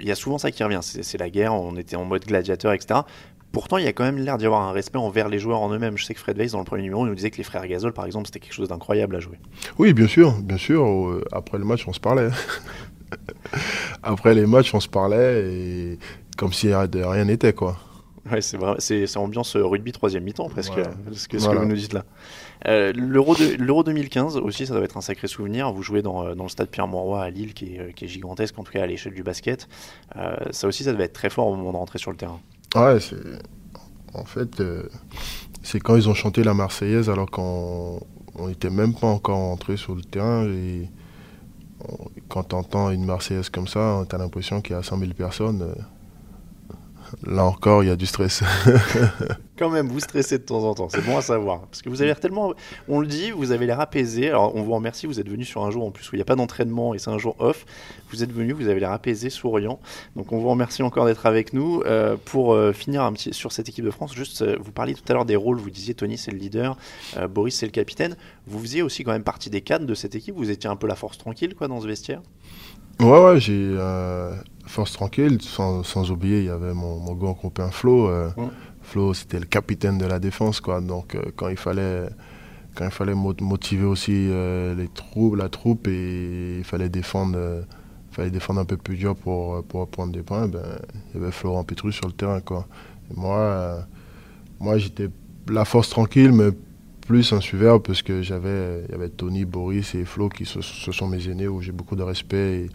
il 0.00 0.06
y 0.06 0.10
a 0.10 0.14
souvent 0.14 0.38
ça 0.38 0.50
qui 0.50 0.62
revient, 0.62 0.80
c'est 0.82 1.18
la 1.18 1.30
guerre, 1.30 1.54
on 1.54 1.76
était 1.76 1.96
en 1.96 2.04
mode 2.04 2.24
gladiateur 2.24 2.72
etc. 2.72 3.00
Pourtant, 3.52 3.78
il 3.78 3.84
y 3.84 3.88
a 3.88 3.92
quand 3.92 4.04
même 4.04 4.18
l'air 4.18 4.38
d'y 4.38 4.46
avoir 4.46 4.62
un 4.62 4.72
respect 4.72 4.98
envers 4.98 5.28
les 5.28 5.38
joueurs 5.38 5.60
en 5.60 5.72
eux-mêmes. 5.72 5.96
Je 5.96 6.04
sais 6.04 6.14
que 6.14 6.20
Fred 6.20 6.36
Weiss, 6.36 6.52
dans 6.52 6.58
le 6.58 6.64
premier 6.64 6.82
numéro, 6.82 7.04
nous 7.04 7.14
disait 7.14 7.30
que 7.30 7.38
les 7.38 7.42
frères 7.42 7.66
Gasol, 7.66 7.92
par 7.92 8.06
exemple, 8.06 8.26
c'était 8.26 8.38
quelque 8.38 8.54
chose 8.54 8.68
d'incroyable 8.68 9.16
à 9.16 9.20
jouer. 9.20 9.38
Oui, 9.78 9.92
bien 9.92 10.06
sûr, 10.06 10.32
bien 10.40 10.56
sûr. 10.56 10.84
Euh, 10.84 11.24
après 11.32 11.58
le 11.58 11.64
match, 11.64 11.86
on 11.88 11.92
se 11.92 12.00
parlait. 12.00 12.30
Après 14.04 14.34
les 14.34 14.46
matchs, 14.46 14.72
on 14.72 14.78
se 14.78 14.88
parlait 14.88 15.44
et 15.44 15.98
comme 16.36 16.52
si 16.52 16.72
rien 16.72 17.24
n'était, 17.24 17.52
quoi. 17.52 17.76
Ouais, 18.30 18.40
c'est 18.40 18.56
vrai, 18.56 18.76
c'est 18.78 19.16
ambiance 19.16 19.56
rugby 19.56 19.92
troisième 19.92 20.22
mi-temps 20.22 20.48
presque, 20.48 20.74
ce, 21.12 21.26
que, 21.26 21.38
vous 21.38 21.64
nous 21.64 21.74
dites 21.74 21.92
là. 21.92 22.04
Euh, 22.68 22.92
L'Euro 22.92 23.82
2015 23.82 24.36
aussi, 24.36 24.66
ça 24.66 24.74
doit 24.74 24.84
être 24.84 24.96
un 24.96 25.00
sacré 25.00 25.26
souvenir. 25.26 25.72
Vous 25.72 25.82
jouez 25.82 26.02
dans, 26.02 26.34
dans 26.34 26.44
le 26.44 26.48
stade 26.48 26.68
Pierre-Mauroy 26.68 27.22
à 27.22 27.30
Lille, 27.30 27.54
qui 27.54 27.76
est, 27.76 27.94
qui 27.94 28.04
est, 28.04 28.08
gigantesque, 28.08 28.58
en 28.58 28.62
tout 28.62 28.72
cas 28.72 28.82
à 28.82 28.86
l'échelle 28.86 29.14
du 29.14 29.22
basket. 29.22 29.68
Euh, 30.16 30.36
ça 30.50 30.68
aussi, 30.68 30.84
ça 30.84 30.92
devait 30.92 31.04
être 31.04 31.14
très 31.14 31.30
fort 31.30 31.48
au 31.48 31.56
moment 31.56 31.72
de 31.72 31.78
rentrer 31.78 31.98
sur 31.98 32.10
le 32.10 32.16
terrain. 32.16 32.40
Ouais, 32.74 33.00
c'est. 33.00 33.16
En 34.14 34.24
fait, 34.24 34.60
euh, 34.60 34.88
c'est 35.62 35.80
quand 35.80 35.96
ils 35.96 36.08
ont 36.08 36.14
chanté 36.14 36.42
la 36.42 36.54
Marseillaise 36.54 37.08
alors 37.08 37.30
qu'on 37.30 38.00
n'était 38.46 38.70
même 38.70 38.94
pas 38.94 39.06
encore 39.06 39.38
entré 39.38 39.76
sur 39.76 39.94
le 39.94 40.02
terrain. 40.02 40.44
Et 40.46 40.88
quand 42.28 42.44
tu 42.44 42.54
entends 42.54 42.90
une 42.90 43.04
Marseillaise 43.04 43.50
comme 43.50 43.68
ça, 43.68 44.04
tu 44.08 44.14
as 44.14 44.18
l'impression 44.18 44.60
qu'il 44.60 44.74
y 44.74 44.78
a 44.78 44.82
100 44.82 44.98
000 44.98 45.12
personnes 45.14 45.74
là 47.24 47.44
encore, 47.44 47.82
il 47.82 47.88
y 47.88 47.90
a 47.90 47.96
du 47.96 48.06
stress. 48.06 48.42
Quand 49.58 49.68
même, 49.68 49.88
vous 49.88 50.00
stressez 50.00 50.38
de 50.38 50.44
temps 50.44 50.64
en 50.64 50.74
temps, 50.74 50.88
c'est 50.88 51.04
bon 51.04 51.18
à 51.18 51.22
savoir. 51.22 51.66
Parce 51.66 51.82
que 51.82 51.90
vous 51.90 52.00
avez 52.00 52.06
l'air 52.08 52.18
tellement. 52.18 52.54
On 52.88 52.98
le 53.00 53.06
dit, 53.06 53.30
vous 53.30 53.52
avez 53.52 53.66
l'air 53.66 53.78
apaisé. 53.78 54.28
Alors, 54.28 54.56
on 54.56 54.62
vous 54.62 54.72
remercie, 54.72 55.06
vous 55.06 55.20
êtes 55.20 55.28
venu 55.28 55.44
sur 55.44 55.62
un 55.62 55.70
jour 55.70 55.84
en 55.84 55.90
plus 55.90 56.10
où 56.10 56.14
il 56.14 56.18
n'y 56.18 56.22
a 56.22 56.24
pas 56.24 56.36
d'entraînement 56.36 56.94
et 56.94 56.98
c'est 56.98 57.10
un 57.10 57.18
jour 57.18 57.36
off. 57.40 57.66
Vous 58.10 58.22
êtes 58.22 58.32
venu, 58.32 58.52
vous 58.52 58.68
avez 58.68 58.80
l'air 58.80 58.92
apaisé, 58.92 59.28
souriant. 59.28 59.78
Donc, 60.16 60.32
on 60.32 60.38
vous 60.38 60.48
remercie 60.48 60.82
encore 60.82 61.04
d'être 61.04 61.26
avec 61.26 61.52
nous. 61.52 61.82
Euh, 61.84 62.16
pour 62.24 62.54
euh, 62.54 62.72
finir 62.72 63.02
un 63.02 63.12
petit 63.12 63.34
sur 63.34 63.52
cette 63.52 63.68
équipe 63.68 63.84
de 63.84 63.90
France, 63.90 64.14
juste, 64.14 64.40
euh, 64.40 64.56
vous 64.60 64.72
parliez 64.72 64.94
tout 64.94 65.04
à 65.08 65.12
l'heure 65.12 65.26
des 65.26 65.36
rôles. 65.36 65.58
Vous 65.58 65.70
disiez 65.70 65.92
Tony, 65.92 66.16
c'est 66.16 66.30
le 66.30 66.38
leader, 66.38 66.76
Boris, 67.28 67.54
c'est 67.54 67.66
le 67.66 67.72
capitaine. 67.72 68.16
Vous 68.46 68.58
faisiez 68.60 68.82
aussi 68.82 69.04
quand 69.04 69.12
même 69.12 69.24
partie 69.24 69.50
des 69.50 69.60
cadres 69.60 69.86
de 69.86 69.94
cette 69.94 70.14
équipe. 70.14 70.34
Vous 70.36 70.50
étiez 70.50 70.70
un 70.70 70.76
peu 70.76 70.86
la 70.86 70.96
force 70.96 71.18
tranquille, 71.18 71.54
quoi, 71.54 71.68
dans 71.68 71.80
ce 71.80 71.86
vestiaire? 71.86 72.22
Ouais, 73.00 73.24
ouais, 73.24 73.40
j'ai 73.40 73.76
force 74.66 74.92
tranquille, 74.92 75.42
sans, 75.42 75.82
sans, 75.82 76.10
oublier, 76.10 76.38
il 76.38 76.44
y 76.44 76.50
avait 76.50 76.74
mon, 76.74 76.98
mon 77.00 77.14
grand 77.14 77.34
copain 77.34 77.70
Flo. 77.70 78.08
Euh, 78.08 78.30
Flo, 78.82 79.14
c'était 79.14 79.40
le 79.40 79.46
capitaine 79.46 79.98
de 79.98 80.06
la 80.06 80.18
défense, 80.18 80.60
quoi. 80.60 80.80
Donc, 80.80 81.14
euh, 81.14 81.22
quand 81.34 81.48
il 81.48 81.56
fallait, 81.56 82.08
quand 82.74 82.84
il 82.84 82.90
fallait 82.90 83.14
motiver 83.14 83.84
aussi 83.84 84.12
euh, 84.12 84.74
les 84.74 84.88
troupes, 84.88 85.36
la 85.36 85.48
troupe, 85.48 85.88
et 85.88 86.58
il 86.58 86.64
fallait 86.64 86.88
défendre, 86.88 87.64
fallait 88.12 88.30
défendre 88.30 88.60
un 88.60 88.64
peu 88.64 88.76
plus 88.76 88.96
dur 88.96 89.16
pour, 89.16 89.62
pour 89.64 89.88
prendre 89.88 90.12
des 90.12 90.22
points, 90.22 90.46
ben, 90.46 90.62
il 91.08 91.20
y 91.20 91.22
avait 91.22 91.32
Florent 91.32 91.64
Petrus 91.64 91.94
sur 91.94 92.06
le 92.06 92.12
terrain, 92.12 92.40
quoi. 92.40 92.66
moi, 93.16 93.86
moi 94.60 94.78
j'étais 94.78 95.08
la 95.48 95.64
force 95.64 95.90
tranquille, 95.90 96.32
mais 96.32 96.50
plus 97.10 97.32
un 97.32 97.40
suiveur 97.40 97.82
parce 97.82 98.02
que 98.02 98.22
j'avais, 98.22 98.84
il 98.88 98.92
y 98.92 98.94
avait 98.94 99.08
Tony, 99.08 99.44
Boris 99.44 99.96
et 99.96 100.04
Flo 100.04 100.28
qui 100.28 100.44
ce, 100.44 100.60
sont 100.62 101.08
mes 101.08 101.28
aînés 101.28 101.48
où 101.48 101.60
j'ai 101.60 101.72
beaucoup 101.72 101.96
de 101.96 102.04
respect 102.04 102.68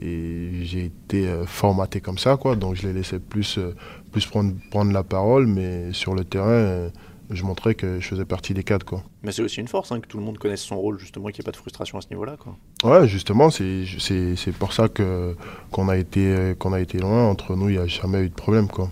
et, 0.00 0.04
et 0.04 0.64
j'ai 0.64 0.86
été 0.86 1.28
euh, 1.28 1.46
formaté 1.46 2.00
comme 2.00 2.18
ça, 2.18 2.36
quoi. 2.36 2.56
Donc 2.56 2.74
je 2.74 2.88
les 2.88 2.92
laissais 2.92 3.20
plus, 3.20 3.56
euh, 3.56 3.76
plus 4.10 4.26
prendre, 4.26 4.52
prendre 4.72 4.90
la 4.90 5.04
parole, 5.04 5.46
mais 5.46 5.92
sur 5.92 6.16
le 6.16 6.24
terrain, 6.24 6.48
euh, 6.48 6.90
je 7.30 7.44
montrais 7.44 7.76
que 7.76 8.00
je 8.00 8.08
faisais 8.08 8.24
partie 8.24 8.52
des 8.52 8.64
cadres, 8.64 8.84
quoi. 8.84 9.04
Mais 9.22 9.30
c'est 9.30 9.42
aussi 9.42 9.60
une 9.60 9.68
force, 9.68 9.92
hein, 9.92 10.00
que 10.00 10.08
tout 10.08 10.18
le 10.18 10.24
monde 10.24 10.38
connaisse 10.38 10.62
son 10.62 10.76
rôle, 10.76 10.98
justement, 10.98 11.28
qu'il 11.28 11.36
n'y 11.36 11.44
ait 11.44 11.50
pas 11.50 11.52
de 11.52 11.56
frustration 11.56 11.98
à 11.98 12.00
ce 12.00 12.08
niveau-là, 12.08 12.36
quoi. 12.36 12.56
Ouais, 12.82 13.06
justement, 13.06 13.48
c'est, 13.48 13.84
c'est, 14.00 14.34
c'est 14.34 14.54
pour 14.54 14.72
ça 14.72 14.88
que, 14.88 15.36
qu'on, 15.70 15.88
a 15.88 15.96
été, 15.96 16.54
qu'on 16.58 16.72
a 16.72 16.80
été 16.80 16.98
loin. 16.98 17.30
Entre 17.30 17.54
nous, 17.54 17.68
il 17.68 17.76
n'y 17.76 17.82
a 17.82 17.86
jamais 17.86 18.22
eu 18.22 18.28
de 18.28 18.34
problème, 18.34 18.66
quoi. 18.66 18.90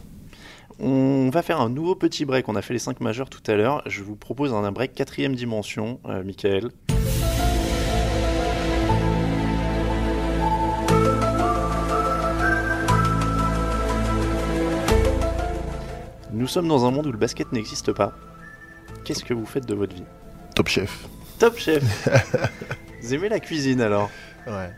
On 0.79 1.31
va 1.31 1.43
faire 1.43 1.61
un 1.61 1.71
nouveau 1.71 1.95
petit 1.95 2.27
break. 2.27 2.49
On 2.49 2.57
a 2.57 2.63
fait 2.63 2.75
les 2.75 2.79
5 2.79 3.01
majeurs 3.01 3.31
tout 3.31 3.43
à 3.51 3.55
l'heure. 3.55 3.83
Je 3.87 4.03
vous 4.03 4.15
propose 4.15 4.53
un 4.53 4.73
break 4.73 4.95
quatrième 4.95 5.35
dimension, 5.35 6.01
euh, 6.07 6.23
Michael. 6.23 6.71
Nous 16.33 16.47
sommes 16.47 16.69
dans 16.69 16.85
un 16.85 16.91
monde 16.91 17.07
où 17.07 17.13
le 17.13 17.19
basket 17.19 17.51
n'existe 17.53 17.93
pas. 17.93 18.13
Qu'est-ce 19.05 19.25
que 19.25 19.33
vous 19.33 19.47
faites 19.47 19.67
de 19.67 19.75
votre 19.75 19.95
vie? 19.95 20.05
Top 20.55 20.69
chef. 20.69 21.09
Top 21.39 21.57
chef 21.57 22.09
Vous 23.03 23.15
aimez 23.15 23.31
la 23.31 23.41
cuisine 23.41 23.81
alors? 23.81 24.11
Ouais. 24.47 24.71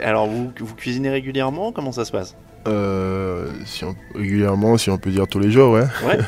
Alors 0.00 0.26
vous, 0.26 0.52
vous 0.58 0.74
cuisinez 0.74 1.10
régulièrement? 1.10 1.72
Comment 1.72 1.92
ça 1.92 2.06
se 2.06 2.12
passe? 2.12 2.34
Euh, 2.66 3.48
si 3.64 3.84
on- 3.84 3.94
régulièrement, 4.14 4.76
si 4.78 4.90
on 4.90 4.98
peut 4.98 5.10
dire 5.10 5.26
tous 5.28 5.38
les 5.38 5.50
jours, 5.50 5.72
ouais. 5.72 5.84
Ouais 6.06 6.18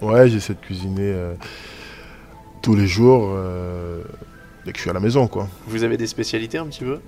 Ouais, 0.02 0.28
j'essaie 0.28 0.54
de 0.54 0.60
cuisiner 0.60 1.10
euh, 1.12 1.34
tous 2.62 2.76
les 2.76 2.86
jours 2.86 3.32
euh, 3.34 4.02
dès 4.64 4.70
que 4.72 4.78
je 4.78 4.82
suis 4.82 4.90
à 4.90 4.92
la 4.94 5.00
maison, 5.00 5.26
quoi. 5.26 5.48
Vous 5.66 5.82
avez 5.82 5.96
des 5.96 6.06
spécialités 6.06 6.56
un 6.58 6.66
petit 6.66 6.84
peu? 6.84 7.00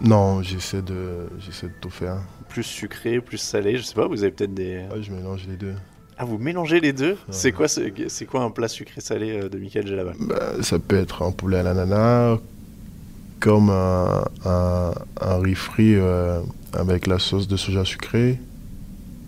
Non, 0.00 0.42
j'essaie 0.42 0.82
de, 0.82 1.28
j'essaie 1.38 1.68
de 1.68 1.72
tout 1.80 1.90
faire. 1.90 2.16
Plus 2.48 2.64
sucré, 2.64 3.20
plus 3.20 3.38
salé, 3.38 3.76
je 3.76 3.82
sais 3.82 3.94
pas, 3.94 4.06
vous 4.08 4.22
avez 4.22 4.32
peut-être 4.32 4.54
des... 4.54 4.78
Ouais, 4.92 5.02
je 5.02 5.12
mélange 5.12 5.46
les 5.48 5.56
deux. 5.56 5.74
Ah, 6.18 6.24
vous 6.24 6.38
mélangez 6.38 6.80
les 6.80 6.92
deux? 6.92 7.16
C'est 7.30 7.52
quoi, 7.52 7.66
ce- 7.68 7.80
c'est 8.08 8.24
quoi 8.26 8.42
un 8.42 8.50
plat 8.50 8.68
sucré-salé 8.68 9.48
de 9.48 9.58
Michael 9.58 9.86
Gelabal 9.86 10.14
Bah, 10.20 10.62
ça 10.62 10.78
peut 10.78 10.96
être 10.96 11.22
un 11.22 11.32
poulet 11.32 11.58
à 11.58 11.62
l'ananas, 11.64 12.38
comme 13.44 13.68
un, 13.68 14.24
un, 14.46 14.94
un 15.20 15.38
riz 15.38 15.54
frit 15.54 15.96
euh, 15.96 16.40
avec 16.72 17.06
la 17.06 17.18
sauce 17.18 17.46
de 17.46 17.58
soja 17.58 17.84
sucrée. 17.84 18.40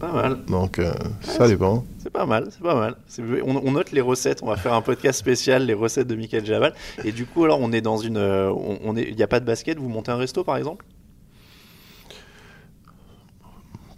Pas 0.00 0.10
mal, 0.10 0.38
Donc, 0.48 0.78
euh, 0.78 0.92
ça 1.20 1.46
dépend. 1.48 1.84
c'est 1.98 2.08
pas 2.10 2.24
mal, 2.24 2.48
c'est 2.50 2.62
pas 2.62 2.74
mal. 2.74 2.96
On, 3.44 3.56
on 3.56 3.72
note 3.72 3.92
les 3.92 4.00
recettes, 4.00 4.40
on 4.42 4.46
va 4.46 4.56
faire 4.56 4.72
un 4.72 4.80
podcast 4.80 5.18
spécial, 5.18 5.66
les 5.66 5.74
recettes 5.74 6.06
de 6.06 6.14
Michael 6.14 6.46
Gelabal. 6.46 6.72
Et 7.04 7.12
du 7.12 7.26
coup, 7.26 7.44
alors, 7.44 7.60
on 7.60 7.72
est 7.72 7.82
dans 7.82 7.98
une... 7.98 8.16
euh, 8.16 8.50
on, 8.50 8.78
on 8.84 8.96
est, 8.96 9.02
il 9.02 9.16
n'y 9.16 9.22
a 9.22 9.26
pas 9.26 9.40
de 9.40 9.44
basket, 9.44 9.78
vous 9.78 9.88
montez 9.90 10.10
un 10.10 10.16
resto 10.16 10.44
par 10.44 10.56
exemple? 10.56 10.86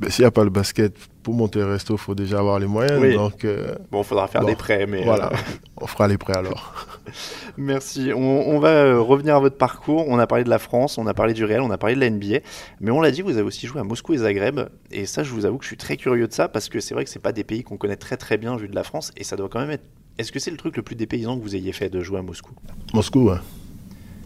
Ben, 0.00 0.10
S'il 0.10 0.22
n'y 0.22 0.26
a 0.26 0.30
pas 0.30 0.44
le 0.44 0.50
basket, 0.50 0.94
pour 1.24 1.34
monter 1.34 1.58
le 1.58 1.66
resto, 1.66 1.94
il 1.94 1.98
faut 1.98 2.14
déjà 2.14 2.38
avoir 2.38 2.60
les 2.60 2.66
moyens. 2.68 3.00
Oui. 3.00 3.14
Donc, 3.14 3.44
euh, 3.44 3.74
Bon, 3.90 4.02
il 4.02 4.04
faudra 4.04 4.28
faire 4.28 4.42
Bon, 4.42 4.46
des 4.46 4.54
prêts, 4.54 4.86
mais... 4.86 5.02
voilà, 5.02 5.32
euh, 5.32 5.36
on 5.80 5.86
fera 5.88 6.06
les 6.06 6.16
prêts 6.18 6.36
alors. 6.36 6.72
Merci. 7.56 8.12
On, 8.14 8.20
on 8.48 8.60
va 8.60 8.68
euh, 8.68 9.00
revenir 9.00 9.34
à 9.34 9.40
votre 9.40 9.56
parcours. 9.56 10.04
On 10.08 10.18
a 10.20 10.26
parlé 10.28 10.44
de 10.44 10.50
la 10.50 10.60
France, 10.60 10.98
on 10.98 11.06
a 11.08 11.14
parlé 11.14 11.34
du 11.34 11.44
Real, 11.44 11.62
on 11.62 11.70
a 11.72 11.78
parlé 11.78 11.96
de 11.96 12.00
la 12.00 12.10
NBA. 12.10 12.38
Mais 12.80 12.92
on 12.92 13.00
l'a 13.00 13.10
dit, 13.10 13.22
vous 13.22 13.32
avez 13.32 13.42
aussi 13.42 13.66
joué 13.66 13.80
à 13.80 13.84
Moscou 13.84 14.14
et 14.14 14.18
Zagreb. 14.18 14.60
Et 14.92 15.04
ça, 15.06 15.24
je 15.24 15.32
vous 15.32 15.44
avoue 15.46 15.58
que 15.58 15.64
je 15.64 15.68
suis 15.68 15.76
très 15.76 15.96
curieux 15.96 16.28
de 16.28 16.32
ça 16.32 16.46
parce 16.48 16.68
que 16.68 16.78
c'est 16.78 16.94
vrai 16.94 17.02
que 17.04 17.10
c'est 17.10 17.18
pas 17.18 17.32
des 17.32 17.44
pays 17.44 17.64
qu'on 17.64 17.76
connaît 17.76 17.96
très 17.96 18.16
très 18.16 18.36
bien 18.36 18.56
vu 18.56 18.68
de 18.68 18.74
la 18.76 18.84
France. 18.84 19.10
Et 19.16 19.24
ça 19.24 19.34
doit 19.36 19.48
quand 19.48 19.58
même 19.60 19.70
être. 19.72 19.84
Est-ce 20.18 20.30
que 20.30 20.38
c'est 20.38 20.50
le 20.52 20.56
truc 20.56 20.76
le 20.76 20.82
plus 20.82 20.94
dépaysant 20.96 21.36
que 21.36 21.42
vous 21.42 21.56
ayez 21.56 21.72
fait 21.72 21.90
de 21.90 22.00
jouer 22.00 22.18
à 22.18 22.22
Moscou? 22.22 22.52
Moscou, 22.94 23.30
ouais. 23.30 23.36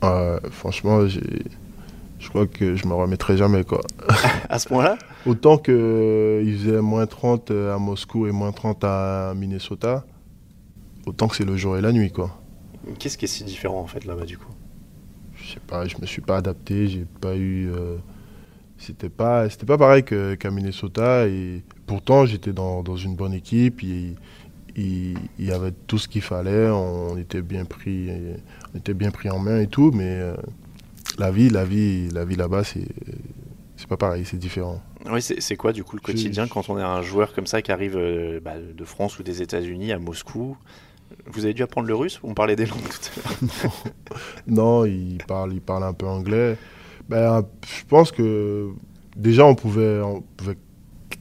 Euh, 0.04 0.38
franchement, 0.50 1.06
j'ai- 1.06 1.20
je 2.22 2.28
crois 2.30 2.46
que 2.46 2.74
je 2.76 2.86
me 2.86 2.94
remettrai 2.94 3.36
jamais. 3.36 3.64
Quoi. 3.64 3.80
À 4.48 4.58
ce 4.58 4.68
point-là? 4.68 4.96
Autant 5.26 5.58
qu'il 5.58 5.74
faisait 6.56 6.80
moins 6.80 7.06
30 7.06 7.50
à 7.50 7.78
Moscou 7.78 8.26
et 8.26 8.32
moins 8.32 8.52
30 8.52 8.82
à 8.84 9.34
Minnesota, 9.36 10.04
autant 11.06 11.28
que 11.28 11.36
c'est 11.36 11.44
le 11.44 11.56
jour 11.56 11.76
et 11.76 11.80
la 11.80 11.92
nuit. 11.92 12.10
quoi. 12.10 12.40
Qu'est-ce 12.98 13.18
qui 13.18 13.26
est 13.26 13.28
si 13.28 13.44
différent 13.44 13.80
en 13.80 13.86
fait 13.86 14.04
là-bas 14.04 14.24
du 14.24 14.38
coup? 14.38 14.52
Je 15.34 15.52
sais 15.54 15.60
pas, 15.66 15.86
je 15.86 15.96
me 16.00 16.06
suis 16.06 16.22
pas 16.22 16.36
adapté, 16.38 16.88
j'ai 16.88 17.06
pas 17.20 17.34
eu. 17.36 17.68
euh, 17.70 17.96
c'était 18.78 19.08
pas, 19.08 19.48
c'était 19.50 19.66
pas 19.66 19.78
pareil 19.78 20.02
qu'à 20.04 20.50
Minnesota 20.50 21.26
et 21.28 21.62
pourtant 21.86 22.26
j'étais 22.26 22.52
dans, 22.52 22.82
dans 22.82 22.96
une 22.96 23.14
bonne 23.16 23.32
équipe. 23.34 23.82
Il, 23.82 24.16
il, 24.76 25.16
il 25.38 25.44
y 25.46 25.52
avait 25.52 25.72
tout 25.86 25.98
ce 25.98 26.08
qu'il 26.08 26.22
fallait, 26.22 26.68
on 26.70 27.16
était 27.16 27.42
bien 27.42 27.64
pris, 27.64 28.08
on 28.74 28.78
était 28.78 28.94
bien 28.94 29.10
pris 29.10 29.30
en 29.30 29.38
main 29.38 29.60
et 29.60 29.66
tout, 29.68 29.90
mais 29.92 30.08
euh, 30.08 30.34
la 31.18 31.30
vie, 31.30 31.48
la 31.50 31.64
vie, 31.64 32.08
la 32.10 32.24
vie 32.24 32.36
là-bas, 32.36 32.64
c'est, 32.64 32.86
c'est 33.76 33.88
pas 33.88 33.96
pareil, 33.96 34.24
c'est 34.24 34.38
différent. 34.38 34.80
Oui, 35.10 35.20
c'est 35.22 35.56
quoi 35.56 35.72
du 35.72 35.82
coup 35.84 35.96
le 35.96 36.02
quotidien 36.02 36.46
quand 36.46 36.68
on 36.70 36.78
est 36.78 36.82
un 36.82 37.02
joueur 37.02 37.34
comme 37.34 37.46
ça 37.46 37.62
qui 37.62 37.72
arrive 37.72 37.96
euh, 37.96 38.40
bah, 38.40 38.54
de 38.58 38.84
France 38.84 39.18
ou 39.18 39.22
des 39.22 39.42
États-Unis 39.42 39.92
à 39.92 39.98
Moscou? 39.98 40.56
Vous 41.26 41.44
avez 41.44 41.54
dû 41.54 41.62
apprendre 41.62 41.88
le 41.88 41.94
russe 41.94 42.20
On 42.22 42.34
parlait 42.34 42.56
des 42.56 42.66
langues 42.66 42.80
tout 42.80 43.20
à 43.20 43.28
l'heure? 43.28 43.72
Non, 44.46 44.84
il 44.84 45.18
parle, 45.26 45.52
il 45.52 45.60
parle 45.60 45.84
un 45.84 45.92
peu 45.92 46.06
anglais. 46.06 46.56
Ben, 47.08 47.44
je 47.66 47.84
pense 47.88 48.12
que 48.12 48.70
déjà 49.16 49.44
on 49.44 49.54
pouvait, 49.54 50.00
on 50.00 50.22
pouvait 50.36 50.56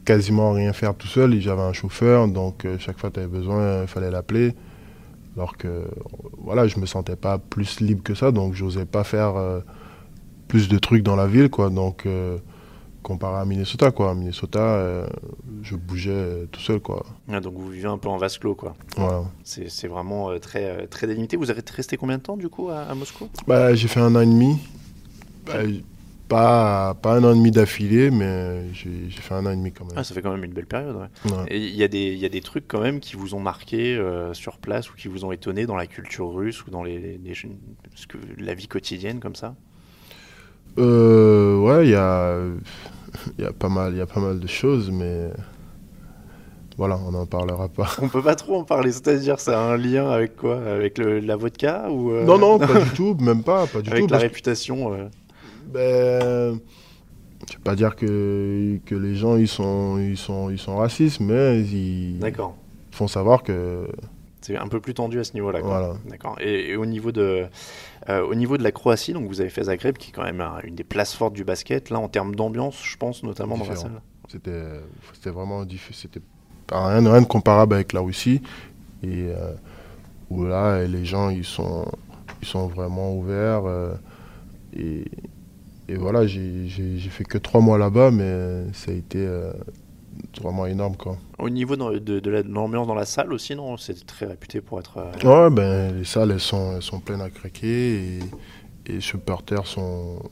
quasiment 0.06 0.52
rien 0.52 0.74
faire 0.74 0.96
tout 0.96 1.08
seul. 1.08 1.40
J'avais 1.40 1.62
un 1.62 1.74
chauffeur, 1.74 2.28
donc 2.28 2.66
euh, 2.66 2.78
chaque 2.80 3.00
fois 3.00 3.10
que 3.10 3.16
tu 3.16 3.20
avais 3.22 3.30
besoin, 3.30 3.82
il 3.82 3.88
fallait 3.88 4.12
l'appeler. 4.12 4.54
Alors 5.36 5.58
que 5.58 5.88
voilà, 6.38 6.68
je 6.68 6.80
me 6.80 6.86
sentais 6.86 7.16
pas 7.16 7.38
plus 7.38 7.80
libre 7.80 8.04
que 8.04 8.14
ça, 8.16 8.32
donc 8.32 8.54
j'osais 8.54 8.86
pas 8.86 9.04
faire 9.04 9.36
euh, 9.38 9.62
plus 10.52 10.68
de 10.68 10.78
trucs 10.78 11.02
dans 11.02 11.16
la 11.16 11.28
ville, 11.28 11.50
quoi. 11.50 11.70
Donc 11.70 12.06
euh, 12.06 12.38
comparé 13.04 13.40
à 13.40 13.46
Minnesota, 13.46 13.90
quoi. 13.92 14.12
À 14.12 14.14
Minnesota, 14.14 14.60
euh, 14.60 15.08
je 15.64 15.78
bougeais 15.78 16.12
euh, 16.12 16.46
tout 16.52 16.60
seul, 16.60 16.82
quoi. 16.82 17.06
Ah, 17.32 17.40
donc 17.40 17.54
vous 17.56 17.70
vivez 17.70 17.88
un 17.88 17.98
peu 17.98 18.10
en 18.10 18.18
vase 18.18 18.38
clos 18.38 18.54
quoi. 18.56 18.76
Voilà. 18.98 19.24
C'est 19.46 19.88
vraiment 19.88 20.38
très, 20.40 20.88
très 20.88 21.08
délimité. 21.08 21.38
Vous 21.38 21.50
êtes 21.50 21.70
resté 21.70 21.96
combien 21.96 22.18
de 22.18 22.24
temps 22.24 22.36
du 22.36 22.50
coup 22.50 22.68
à, 22.70 22.80
à 22.82 22.94
Moscou? 22.96 23.30
Bah, 23.48 23.74
j'ai 23.76 23.88
fait 23.88 24.02
un 24.02 24.14
an 24.14 24.20
et 24.20 24.26
demi. 24.26 24.58
Bah, 25.46 25.54
pas, 26.28 26.94
pas 26.96 27.16
un 27.16 27.24
an 27.24 27.32
et 27.32 27.36
demi 27.38 27.52
d'affilée, 27.52 28.12
mais 28.12 28.66
j'ai 28.74 29.10
fait 29.10 29.34
un 29.34 29.46
an 29.46 29.52
et 29.52 29.56
demi 29.56 29.72
quand 29.72 29.86
même. 29.86 29.94
Ah, 29.98 30.04
ça 30.04 30.14
fait 30.14 30.22
quand 30.22 30.32
même 30.32 30.44
une 30.44 30.54
belle 30.54 30.66
période. 30.68 30.96
ouais. 30.98 31.32
Ouais. 31.32 31.58
Il 31.58 31.76
y, 31.76 31.84
a 31.84 31.88
des- 31.88 32.12
il 32.14 32.20
y 32.20 32.26
a 32.26 32.30
des 32.30 32.42
trucs 32.42 32.68
quand 32.68 32.82
même 32.82 33.00
qui 33.00 33.16
vous 33.16 33.36
ont 33.36 33.40
marqué 33.40 33.96
euh, 33.96 34.34
sur 34.34 34.58
place 34.58 34.92
ou 34.92 34.96
qui 34.96 35.08
vous 35.08 35.24
ont 35.26 35.32
étonné 35.32 35.66
dans 35.66 35.76
la 35.78 35.88
culture 35.88 36.30
russe 36.34 36.66
ou 36.66 36.72
dans 36.72 36.84
les, 36.84 37.00
les- 37.00 37.18
les- 37.18 37.34
ce 37.96 38.06
que- 38.08 38.18
la 38.38 38.54
vie 38.54 38.68
quotidienne 38.68 39.20
comme 39.22 39.36
ça? 39.36 39.56
Euh, 40.78 41.58
ouais, 41.60 41.86
il 41.88 41.92
y 41.92 41.96
a, 41.96 42.38
y, 43.40 43.44
a 43.44 43.52
pas 43.52 43.70
mal- 43.70 43.96
y 43.96 44.02
a 44.02 44.06
pas 44.06 44.20
mal 44.20 44.40
de 44.40 44.48
choses, 44.48 44.90
mais 44.92 45.30
voilà, 46.78 46.98
on 47.06 47.12
n'en 47.12 47.26
parlera 47.26 47.68
pas. 47.68 47.90
On 48.02 48.08
peut 48.08 48.22
pas 48.24 48.36
trop 48.36 48.56
en 48.58 48.64
parler, 48.64 48.92
c'est-à-dire 48.92 49.40
ça 49.40 49.60
a 49.62 49.74
un 49.74 49.78
lien 49.78 50.10
avec 50.10 50.36
quoi? 50.38 50.62
Avec 50.64 50.98
le- 50.98 51.20
la 51.20 51.36
vodka 51.36 51.90
ou 51.92 52.12
euh, 52.12 52.24
Non, 52.26 52.38
non, 52.38 52.58
pas 52.60 52.80
du 52.82 52.90
tout, 52.92 53.16
même 53.20 53.44
pas, 53.44 53.68
pas 53.68 53.82
du 53.82 53.90
avec 53.90 54.04
tout. 54.04 54.08
la 54.08 54.12
parce 54.18 54.24
que, 54.24 54.28
réputation 54.30 54.94
euh, 54.94 55.08
ben, 55.74 56.60
je 57.50 57.54
vais 57.56 57.64
pas 57.64 57.76
dire 57.76 57.96
que, 57.96 58.78
que 58.86 58.96
les 58.96 59.16
gens 59.16 59.36
ils 59.36 59.48
sont, 59.48 59.98
ils 60.00 60.18
sont, 60.18 60.50
ils 60.50 60.60
sont 60.60 60.78
racistes, 60.78 61.20
mais 61.20 61.60
ils 61.62 62.18
D'accord. 62.20 62.56
font 62.92 63.08
savoir 63.08 63.44
que 63.44 63.88
C'est 64.42 64.56
un 64.58 64.68
peu 64.68 64.80
plus 64.80 64.94
tendu 64.94 65.20
à 65.20 65.24
ce 65.24 65.34
niveau-là. 65.34 65.60
voilà. 65.62 65.94
D'accord. 66.10 66.38
Et, 66.40 66.70
et 66.72 66.76
au 66.78 66.86
niveau 66.86 67.12
de 67.12 67.46
euh, 68.10 68.26
au 68.26 68.36
niveau 68.36 68.58
de 68.58 68.64
la 68.64 68.72
Croatie, 68.72 69.14
donc 69.14 69.28
vous 69.28 69.42
avez 69.42 69.50
fait 69.50 69.64
Zagreb, 69.66 69.98
qui 69.98 70.10
est 70.10 70.14
quand 70.14 70.24
même 70.24 70.42
un- 70.42 70.60
une 70.64 70.76
des 70.76 70.84
places 70.84 71.14
fortes 71.14 71.34
du 71.34 71.44
basket. 71.44 71.90
Là, 71.90 72.00
en 72.00 72.08
termes 72.08 72.36
d'ambiance, 72.36 72.82
je 72.84 72.98
pense 72.98 73.24
notamment 73.24 73.58
dans 73.58 73.66
la 73.68 73.76
salle. 73.76 74.02
C'était, 74.28 75.30
vraiment 75.30 75.66
difficile. 75.66 76.10
C'était 76.14 76.26
rien, 76.72 77.00
rien 77.12 77.22
de 77.22 77.28
comparable 77.28 77.76
avec 77.76 77.94
la 77.94 78.00
Russie. 78.00 78.42
Et 79.04 79.28
euh, 79.30 79.54
où 80.30 80.46
là, 80.46 80.84
les 80.86 81.06
gens, 81.06 81.30
ils 81.30 81.44
sont, 81.46 81.86
ils 82.42 82.48
sont 82.48 82.68
vraiment 82.68 83.14
ouverts. 83.16 83.66
euh, 83.66 83.94
et, 84.74 85.04
et 85.90 85.96
voilà, 85.96 86.26
j'ai, 86.26 86.68
fait 87.10 87.26
que 87.26 87.38
trois 87.38 87.60
mois 87.62 87.78
là-bas, 87.78 88.12
mais 88.12 88.72
ça 88.74 88.92
a 88.92 88.94
été 88.94 89.28
vraiment 90.40 90.66
énorme. 90.66 90.96
Quoi. 90.96 91.18
Au 91.40 91.50
niveau 91.50 91.76
de, 91.76 92.00
de- 92.00 92.20
de 92.20 92.30
la- 92.30 92.44
de 92.44 92.50
l'ambiance 92.50 92.88
dans 92.88 92.96
la 92.96 93.06
salle 93.06 93.34
aussi, 93.34 93.56
non 93.56 93.76
C'est 93.78 94.06
très 94.06 94.26
réputé 94.26 94.62
pour 94.62 94.80
être. 94.80 94.98
euh, 94.98 95.48
Ouais, 95.50 95.54
ben, 95.54 95.98
les 95.98 96.04
salles, 96.06 96.32
elles 96.32 96.40
sont, 96.40 96.76
elles 96.76 96.82
sont 96.84 97.00
pleines 97.00 97.22
à 97.22 97.30
craquer. 97.30 97.96
Et, 97.96 98.20
et 98.86 98.92
les 98.94 99.02
supporters 99.02 99.66
sont. 99.68 100.20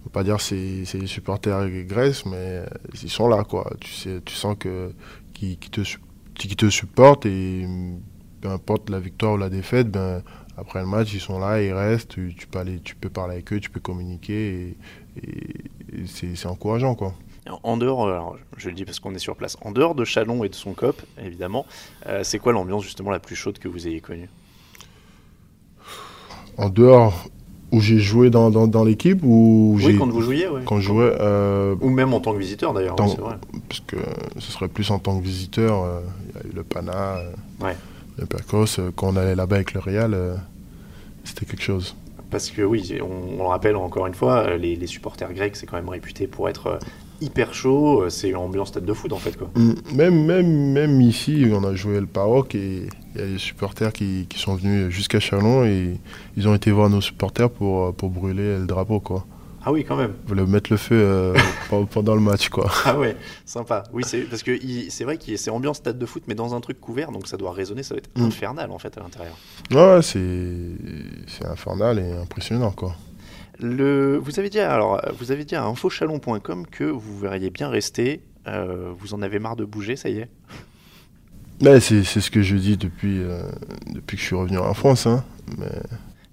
Je 0.00 0.04
veux 0.04 0.10
pas 0.12 0.24
dire 0.24 0.40
c'est 0.40 0.84
c'est 0.86 0.98
les 0.98 1.06
supporters 1.06 1.68
Grèce, 1.86 2.24
mais 2.24 2.62
ils 3.02 3.10
sont 3.10 3.28
là, 3.28 3.44
quoi. 3.44 3.70
Tu, 3.80 3.90
sais, 3.92 4.20
tu 4.24 4.34
sens 4.34 4.56
que 4.58 4.92
qui, 5.34 5.56
qui 5.58 5.70
te, 5.70 5.82
qui 6.34 6.56
te 6.56 6.70
supportent 6.70 7.26
et 7.26 7.66
peu 8.40 8.48
importe 8.48 8.88
la 8.88 8.98
victoire 8.98 9.34
ou 9.34 9.36
la 9.36 9.50
défaite, 9.50 9.90
ben, 9.90 10.22
après 10.56 10.80
le 10.80 10.86
match, 10.86 11.12
ils 11.12 11.20
sont 11.20 11.38
là, 11.38 11.60
ils 11.62 11.72
restent. 11.74 12.12
Tu, 12.12 12.34
tu 12.34 12.46
peux, 12.46 12.58
aller, 12.60 12.80
tu 12.80 12.96
peux 12.96 13.10
parler 13.10 13.34
avec 13.34 13.52
eux, 13.52 13.60
tu 13.60 13.68
peux 13.68 13.80
communiquer 13.80 14.74
et, 15.16 15.22
et- 15.22 16.00
et 16.02 16.06
c'est 16.06 16.34
c'est 16.34 16.48
encourageant, 16.48 16.94
quoi. 16.94 17.14
En 17.62 17.76
dehors, 17.76 18.06
alors, 18.06 18.36
je 18.56 18.68
le 18.68 18.74
dis 18.74 18.84
parce 18.84 19.00
qu'on 19.00 19.14
est 19.14 19.18
sur 19.18 19.34
place, 19.34 19.56
en 19.62 19.72
dehors 19.72 19.94
de 19.94 20.04
Chalon 20.04 20.44
et 20.44 20.48
de 20.48 20.54
son 20.54 20.74
cop, 20.74 21.00
évidemment, 21.18 21.64
c'est 22.22 22.38
quoi 22.38 22.52
l'ambiance 22.52 22.84
justement 22.84 23.10
la 23.10 23.18
plus 23.18 23.34
chaude 23.34 23.58
que 23.58 23.66
vous 23.66 23.88
ayez 23.88 24.00
connue? 24.00 24.28
En 26.58 26.68
dehors, 26.68 27.30
où 27.72 27.80
j'ai 27.80 27.98
joué 27.98 28.30
dans, 28.30 28.50
dans, 28.50 28.84
l'équipe 28.84 29.20
ou 29.22 29.76
Oui, 29.76 29.96
quand 29.96 30.08
vous 30.08 30.22
jouiez, 30.22 30.48
oui. 30.48 30.62
Quand 30.64 30.80
je 30.80 30.86
jouais. 30.86 31.12
Euh, 31.20 31.76
ou 31.80 31.90
même 31.90 32.12
en 32.12 32.20
tant 32.20 32.32
que 32.32 32.38
visiteur 32.38 32.72
d'ailleurs, 32.72 32.96
oui, 32.98 33.06
c'est 33.08 33.20
vrai. 33.20 33.36
Parce 33.68 33.80
que 33.80 33.96
ce 34.38 34.52
serait 34.52 34.68
plus 34.68 34.90
en 34.90 34.98
tant 34.98 35.18
que 35.18 35.24
visiteur. 35.24 35.84
Euh, 35.84 36.00
il 36.28 36.34
y 36.34 36.44
a 36.44 36.46
eu 36.48 36.54
le 36.54 36.62
Pana, 36.64 37.18
euh, 37.18 37.32
ouais. 37.60 37.76
le 38.18 38.26
Percos. 38.26 38.80
quand 38.96 39.14
on 39.14 39.16
allait 39.16 39.36
là-bas 39.36 39.56
avec 39.56 39.72
le 39.74 39.80
Real, 39.80 40.16
c'était 41.24 41.46
quelque 41.46 41.62
chose. 41.62 41.96
Parce 42.30 42.50
que 42.50 42.62
oui, 42.62 42.98
on, 43.02 43.38
le 43.38 43.48
rappelle 43.48 43.76
encore 43.76 44.06
une 44.06 44.14
fois, 44.14 44.56
les, 44.56 44.76
les 44.76 44.86
supporters 44.86 45.32
grecs, 45.32 45.56
c'est 45.56 45.66
quand 45.66 45.76
même 45.76 45.88
réputé 45.88 46.26
pour 46.26 46.48
être 46.48 46.78
hyper 47.20 47.54
chaud, 47.54 48.08
c'est 48.08 48.28
une 48.30 48.36
ambiance 48.36 48.72
tête 48.72 48.84
de 48.84 48.92
foot 48.92 49.12
en 49.12 49.18
fait. 49.18 49.36
Quoi. 49.36 49.50
Mm. 49.54 49.72
Même, 49.94 50.24
même, 50.24 50.72
même 50.72 51.00
ici, 51.00 51.46
on 51.52 51.64
a 51.64 51.74
joué 51.74 52.00
le 52.00 52.06
PAOK 52.06 52.54
et 52.54 52.88
il 53.14 53.20
y 53.20 53.24
a 53.24 53.26
des 53.26 53.38
supporters 53.38 53.92
qui, 53.92 54.26
qui 54.28 54.38
sont 54.38 54.54
venus 54.54 54.90
jusqu'à 54.90 55.20
Chalon 55.20 55.64
et 55.64 55.98
ils 56.36 56.48
ont 56.48 56.54
été 56.54 56.70
voir 56.70 56.88
nos 56.90 57.00
supporters 57.00 57.50
pour, 57.50 57.94
pour 57.94 58.10
brûler 58.10 58.58
le 58.58 58.66
drapeau. 58.66 59.00
Quoi. 59.00 59.26
Ah 59.62 59.72
oui, 59.72 59.84
quand 59.84 59.96
même. 59.96 60.14
Ils 60.24 60.28
voulaient 60.28 60.46
mettre 60.46 60.72
le 60.72 60.78
feu 60.78 60.96
euh, 60.96 61.36
pendant 61.90 62.14
le 62.14 62.20
match, 62.20 62.48
quoi. 62.48 62.70
Ah 62.86 62.98
ouais, 62.98 63.16
sympa. 63.44 63.84
Oui, 63.92 64.02
c'est 64.06 64.22
parce 64.22 64.42
que 64.42 64.58
c'est 64.88 65.04
vrai 65.04 65.18
qu'il 65.18 65.36
c'est 65.38 65.50
ambiance 65.50 65.78
stade 65.78 65.98
de 65.98 66.06
foot, 66.06 66.22
mais 66.26 66.34
dans 66.34 66.54
un 66.54 66.60
truc 66.60 66.80
couvert, 66.80 67.12
donc 67.12 67.26
ça 67.26 67.36
doit 67.36 67.52
résonner, 67.52 67.82
ça 67.82 67.94
va 67.94 67.98
être 67.98 68.10
mm. 68.16 68.24
infernal 68.24 68.70
en 68.70 68.78
fait 68.78 68.96
à 68.96 69.00
l'intérieur. 69.00 69.36
Ouais, 69.70 70.00
c'est 70.02 71.44
infernal 71.44 71.98
et 71.98 72.12
impressionnant, 72.12 72.70
quoi. 72.70 72.94
Le, 73.60 74.16
vous 74.16 74.38
avez 74.38 74.48
dit 74.48 74.60
alors, 74.60 75.00
vous 75.18 75.32
avez 75.32 75.44
dit 75.44 75.54
à 75.54 75.64
infochalon.com 75.64 76.66
que 76.66 76.84
vous 76.84 77.18
verriez 77.18 77.50
bien 77.50 77.68
rester. 77.68 78.22
Euh, 78.46 78.92
vous 78.98 79.12
en 79.14 79.22
avez 79.22 79.38
marre 79.38 79.56
de 79.56 79.64
bouger, 79.64 79.96
ça 79.96 80.08
y 80.08 80.18
est 80.18 80.28
c'est, 81.80 82.02
ce 82.04 82.30
que 82.30 82.42
je 82.42 82.56
dis 82.56 82.78
depuis, 82.78 83.18
euh, 83.20 83.42
depuis 83.92 84.16
que 84.16 84.22
je 84.22 84.26
suis 84.26 84.36
revenu 84.36 84.58
en 84.58 84.74
France. 84.74 85.06
Hein, 85.06 85.24
mais... 85.58 85.66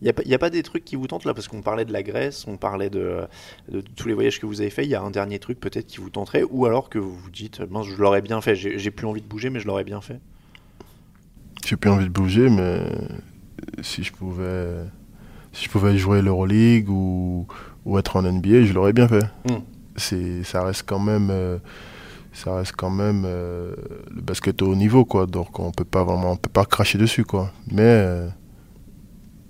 Il 0.01 0.05
n'y 0.05 0.34
a, 0.34 0.36
a, 0.36 0.38
pas 0.38 0.51
des 0.51 0.61
trucs 0.61 0.86
qui 0.86 0.95
vous 0.95 1.07
tentent 1.07 1.25
là 1.25 1.34
Parce 1.34 1.47
qu'on 1.47 1.63
parlait 1.63 1.84
de 1.84 1.91
la 1.91 2.03
Grèce, 2.03 2.45
on 2.47 2.55
parlait 2.55 2.91
de, 2.91 3.21
de, 3.69 3.82
tous 3.82 4.07
les 4.07 4.13
voyages 4.13 4.39
que 4.39 4.45
vous 4.45 4.61
avez 4.61 4.69
fait. 4.69 4.86
Il 4.86 4.89
y 4.89 4.95
a 4.95 5.01
un 5.01 5.09
dernier 5.09 5.39
truc 5.39 5.59
peut-être 5.59 5.88
qui 5.88 5.97
vous 5.97 6.11
tenterait 6.11 6.43
Ou 6.43 6.67
alors 6.67 6.89
que 6.89 6.99
vous 6.99 7.17
vous 7.17 7.32
dites, 7.32 7.61
je 7.61 7.95
l'aurais 7.95 8.21
bien 8.21 8.39
fait, 8.39 8.55
j'ai, 8.55 8.91
plus 8.91 9.07
envie 9.07 9.21
de 9.21 9.28
bouger, 9.28 9.49
mais 9.49 9.59
je 9.59 9.65
l'aurais 9.65 9.84
bien 9.84 9.99
fait 9.99 10.19
J'ai 11.65 11.78
plus 11.78 11.89
envie 11.89 12.05
de 12.05 12.11
bouger, 12.11 12.47
mais 12.49 12.84
si 13.82 14.03
je 14.03 14.13
pouvais 14.13 14.84
si 15.54 15.66
je 15.66 15.70
pouvais 15.70 15.98
jouer 15.98 16.22
l'Euroleague 16.22 16.89
ou, 16.89 17.48
ou 17.86 17.98
être 17.98 18.18
en 18.18 18.22
NBA, 18.22 18.64
je 18.64 18.74
l'aurais 18.74 18.93
bien 18.93 19.08
fait. 19.08 19.26
Hmm. 19.50 19.62
C'est, 19.95 20.43
ça 20.43 20.64
reste 20.64 20.84
quand 20.86 21.00
même, 21.00 21.30
euh, 21.32 21.58
ça 22.34 22.56
reste 22.58 22.74
quand 22.78 22.89
même 22.89 23.24
euh, 23.26 23.74
le 24.14 24.22
basket 24.22 24.62
au 24.62 24.68
haut 24.68 24.76
niveau, 24.76 25.06
quoi. 25.06 25.26
Donc 25.26 25.60
on 25.60 25.72
peut 25.72 25.86
pas 25.86 26.04
vraiment, 26.04 26.34
on 26.34 26.38
peut 26.38 26.50
pas 26.50 26.66
cracher 26.66 26.98
dessus, 26.98 27.24
quoi. 27.24 27.52
Mais 27.72 27.82
euh, 27.82 28.28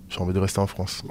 j'ai 0.07 0.19
envie 0.19 0.33
de 0.33 0.39
rester 0.39 0.59
en 0.59 0.67
France. 0.67 1.03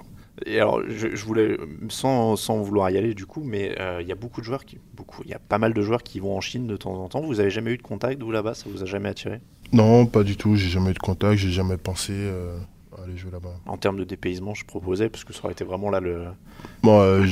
Et 0.44 0.60
alors, 0.60 0.82
je, 0.86 1.24
voulais, 1.24 1.56
sans, 1.88 2.36
sans, 2.36 2.58
vouloir 2.58 2.90
y 2.90 2.98
aller 2.98 3.14
du 3.14 3.24
coup, 3.24 3.42
mais 3.42 3.74
il 4.02 4.06
y 4.06 4.12
a 4.12 4.14
beaucoup 4.14 4.40
de 4.40 4.46
joueurs 4.46 4.66
qui, 4.66 4.78
beaucoup, 4.94 5.22
il 5.24 5.30
y 5.30 5.34
a 5.34 5.38
pas 5.38 5.56
mal 5.56 5.72
de 5.72 5.80
joueurs 5.80 6.02
qui 6.02 6.20
vont 6.20 6.36
en 6.36 6.42
Chine 6.42 6.66
de 6.66 6.76
temps 6.76 6.94
en 6.94 7.08
temps. 7.08 7.22
Vous 7.22 7.40
avez 7.40 7.48
jamais 7.48 7.72
eu 7.72 7.78
de 7.78 7.82
contact 7.82 8.22
vous 8.22 8.30
là-bas? 8.30 8.52
Ça 8.52 8.66
vous 8.70 8.82
a 8.82 8.86
jamais 8.86 9.08
attiré? 9.08 9.40
Non, 9.72 10.04
pas 10.04 10.24
du 10.24 10.36
tout. 10.36 10.54
J'ai 10.56 10.68
jamais 10.68 10.90
eu 10.90 10.94
de 10.94 10.98
contact. 10.98 11.38
J'ai 11.38 11.50
jamais 11.50 11.78
pensé 11.78 12.12
aller 13.06 13.16
jouer 13.16 13.30
là-bas. 13.30 13.54
En 13.66 13.76
termes 13.76 13.98
de 13.98 14.04
dépaysement, 14.04 14.54
je 14.54 14.64
proposais, 14.64 15.08
parce 15.08 15.24
que 15.24 15.32
ça 15.32 15.40
aurait 15.44 15.52
été 15.52 15.64
vraiment 15.64 15.90
là 15.90 16.00
le. 16.00 16.24
Bon, 16.82 17.00
euh, 17.00 17.24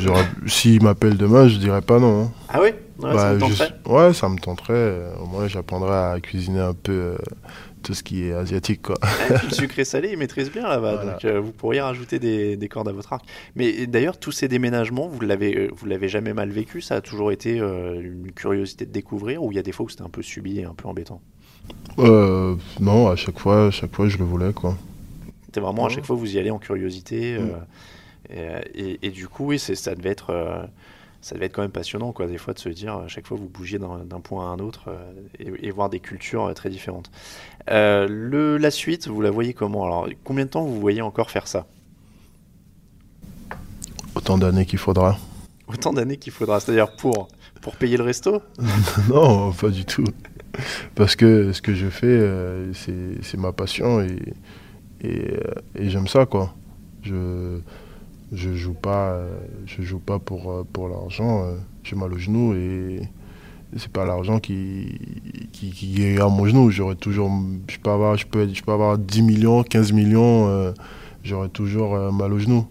s'il 0.46 0.82
m'appelle 0.82 1.16
demain, 1.16 1.48
je 1.48 1.58
dirais 1.58 1.82
pas 1.82 1.98
non. 1.98 2.24
Hein. 2.24 2.32
Ah 2.48 2.60
oui? 2.62 2.70
Ouais, 2.98 3.12
ça 3.12 3.14
bah, 3.14 3.34
me 3.34 3.40
tenterait 3.40 3.74
Ouais, 3.86 4.12
ça 4.14 4.28
me 4.28 4.38
tenterait. 4.38 5.02
Au 5.20 5.26
moins, 5.26 5.48
j'apprendrai 5.48 5.92
à 5.92 6.20
cuisiner 6.20 6.60
un 6.60 6.74
peu 6.74 6.92
euh, 6.92 7.18
tout 7.82 7.94
ce 7.94 8.02
qui 8.02 8.24
est 8.24 8.32
asiatique. 8.32 8.82
Quoi. 8.82 8.96
le 9.30 9.50
sucré 9.54 9.84
salé, 9.84 10.10
ils 10.12 10.18
maîtrisent 10.18 10.50
bien 10.50 10.68
là-bas. 10.68 11.04
Donc, 11.04 11.24
euh, 11.24 11.40
vous 11.40 11.52
pourriez 11.52 11.80
rajouter 11.80 12.18
des, 12.18 12.56
des, 12.56 12.68
cordes 12.68 12.88
à 12.88 12.92
votre 12.92 13.12
arc. 13.12 13.24
Mais 13.56 13.86
d'ailleurs, 13.86 14.18
tous 14.18 14.32
ces 14.32 14.48
déménagements, 14.48 15.08
vous 15.08 15.20
l'avez, 15.20 15.68
vous 15.74 15.86
l'avez 15.86 16.08
jamais 16.08 16.32
mal 16.32 16.50
vécu? 16.50 16.80
Ça 16.80 16.96
a 16.96 17.00
toujours 17.00 17.32
été 17.32 17.58
une 17.58 18.32
curiosité 18.34 18.86
de 18.86 18.92
découvrir 18.92 19.42
Ou 19.42 19.52
il 19.52 19.56
y 19.56 19.58
a 19.58 19.62
des 19.62 19.72
fois 19.72 19.86
où 19.86 19.88
c'était 19.88 20.02
un 20.02 20.08
peu 20.08 20.22
subi 20.22 20.60
et 20.60 20.64
un 20.64 20.74
peu 20.74 20.88
embêtant? 20.88 21.20
Non, 21.98 23.08
à 23.08 23.16
chaque 23.16 23.38
fois, 23.38 23.66
à 23.66 23.70
chaque 23.70 23.94
fois, 23.94 24.08
je 24.08 24.18
le 24.18 24.24
voulais. 24.24 24.52
quoi. 24.52 24.76
C'était 25.54 25.64
vraiment 25.64 25.86
à 25.86 25.88
chaque 25.88 26.04
fois 26.04 26.16
vous 26.16 26.34
y 26.34 26.38
allez 26.40 26.50
en 26.50 26.58
curiosité. 26.58 27.38
Mm. 27.38 27.52
Euh, 28.32 28.60
et, 28.74 29.10
du 29.10 29.28
coup, 29.28 29.46
oui, 29.46 29.60
ça 29.60 29.94
devait 29.94 30.10
être 30.10 30.30
euh, 30.30 30.64
ça 31.20 31.36
devait 31.36 31.46
être 31.46 31.52
quand 31.52 31.62
même 31.62 31.70
passionnant, 31.70 32.10
quoi, 32.10 32.26
des 32.26 32.38
fois, 32.38 32.54
de 32.54 32.58
se 32.58 32.70
dire 32.70 32.94
à 32.94 33.06
chaque 33.06 33.24
fois 33.28 33.36
vous 33.36 33.48
bougiez 33.48 33.78
d'un 33.78 34.20
point 34.20 34.50
à 34.50 34.52
un 34.52 34.58
autre 34.58 34.86
euh, 34.88 35.12
et, 35.38 35.70
voir 35.70 35.90
des 35.90 36.00
cultures 36.00 36.52
très 36.54 36.70
différentes. 36.70 37.08
le, 37.68 38.56
la 38.56 38.70
suite, 38.72 39.06
vous 39.06 39.20
la 39.20 39.30
voyez 39.30 39.54
comment? 39.54 39.84
Alors, 39.84 40.08
combien 40.24 40.44
de 40.44 40.50
temps 40.50 40.64
vous 40.64 40.80
voyez 40.80 41.02
encore 41.02 41.30
faire 41.30 41.46
ça? 41.46 41.66
Autant 44.16 44.36
d'années 44.36 44.66
qu'il 44.66 44.80
faudra. 44.80 45.16
Autant 45.68 45.92
d'années 45.92 46.16
qu'il 46.16 46.32
faudra, 46.32 46.58
c'est-à-dire 46.58 46.96
pour, 46.96 47.28
pour 47.60 47.76
payer 47.76 47.96
le 47.96 48.02
resto? 48.02 48.42
Non, 49.08 49.52
pas 49.52 49.68
du 49.68 49.84
tout. 49.84 50.04
Parce 50.96 51.14
que 51.14 51.52
ce 51.52 51.62
que 51.62 51.74
je 51.74 51.86
fais, 51.86 52.28
c'est 52.72 53.38
ma 53.38 53.52
passion 53.52 54.00
et, 54.00 54.18
euh, 55.04 55.54
et, 55.78 55.90
j'aime 55.90 56.06
ça 56.06 56.26
quoi. 56.26 56.54
Je 57.02 57.58
je 58.32 58.54
joue 58.54 58.74
pas 58.74 59.20
je 59.66 59.82
joue 59.82 59.98
pas 59.98 60.18
pour 60.18 60.50
euh, 60.50 60.66
pour 60.72 60.88
l'argent. 60.88 61.44
Euh, 61.44 61.56
j'ai 61.82 61.96
mal 61.96 62.12
au 62.12 62.18
genou 62.18 62.54
et 62.54 63.00
c'est 63.76 63.90
pas 63.90 64.04
l'argent 64.04 64.38
qui, 64.38 64.98
qui, 65.52 65.70
qui 65.70 66.18
à 66.18 66.28
mon 66.28 66.46
genou. 66.46 66.70
J'aurais 66.70 66.94
toujours, 66.94 67.30
je 67.68 67.76
peux 67.78 67.90
avoir, 67.90 68.16
je 68.16 68.24
peux, 68.26 68.48
je 68.52 68.62
peux 68.62 68.72
avoir 68.72 68.98
10 68.98 69.22
millions, 69.22 69.64
15 69.64 69.92
millions, 69.92 70.72
j'aurais 71.24 71.48
toujours 71.48 71.96
mal 72.12 72.32
au 72.32 72.38
genou. 72.38 72.66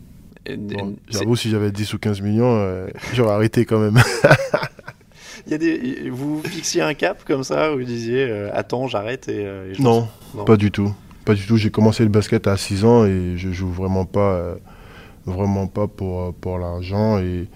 J'avoue, 1.09 1.35
si 1.35 1.49
j'avais 1.49 1.71
10 1.71 1.93
ou 1.93 1.99
15 1.99 2.21
millions, 2.21 2.87
j'aurais 3.13 3.33
arrêté 3.33 3.65
quand 3.65 3.79
même. 3.79 4.01
Il 5.45 5.51
y 5.51 5.55
a 5.55 5.57
des, 5.57 6.09
vous 6.09 6.41
fixiez 6.41 6.81
un 6.81 6.93
cap 6.93 7.25
comme 7.25 7.43
ça, 7.43 7.71
vous 7.71 7.83
disiez, 7.83 8.31
attends, 8.53 8.87
j'arrête 8.87 9.27
et, 9.27 9.45
non, 9.79 10.07
pas 10.45 10.55
du 10.55 10.71
tout. 10.71 10.95
Pas 11.25 11.33
du 11.35 11.45
tout. 11.45 11.57
J'ai 11.57 11.71
commencé 11.71 12.03
le 12.03 12.09
basket 12.09 12.47
à 12.47 12.57
6 12.57 12.85
ans 12.85 13.05
et 13.05 13.37
je 13.37 13.51
joue 13.51 13.69
vraiment 13.69 14.05
pas, 14.05 14.33
euh, 14.33 14.55
vraiment 15.25 15.67
pas 15.67 15.87
pour, 15.87 16.21
euh, 16.21 16.31
pour 16.39 16.57
l'argent. 16.57 17.19
Et, 17.19 17.47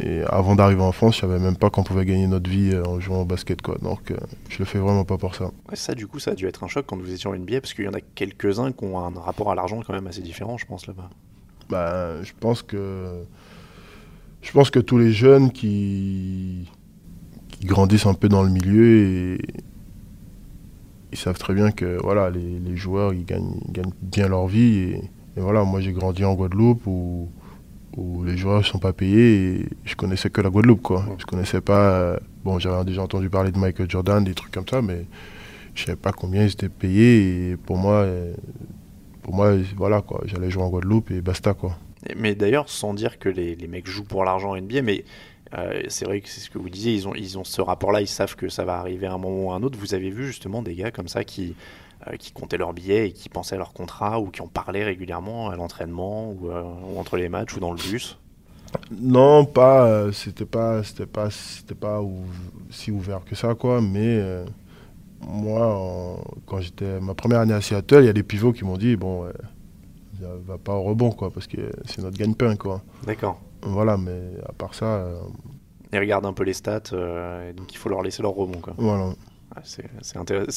et, 0.00 0.22
avant 0.28 0.56
d'arriver 0.56 0.82
en 0.82 0.92
France, 0.92 1.16
je 1.16 1.20
savais 1.20 1.38
même 1.38 1.56
pas 1.56 1.68
qu'on 1.68 1.82
pouvait 1.82 2.04
gagner 2.06 2.26
notre 2.26 2.48
vie 2.48 2.70
euh, 2.72 2.84
en 2.84 3.00
jouant 3.00 3.22
au 3.22 3.24
basket. 3.24 3.60
Quoi. 3.60 3.76
Donc 3.82 4.12
je 4.48 4.58
le 4.58 4.64
fais 4.64 4.78
vraiment 4.78 5.04
pas 5.04 5.18
pour 5.18 5.34
ça. 5.34 5.50
ça, 5.74 5.94
du 5.94 6.06
coup, 6.06 6.18
ça 6.18 6.30
a 6.30 6.34
dû 6.34 6.46
être 6.46 6.64
un 6.64 6.68
choc 6.68 6.86
quand 6.86 6.96
vous 6.96 7.12
étiez 7.12 7.28
en 7.28 7.34
NBA 7.34 7.60
parce 7.60 7.74
qu'il 7.74 7.84
y 7.84 7.88
en 7.88 7.94
a 7.94 8.00
quelques-uns 8.14 8.72
qui 8.72 8.84
ont 8.84 8.98
un 8.98 9.12
rapport 9.20 9.50
à 9.50 9.54
l'argent 9.54 9.82
quand 9.86 9.92
même 9.92 10.06
assez 10.06 10.22
différent, 10.22 10.56
je 10.56 10.66
pense, 10.66 10.86
là-bas. 10.86 11.10
Bah, 11.68 12.22
je 12.22 12.32
pense 12.38 12.62
que. 12.62 13.24
Je 14.40 14.50
pense 14.50 14.70
que 14.70 14.80
tous 14.80 14.98
les 14.98 15.12
jeunes 15.12 15.52
qui, 15.52 16.68
qui 17.48 17.66
grandissent 17.66 18.06
un 18.06 18.14
peu 18.14 18.28
dans 18.28 18.42
le 18.42 18.50
milieu 18.50 19.36
et, 19.36 19.38
ils 21.12 21.18
savent 21.18 21.38
très 21.38 21.54
bien 21.54 21.70
que 21.70 21.98
voilà, 22.02 22.30
les, 22.30 22.58
les 22.58 22.76
joueurs 22.76 23.12
ils 23.12 23.24
gagnent, 23.24 23.60
gagnent, 23.68 23.92
bien 24.00 24.28
leur 24.28 24.46
vie. 24.46 24.78
Et, 24.78 25.02
voilà, 25.36 25.64
moi 25.64 25.80
j'ai 25.80 25.92
grandi 25.92 26.24
en 26.24 26.34
Guadeloupe 26.34 26.86
où, 26.86 27.30
où 27.96 28.24
les 28.24 28.36
joueurs 28.36 28.58
ne 28.58 28.64
sont 28.64 28.78
pas 28.78 28.92
payés 28.92 29.54
et 29.54 29.66
je 29.84 29.94
connaissais 29.94 30.30
que 30.30 30.40
la 30.40 30.50
Guadeloupe. 30.50 30.82
Quoi. 30.82 31.04
Je 31.18 31.24
connaissais 31.24 31.60
pas. 31.60 31.92
Euh, 31.92 32.16
bon, 32.44 32.58
j'avais 32.58 32.84
déjà 32.84 33.02
entendu 33.02 33.30
parler 33.30 33.52
de 33.52 33.58
Michael 33.58 33.90
Jordan, 33.90 34.24
des 34.24 34.34
trucs 34.34 34.52
comme 34.52 34.68
ça, 34.68 34.82
mais 34.82 35.06
je 35.74 35.84
savais 35.84 35.96
pas 35.96 36.12
combien 36.12 36.42
ils 36.44 36.52
étaient 36.52 36.68
payés. 36.68 37.50
Et 37.50 37.56
pour 37.56 37.76
moi, 37.76 37.96
euh, 38.02 38.34
pour 39.22 39.34
moi 39.34 39.52
voilà, 39.76 40.02
quoi, 40.02 40.22
j'allais 40.24 40.50
jouer 40.50 40.62
en 40.62 40.70
Guadeloupe 40.70 41.10
et 41.10 41.20
basta. 41.20 41.54
Quoi. 41.54 41.78
Mais 42.16 42.34
d'ailleurs, 42.34 42.68
sans 42.68 42.94
dire 42.94 43.18
que 43.18 43.28
les, 43.28 43.54
les 43.54 43.68
mecs 43.68 43.86
jouent 43.86 44.04
pour 44.04 44.24
l'argent 44.24 44.56
NBA, 44.56 44.82
mais 44.82 45.04
euh, 45.54 45.82
c'est 45.88 46.04
vrai 46.04 46.20
que 46.20 46.28
c'est 46.28 46.40
ce 46.40 46.50
que 46.50 46.58
vous 46.58 46.70
disiez, 46.70 46.94
ils 46.94 47.08
ont, 47.08 47.14
ils 47.14 47.38
ont 47.38 47.44
ce 47.44 47.60
rapport-là, 47.60 48.00
ils 48.00 48.08
savent 48.08 48.36
que 48.36 48.48
ça 48.48 48.64
va 48.64 48.78
arriver 48.78 49.06
à 49.06 49.12
un 49.12 49.18
moment 49.18 49.44
ou 49.44 49.52
à 49.52 49.56
un 49.56 49.62
autre. 49.62 49.78
Vous 49.78 49.94
avez 49.94 50.10
vu 50.10 50.26
justement 50.26 50.62
des 50.62 50.74
gars 50.74 50.90
comme 50.90 51.08
ça 51.08 51.24
qui, 51.24 51.54
euh, 52.06 52.16
qui 52.16 52.32
comptaient 52.32 52.56
leurs 52.56 52.72
billets 52.72 53.08
et 53.08 53.12
qui 53.12 53.28
pensaient 53.28 53.56
à 53.56 53.58
leur 53.58 53.72
contrat 53.72 54.20
ou 54.20 54.28
qui 54.30 54.40
en 54.40 54.46
parlaient 54.46 54.84
régulièrement 54.84 55.50
à 55.50 55.56
l'entraînement 55.56 56.30
ou, 56.30 56.50
euh, 56.50 56.62
entre 56.96 57.16
les 57.16 57.28
matchs 57.28 57.54
ou 57.56 57.60
dans 57.60 57.72
le 57.72 57.78
bus? 57.78 58.18
Non, 58.90 59.44
pas. 59.44 60.10
c'était 60.12 60.46
pas, 60.46 60.82
c'était 60.82 61.04
pas, 61.04 61.30
c'était 61.30 61.74
pas 61.74 62.00
si 62.70 62.90
ouvert 62.90 63.22
que 63.24 63.34
ça, 63.34 63.54
quoi. 63.54 63.82
Mais 63.82 64.18
moi, 65.20 66.18
quand 66.46 66.60
j'étais 66.62 66.98
ma 66.98 67.12
première 67.12 67.40
année 67.40 67.52
à 67.52 67.60
Seattle, 67.60 67.98
il 68.00 68.06
y 68.06 68.08
a 68.08 68.14
des 68.14 68.22
pivots 68.22 68.54
qui 68.54 68.64
m'ont 68.64 68.78
dit 68.78 68.96
bon, 68.96 69.28
va 70.46 70.56
pas 70.56 70.72
au 70.72 70.82
rebond, 70.84 71.10
quoi, 71.10 71.30
parce 71.30 71.46
que 71.46 71.70
c'est 71.84 72.00
notre 72.00 72.16
gagne-pain, 72.16 72.56
quoi. 72.56 72.82
D'accord. 73.04 73.38
Voilà, 73.62 73.96
mais 73.96 74.20
à 74.48 74.52
part 74.52 74.74
ça. 74.74 74.86
Euh... 74.86 75.20
Ils 75.92 75.98
regardent 75.98 76.26
un 76.26 76.32
peu 76.32 76.44
les 76.44 76.54
stats, 76.54 76.82
euh, 76.92 77.50
et 77.50 77.52
donc 77.52 77.72
il 77.72 77.76
faut 77.76 77.88
leur 77.88 78.02
laisser 78.02 78.22
leur 78.22 78.32
rebond. 78.32 78.60
Quoi. 78.60 78.74
Voilà. 78.78 79.12
c'est, 79.62 79.82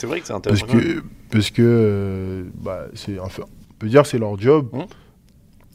vrai 0.08 0.22
que 0.22 0.28
c'est 0.28 0.34
intéressant. 0.34 0.66
Parce 0.66 0.82
que, 0.82 1.04
parce 1.30 1.52
que 1.52 1.62
euh, 1.62 2.44
bah, 2.56 2.86
c'est, 2.94 3.20
enfin, 3.20 3.44
on 3.44 3.74
peut 3.78 3.88
dire 3.88 4.06
c'est 4.06 4.18
leur 4.18 4.40
job, 4.40 4.70
hum. 4.72 4.86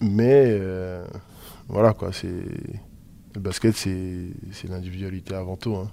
mais 0.00 0.58
voilà 1.68 1.92
quoi, 1.92 2.12
c'est 2.12 2.28
Le 2.28 3.40
basket, 3.40 3.76
c'est 3.76 4.68
l'individualité 4.68 5.34
avant 5.34 5.56
tout. 5.56 5.76
Hein. 5.76 5.90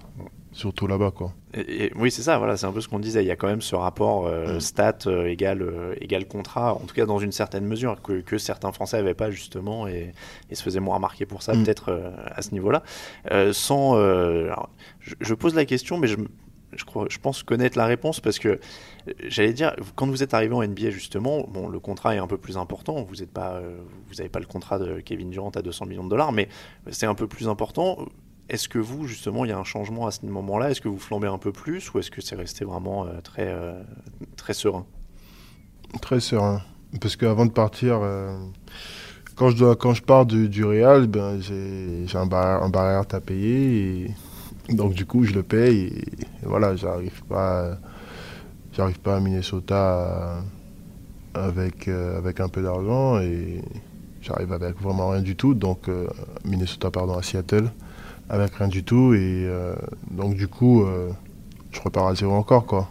Surtout 0.52 0.86
là-bas, 0.86 1.10
quoi. 1.10 1.32
Et, 1.54 1.92
oui, 1.96 2.10
c'est 2.10 2.22
ça, 2.22 2.38
voilà, 2.38 2.56
c'est 2.56 2.66
un 2.66 2.72
peu 2.72 2.80
ce 2.80 2.88
qu'on 2.88 2.98
disait. 2.98 3.22
Il 3.22 3.26
y 3.26 3.30
a 3.30 3.36
quand 3.36 3.46
même 3.46 3.60
ce 3.60 3.74
rapport 3.74 4.26
euh, 4.26 4.56
mm. 4.56 4.60
stat 4.60 4.98
euh, 5.06 5.26
égal, 5.26 5.62
euh, 5.62 5.94
égal 6.00 6.26
contrat, 6.26 6.74
en 6.74 6.80
tout 6.80 6.94
cas 6.94 7.06
dans 7.06 7.18
une 7.18 7.32
certaine 7.32 7.66
mesure, 7.66 8.00
que, 8.02 8.20
que 8.20 8.38
certains 8.38 8.72
Français 8.72 8.96
n'avaient 8.96 9.14
pas 9.14 9.30
justement 9.30 9.86
et, 9.86 10.14
et, 10.50 10.54
se 10.54 10.62
faisaient 10.62 10.80
moins 10.80 10.96
remarquer 10.96 11.26
pour 11.26 11.42
ça, 11.42 11.54
mm. 11.54 11.64
peut-être 11.64 12.12
à 12.34 12.42
ce 12.42 12.52
niveau-là. 12.52 12.82
sans, 13.52 13.96
je, 13.96 15.14
je, 15.20 15.34
pose 15.34 15.54
la 15.54 15.64
question, 15.64 15.98
mais 15.98 16.08
je, 16.08 16.16
je, 16.72 16.84
crois, 16.84 17.06
je 17.10 17.18
pense 17.18 17.42
connaître 17.42 17.76
la 17.76 17.86
réponse 17.86 18.20
parce 18.20 18.38
que 18.38 18.58
j'allais 19.26 19.52
dire, 19.52 19.76
quand 19.96 20.06
vous 20.06 20.22
êtes 20.22 20.34
arrivé 20.34 20.54
en 20.54 20.62
NBA 20.62 20.90
justement, 20.90 21.46
bon, 21.46 21.68
le 21.68 21.78
contrat 21.78 22.14
est 22.14 22.18
un 22.18 22.26
peu 22.26 22.38
plus 22.38 22.56
important. 22.56 23.02
Vous 23.02 23.16
n'avez 23.16 23.26
pas, 23.26 23.60
vous 24.08 24.28
pas 24.28 24.40
le 24.40 24.46
contrat 24.46 24.78
de 24.78 25.00
Kevin 25.00 25.30
Durant 25.30 25.50
à 25.50 25.62
200 25.62 25.86
millions 25.86 26.04
de 26.04 26.10
dollars, 26.10 26.32
mais 26.32 26.48
c'est 26.90 27.06
un 27.06 27.14
peu 27.14 27.26
plus 27.26 27.48
important 27.48 28.06
est-ce 28.48 28.68
que 28.68 28.78
vous, 28.78 29.06
justement, 29.06 29.44
il 29.44 29.48
y 29.48 29.52
a 29.52 29.58
un 29.58 29.64
changement 29.64 30.06
à 30.06 30.10
ce 30.10 30.24
moment-là? 30.24 30.70
Est-ce 30.70 30.80
que 30.80 30.88
vous 30.88 30.98
flambez 30.98 31.28
un 31.28 31.38
peu 31.38 31.52
plus 31.52 31.92
ou 31.92 31.98
est-ce 31.98 32.10
que 32.10 32.22
c'est 32.22 32.34
resté 32.34 32.64
vraiment 32.64 33.04
euh, 33.04 33.20
très, 33.22 33.48
euh, 33.48 33.82
très 34.36 34.54
serein? 34.54 34.86
Très 36.00 36.20
serein. 36.20 36.62
Parce 37.00 37.16
qu'avant 37.16 37.44
de 37.44 37.50
partir, 37.50 38.00
euh, 38.02 38.38
quand, 39.34 39.50
je 39.50 39.56
dois, 39.56 39.76
quand 39.76 39.92
je 39.92 40.02
pars 40.02 40.24
du, 40.24 40.64
Real, 40.64 41.06
ben, 41.06 41.38
j'ai 41.40 42.06
un, 42.14 42.26
bar, 42.26 42.62
un 42.62 42.70
barrière 42.70 43.04
à 43.10 43.20
payer. 43.20 44.06
Et, 44.68 44.74
donc, 44.74 44.94
du 44.94 45.04
coup, 45.04 45.24
je 45.24 45.34
le 45.34 45.42
paye. 45.42 45.84
Et, 45.84 46.04
voilà, 46.42 46.74
j'arrive 46.74 47.22
pas, 47.24 47.76
pas 49.02 49.16
à 49.16 49.20
Minnesota 49.20 50.42
avec, 51.34 51.88
avec 51.88 52.40
un 52.40 52.48
peu 52.48 52.62
d'argent. 52.62 53.20
Et 53.20 53.60
j'arrive 54.22 54.54
avec 54.54 54.80
vraiment 54.80 55.10
rien 55.10 55.22
du 55.22 55.36
tout. 55.36 55.52
Donc, 55.52 55.90
Minnesota, 56.44 56.90
pardon, 56.90 57.18
à 57.18 57.22
Seattle 57.22 57.70
avec 58.28 58.54
rien 58.54 58.68
du 58.68 58.84
tout. 58.84 59.14
Et 59.14 59.44
euh, 59.46 59.74
donc, 60.10 60.34
du 60.34 60.48
coup, 60.48 60.82
euh, 60.84 61.10
je 61.72 61.80
repars 61.80 62.06
à 62.08 62.14
zéro 62.14 62.32
encore, 62.32 62.66
quoi. 62.66 62.88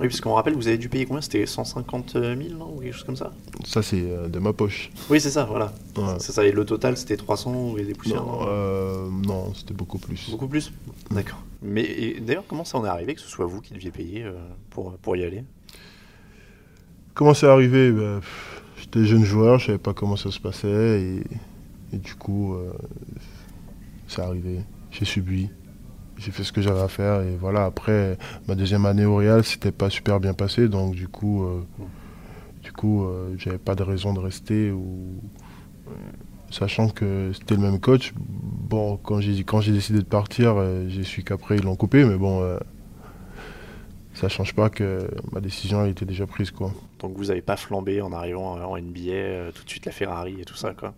Oui, 0.00 0.06
parce 0.06 0.20
qu'on 0.20 0.34
rappelle, 0.34 0.54
vous 0.54 0.68
avez 0.68 0.78
dû 0.78 0.88
payer 0.88 1.06
combien? 1.06 1.20
C'était 1.20 1.44
150 1.44 2.12
000, 2.12 2.34
non? 2.56 2.76
Ou 2.76 2.80
quelque 2.80 2.92
chose 2.94 3.02
comme 3.04 3.16
ça? 3.16 3.32
Ça, 3.64 3.82
c'est 3.82 4.00
euh, 4.00 4.28
de 4.28 4.38
ma 4.38 4.52
poche. 4.52 4.90
Oui, 5.10 5.20
c'est 5.20 5.30
ça, 5.30 5.44
voilà. 5.44 5.72
C'est 6.20 6.30
ça, 6.30 6.44
et 6.46 6.52
le 6.52 6.64
total, 6.64 6.96
c'était 6.96 7.16
300 7.16 7.52
ou 7.72 7.76
des 7.76 7.94
poussières 7.94 8.22
Non, 8.24 9.10
non? 9.26 9.54
c'était 9.54 9.74
beaucoup 9.74 9.98
plus. 9.98 10.30
Beaucoup 10.30 10.46
plus? 10.46 10.72
D'accord. 11.10 11.42
Mais 11.62 12.14
d'ailleurs, 12.20 12.44
comment 12.46 12.64
ça 12.64 12.78
en 12.78 12.84
est 12.84 12.88
arrivé 12.88 13.16
que 13.16 13.20
ce 13.20 13.28
soit 13.28 13.46
vous 13.46 13.60
qui 13.60 13.74
deviez 13.74 13.90
payer 13.90 14.24
pour, 14.70 14.92
pour 14.98 15.16
y 15.16 15.24
aller? 15.24 15.42
Comment 17.14 17.34
c'est 17.34 17.48
arrivé? 17.48 17.90
Ben, 17.90 18.20
J'étais 18.80 19.04
jeune 19.04 19.24
joueur, 19.24 19.58
je 19.58 19.66
savais 19.66 19.78
pas 19.78 19.92
comment 19.92 20.14
ça 20.14 20.30
se 20.30 20.38
passait, 20.38 21.00
et, 21.02 21.22
et 21.92 21.98
du 21.98 22.14
coup, 22.14 22.54
c'est 24.06 24.22
arrivé 24.22 24.60
j'ai 24.98 25.04
subi. 25.04 25.50
J'ai 26.16 26.32
fait 26.32 26.42
ce 26.42 26.50
que 26.50 26.60
j'avais 26.60 26.80
à 26.80 26.88
faire 26.88 27.20
et 27.22 27.36
voilà. 27.36 27.64
Après, 27.64 28.18
ma 28.48 28.56
deuxième 28.56 28.86
année 28.86 29.04
au 29.04 29.16
Real, 29.16 29.44
c'était 29.44 29.70
pas 29.70 29.88
super 29.88 30.18
bien 30.18 30.34
passé, 30.34 30.68
donc 30.68 30.94
du 30.94 31.06
coup, 31.06 31.44
euh, 31.44 31.62
du 32.62 32.72
coup, 32.72 33.04
euh, 33.04 33.34
j'avais 33.38 33.58
pas 33.58 33.76
de 33.76 33.84
raison 33.84 34.12
de 34.12 34.18
rester 34.18 34.72
ou 34.72 35.22
sachant 36.50 36.88
que 36.88 37.30
c'était 37.32 37.54
le 37.54 37.60
même 37.60 37.78
coach. 37.78 38.12
Bon, 38.16 38.96
quand 38.96 39.20
j'ai 39.20 39.44
quand 39.44 39.60
j'ai 39.60 39.72
décidé 39.72 40.00
de 40.00 40.04
partir, 40.04 40.54
euh, 40.56 40.86
j'ai 40.88 41.04
su 41.04 41.22
qu'après 41.22 41.56
ils 41.56 41.62
l'ont 41.62 41.76
coupé, 41.76 42.04
mais 42.04 42.16
bon, 42.16 42.58
ça 44.14 44.28
change 44.28 44.54
pas 44.54 44.70
que 44.70 45.08
ma 45.30 45.40
décision 45.40 45.82
a 45.82 45.88
été 45.88 46.04
déjà 46.04 46.26
prise 46.26 46.50
quoi. 46.50 46.72
Donc 46.98 47.16
vous 47.16 47.26
n'avez 47.26 47.42
pas 47.42 47.56
flambé 47.56 48.00
en 48.00 48.12
arrivant 48.12 48.54
en 48.60 48.76
NBA, 48.76 49.52
tout 49.54 49.64
de 49.64 49.70
suite 49.70 49.86
la 49.86 49.92
Ferrari 49.92 50.40
et 50.40 50.44
tout 50.44 50.56
ça 50.56 50.74
quoi. 50.74 50.94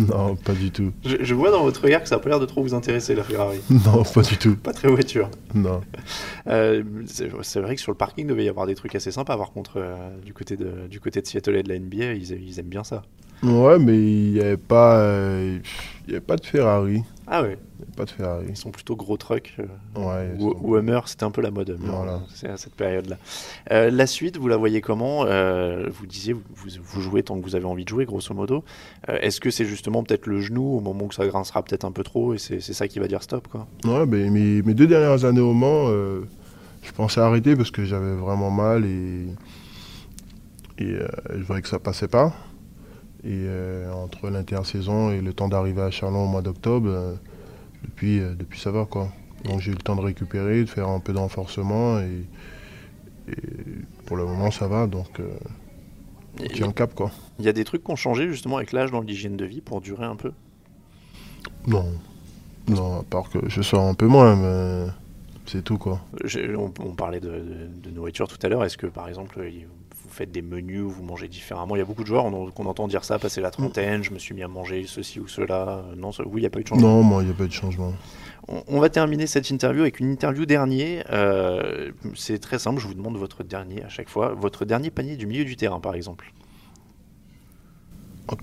Non, 0.08 0.36
pas 0.36 0.52
du 0.52 0.70
tout. 0.70 0.92
Je, 1.04 1.34
vois 1.34 1.50
dans 1.50 1.62
votre 1.62 1.82
regard 1.82 2.02
que 2.02 2.08
ça 2.08 2.16
n'a 2.16 2.22
pas 2.22 2.30
l'air 2.30 2.40
de 2.40 2.46
trop 2.46 2.62
vous 2.62 2.74
intéresser, 2.74 3.14
la 3.14 3.22
Ferrari. 3.22 3.60
Non, 3.70 4.02
pas 4.02 4.22
du 4.22 4.36
tout. 4.36 4.56
Pas 4.56 4.72
très 4.72 4.88
voiture. 4.88 5.30
Non. 5.54 5.80
Euh, 6.46 6.82
c'est 7.06 7.60
vrai 7.60 7.74
que 7.74 7.80
sur 7.80 7.92
le 7.92 7.96
parking, 7.96 8.26
il 8.26 8.28
devait 8.28 8.44
y 8.44 8.48
avoir 8.48 8.66
des 8.66 8.74
trucs 8.74 8.94
assez 8.94 9.10
sympas. 9.10 9.36
Par 9.36 9.52
contre, 9.52 9.74
euh, 9.76 9.96
du, 10.24 10.32
côté 10.32 10.56
de, 10.56 10.86
du 10.88 11.00
côté 11.00 11.20
de 11.20 11.26
Seattle 11.26 11.56
et 11.56 11.62
de 11.62 11.68
la 11.68 11.78
NBA, 11.78 12.14
ils, 12.14 12.58
aiment 12.58 12.66
bien 12.66 12.84
ça. 12.84 13.02
Ouais, 13.42 13.78
mais 13.78 13.96
il 13.96 14.32
n'y 14.32 14.40
avait, 14.40 14.56
pas, 14.56 14.98
euh, 15.00 15.58
avait 16.08 16.20
pas 16.20 16.36
de 16.36 16.44
Ferrari. 16.44 17.02
Ah 17.32 17.42
ouais 17.42 17.56
Pas 17.96 18.06
de 18.06 18.10
Ferrari. 18.10 18.46
Ils 18.48 18.56
sont 18.56 18.72
plutôt 18.72 18.96
gros 18.96 19.16
trucks. 19.16 19.54
Euh, 19.60 19.64
ouais, 19.96 20.34
ou, 20.40 20.76
Hummer, 20.76 21.02
c'était 21.06 21.22
un 21.22 21.30
peu 21.30 21.40
la 21.40 21.52
mode. 21.52 21.76
Voilà. 21.78 22.20
C'est 22.34 22.48
à 22.48 22.56
cette 22.56 22.74
période-là. 22.74 23.18
Euh, 23.70 23.88
la 23.88 24.08
suite, 24.08 24.36
vous 24.36 24.48
la 24.48 24.56
voyez 24.56 24.80
comment? 24.80 25.24
Euh, 25.26 25.86
Vous 25.90 26.06
disiez, 26.06 26.32
vous, 26.32 26.42
vous, 26.82 27.00
jouez 27.00 27.22
tant 27.22 27.38
que 27.38 27.44
vous 27.44 27.54
avez 27.54 27.66
envie 27.66 27.84
de 27.84 27.88
jouer, 27.88 28.04
grosso 28.04 28.34
modo. 28.34 28.64
Est-ce 29.06 29.40
que 29.40 29.50
c'est 29.50 29.64
justement 29.64 30.02
peut-être 30.02 30.26
le 30.26 30.40
genou 30.40 30.76
au 30.76 30.80
moment 30.80 31.04
où 31.04 31.12
ça 31.12 31.24
grincera 31.24 31.62
peut-être 31.62 31.84
un 31.84 31.92
peu 31.92 32.02
trop 32.02 32.34
et 32.34 32.38
c'est 32.38 32.60
ça 32.60 32.88
qui 32.88 32.98
va 32.98 33.06
dire 33.06 33.22
stop 33.22 33.46
quoi? 33.46 33.68
Ouais, 33.84 34.06
mais 34.06 34.28
mes, 34.28 34.62
mes 34.62 34.74
deux 34.74 34.88
dernières 34.88 35.24
années 35.24 35.40
au 35.40 35.52
Mans, 35.52 35.86
je 35.86 36.92
pensais 36.96 37.20
arrêter 37.20 37.54
parce 37.54 37.70
que 37.70 37.84
j'avais 37.84 38.14
vraiment 38.16 38.50
mal 38.50 38.84
et, 38.84 39.26
et 40.78 40.96
je 41.32 41.42
voyais 41.44 41.62
que 41.62 41.68
ça 41.68 41.78
passait 41.78 42.08
pas. 42.08 42.34
Et 43.22 43.46
entre 43.92 44.30
l'intersaison 44.30 45.10
et 45.10 45.20
le 45.20 45.32
temps 45.34 45.48
d'arriver 45.48 45.82
à 45.82 45.90
Charlon 45.90 46.24
au 46.24 46.26
mois 46.26 46.40
d'octobre, 46.40 47.18
depuis, 47.82 48.20
euh, 48.20 48.34
depuis 48.34 48.58
ça 48.58 48.70
va 48.70 48.84
quoi. 48.84 49.08
Donc 49.44 49.60
j'ai 49.60 49.70
eu 49.70 49.74
le 49.74 49.80
temps 49.80 49.96
de 49.96 50.02
récupérer, 50.02 50.64
de 50.64 50.68
faire 50.68 50.88
un 50.88 51.00
peu 51.00 51.12
d'enforcement 51.12 51.98
et, 52.00 52.24
pour 54.06 54.16
le 54.16 54.24
moment 54.24 54.50
ça 54.50 54.66
va 54.66 54.88
donc 54.88 55.20
euh, 55.20 55.28
on 56.42 56.46
tient 56.46 56.66
le 56.66 56.72
cap 56.72 56.94
quoi. 56.94 57.12
Il 57.38 57.44
y 57.44 57.48
a 57.48 57.52
des 57.52 57.64
trucs 57.64 57.84
qui 57.84 57.90
ont 57.90 57.96
changé 57.96 58.28
justement 58.28 58.56
avec 58.56 58.72
l'âge 58.72 58.90
dans 58.90 59.00
l'hygiène 59.00 59.36
de 59.36 59.44
vie 59.44 59.60
pour 59.60 59.80
durer 59.80 60.04
un 60.04 60.16
peu? 60.16 60.32
Non, 61.68 61.86
non 62.68 63.00
à 63.00 63.02
part 63.04 63.30
que 63.30 63.38
je 63.48 63.62
sors 63.62 63.84
un 63.84 63.94
peu 63.94 64.06
moins 64.06 64.34
mais 64.34 64.90
c'est 65.46 65.62
tout 65.62 65.78
quoi. 65.78 66.00
On, 66.56 66.94
parlait 66.94 67.20
de, 67.20 67.42
nourriture 67.92 68.26
tout 68.28 68.38
à 68.42 68.48
l'heure, 68.48 68.64
est-ce 68.64 68.76
que 68.76 68.86
par 68.86 69.08
exemple 69.08 69.40
vous 70.10 70.16
faites 70.16 70.32
des 70.32 70.42
menus 70.42 70.82
vous 70.82 71.02
mangez 71.02 71.28
différemment 71.28 71.76
Il 71.76 71.78
y 71.78 71.82
a 71.82 71.84
beaucoup 71.84 72.02
de 72.02 72.08
joueurs 72.08 72.24
qu'on 72.54 72.66
entend 72.66 72.88
dire 72.88 73.04
ça, 73.04 73.18
passer 73.18 73.40
la 73.40 73.50
trentaine, 73.50 74.02
je 74.02 74.10
me 74.10 74.18
suis 74.18 74.34
mis 74.34 74.42
à 74.42 74.48
manger 74.48 74.84
ceci 74.86 75.20
ou 75.20 75.28
cela. 75.28 75.84
Non, 75.96 76.10
oui, 76.26 76.32
il 76.34 76.40
n'y 76.40 76.46
a 76.46 76.50
pas 76.50 76.58
eu 76.58 76.64
de 76.64 76.68
changement. 76.68 76.88
Non, 76.88 77.02
moi, 77.02 77.22
il 77.22 77.26
n'y 77.26 77.32
a 77.32 77.34
pas 77.34 77.44
eu 77.44 77.48
de 77.48 77.52
changement. 77.52 77.92
On, 78.66 78.80
va 78.80 78.88
terminer 78.88 79.28
cette 79.28 79.50
interview 79.50 79.82
avec 79.82 80.00
une 80.00 80.10
interview 80.10 80.44
dernier. 80.44 81.04
Euh, 81.10 81.92
c'est 82.16 82.40
très 82.40 82.58
simple, 82.58 82.80
je 82.80 82.88
vous 82.88 82.94
demande 82.94 83.16
votre 83.16 83.44
dernier 83.44 83.84
à 83.84 83.88
chaque 83.88 84.08
fois. 84.08 84.34
Votre 84.34 84.64
dernier 84.64 84.90
panier 84.90 85.16
du 85.16 85.26
milieu 85.26 85.44
du 85.44 85.56
terrain, 85.56 85.78
par 85.78 85.94
exemple. 85.94 86.32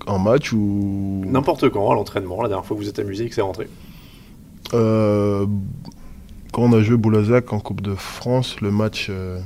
En 0.06 0.18
match 0.18 0.52
ou? 0.52 1.22
N'importe 1.26 1.68
quand, 1.68 1.90
à 1.90 1.94
l'entraînement, 1.94 2.40
la 2.40 2.48
dernière 2.48 2.64
fois 2.64 2.76
que 2.76 2.82
vous 2.82 2.88
êtes 2.88 2.98
amusé 2.98 3.24
et 3.24 3.28
que 3.28 3.34
c'est 3.34 3.42
rentré. 3.42 3.68
Euh, 4.72 5.46
quand 6.52 6.62
on 6.62 6.72
a 6.72 6.80
joué 6.80 6.96
Boulazac 6.96 7.52
en 7.52 7.60
Coupe 7.60 7.82
de 7.82 7.94
France, 7.94 8.60
le 8.62 8.70
match. 8.70 9.08
Euh, 9.10 9.38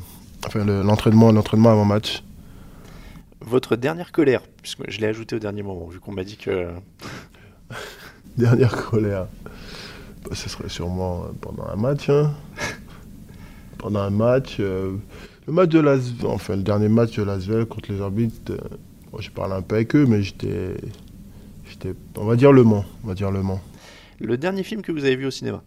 Enfin, 0.47 0.65
l'entraînement 0.65 1.33
l'entraînement 1.33 1.71
avant 1.71 1.85
match. 1.85 2.23
Votre 3.41 3.77
dernière 3.77 4.13
colère, 4.13 4.43
puisque 4.63 4.89
je 4.89 5.01
l'ai 5.01 5.07
ajouté 5.07 5.37
au 5.37 5.39
dernier 5.39 5.63
moment, 5.63 5.87
vu 5.87 6.01
qu'on 6.01 6.13
m'a 6.13 6.25
dit 6.25 6.37
que. 6.37 6.69
dernière 8.37 8.77
colère. 8.77 9.27
Bah, 10.25 10.35
ce 10.35 10.49
serait 10.49 10.69
sûrement 10.69 11.25
euh, 11.25 11.33
pendant 11.41 11.65
un 11.67 11.77
match. 11.77 12.09
Hein. 12.09 12.33
pendant 13.79 14.01
un 14.01 14.11
match. 14.11 14.57
Euh, 14.61 14.97
le 15.47 15.53
match 15.53 15.71
de 15.71 15.81
Lasvel, 15.81 16.27
enfin 16.27 16.55
le 16.57 16.63
dernier 16.63 16.89
match 16.89 17.17
de 17.17 17.23
Lasvel 17.25 17.67
contre 17.67 17.91
les 17.93 18.01
arbitres, 18.01 18.53
euh, 18.53 19.19
j'ai 19.19 19.31
parlé 19.31 19.55
un 19.55 19.63
peu 19.63 19.75
avec 19.77 19.95
eux, 19.97 20.07
mais 20.07 20.23
j'étais. 20.23 20.77
J'étais. 21.69 21.95
On 22.17 22.25
va 22.25 22.37
dire 22.37 22.53
Le 22.53 22.63
Mans. 22.63 22.85
On 23.05 23.09
va 23.09 23.15
dire 23.15 23.31
Le 23.31 23.43
Mans. 23.43 23.61
Le 24.21 24.37
dernier 24.37 24.63
film 24.63 24.83
que 24.83 24.93
vous 24.93 25.05
avez 25.05 25.17
vu 25.17 25.27
au 25.27 25.31
cinéma? 25.31 25.63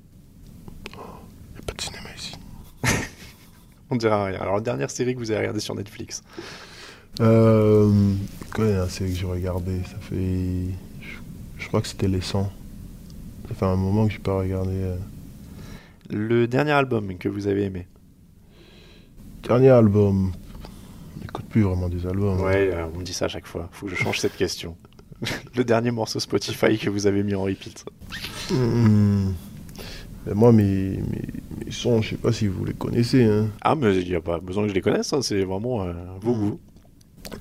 On 3.89 3.95
dira 3.95 4.25
rien. 4.25 4.39
Alors, 4.39 4.55
la 4.55 4.61
dernière 4.61 4.89
série 4.89 5.13
que 5.13 5.19
vous 5.19 5.31
avez 5.31 5.41
regardée 5.41 5.59
sur 5.59 5.75
Netflix 5.75 6.23
euh, 7.21 8.13
Quoi, 8.53 8.65
la 8.65 8.89
série 8.89 9.11
que 9.11 9.17
j'ai 9.17 9.25
regardée 9.25 9.81
Ça 9.83 9.97
fait. 10.01 10.73
Je, 11.57 11.67
crois 11.67 11.81
que 11.81 11.87
c'était 11.87 12.07
Les 12.07 12.21
100. 12.21 12.51
Ça 13.47 13.55
fait 13.55 13.65
un 13.65 13.75
moment 13.75 14.07
que 14.07 14.13
je 14.13 14.17
n'ai 14.17 14.23
pas 14.23 14.37
regardé. 14.37 14.73
Euh. 14.73 14.97
Le 16.09 16.47
dernier 16.47 16.71
album 16.71 17.17
que 17.17 17.29
vous 17.29 17.47
avez 17.47 17.63
aimé 17.63 17.87
Dernier 19.43 19.69
album. 19.69 20.31
On 21.15 21.21
n'écoute 21.21 21.45
plus 21.45 21.61
vraiment 21.61 21.89
des 21.89 22.05
albums. 22.05 22.39
Hein. 22.39 22.43
Ouais, 22.43 22.71
euh, 22.73 22.87
on 22.93 22.99
me 22.99 23.03
dit 23.03 23.13
ça 23.13 23.25
à 23.25 23.27
chaque 23.27 23.47
fois. 23.47 23.69
Faut 23.71 23.85
que 23.85 23.91
je 23.91 23.97
change 23.97 24.19
cette 24.19 24.35
question. 24.35 24.75
Le 25.55 25.63
dernier 25.63 25.91
morceau 25.91 26.19
Spotify 26.19 26.77
que 26.77 26.89
vous 26.89 27.07
avez 27.07 27.23
mis 27.23 27.35
en 27.35 27.43
repeat. 27.43 27.85
Moi, 30.33 30.51
mes, 30.51 30.97
mes, 30.97 31.71
sons, 31.71 32.01
je 32.01 32.11
sais 32.11 32.15
pas 32.15 32.31
si 32.31 32.47
vous 32.47 32.65
les 32.65 32.73
connaissez. 32.73 33.23
Hein. 33.23 33.49
Ah, 33.61 33.75
mais 33.75 33.95
il 33.97 34.09
n'y 34.09 34.15
a 34.15 34.21
pas 34.21 34.39
besoin 34.39 34.63
que 34.63 34.69
je 34.69 34.73
les 34.73 34.81
connaisse, 34.81 35.13
hein, 35.13 35.21
c'est 35.21 35.43
vraiment 35.43 35.83
euh, 35.83 35.93
vos 36.21 36.33
goûts. 36.33 36.59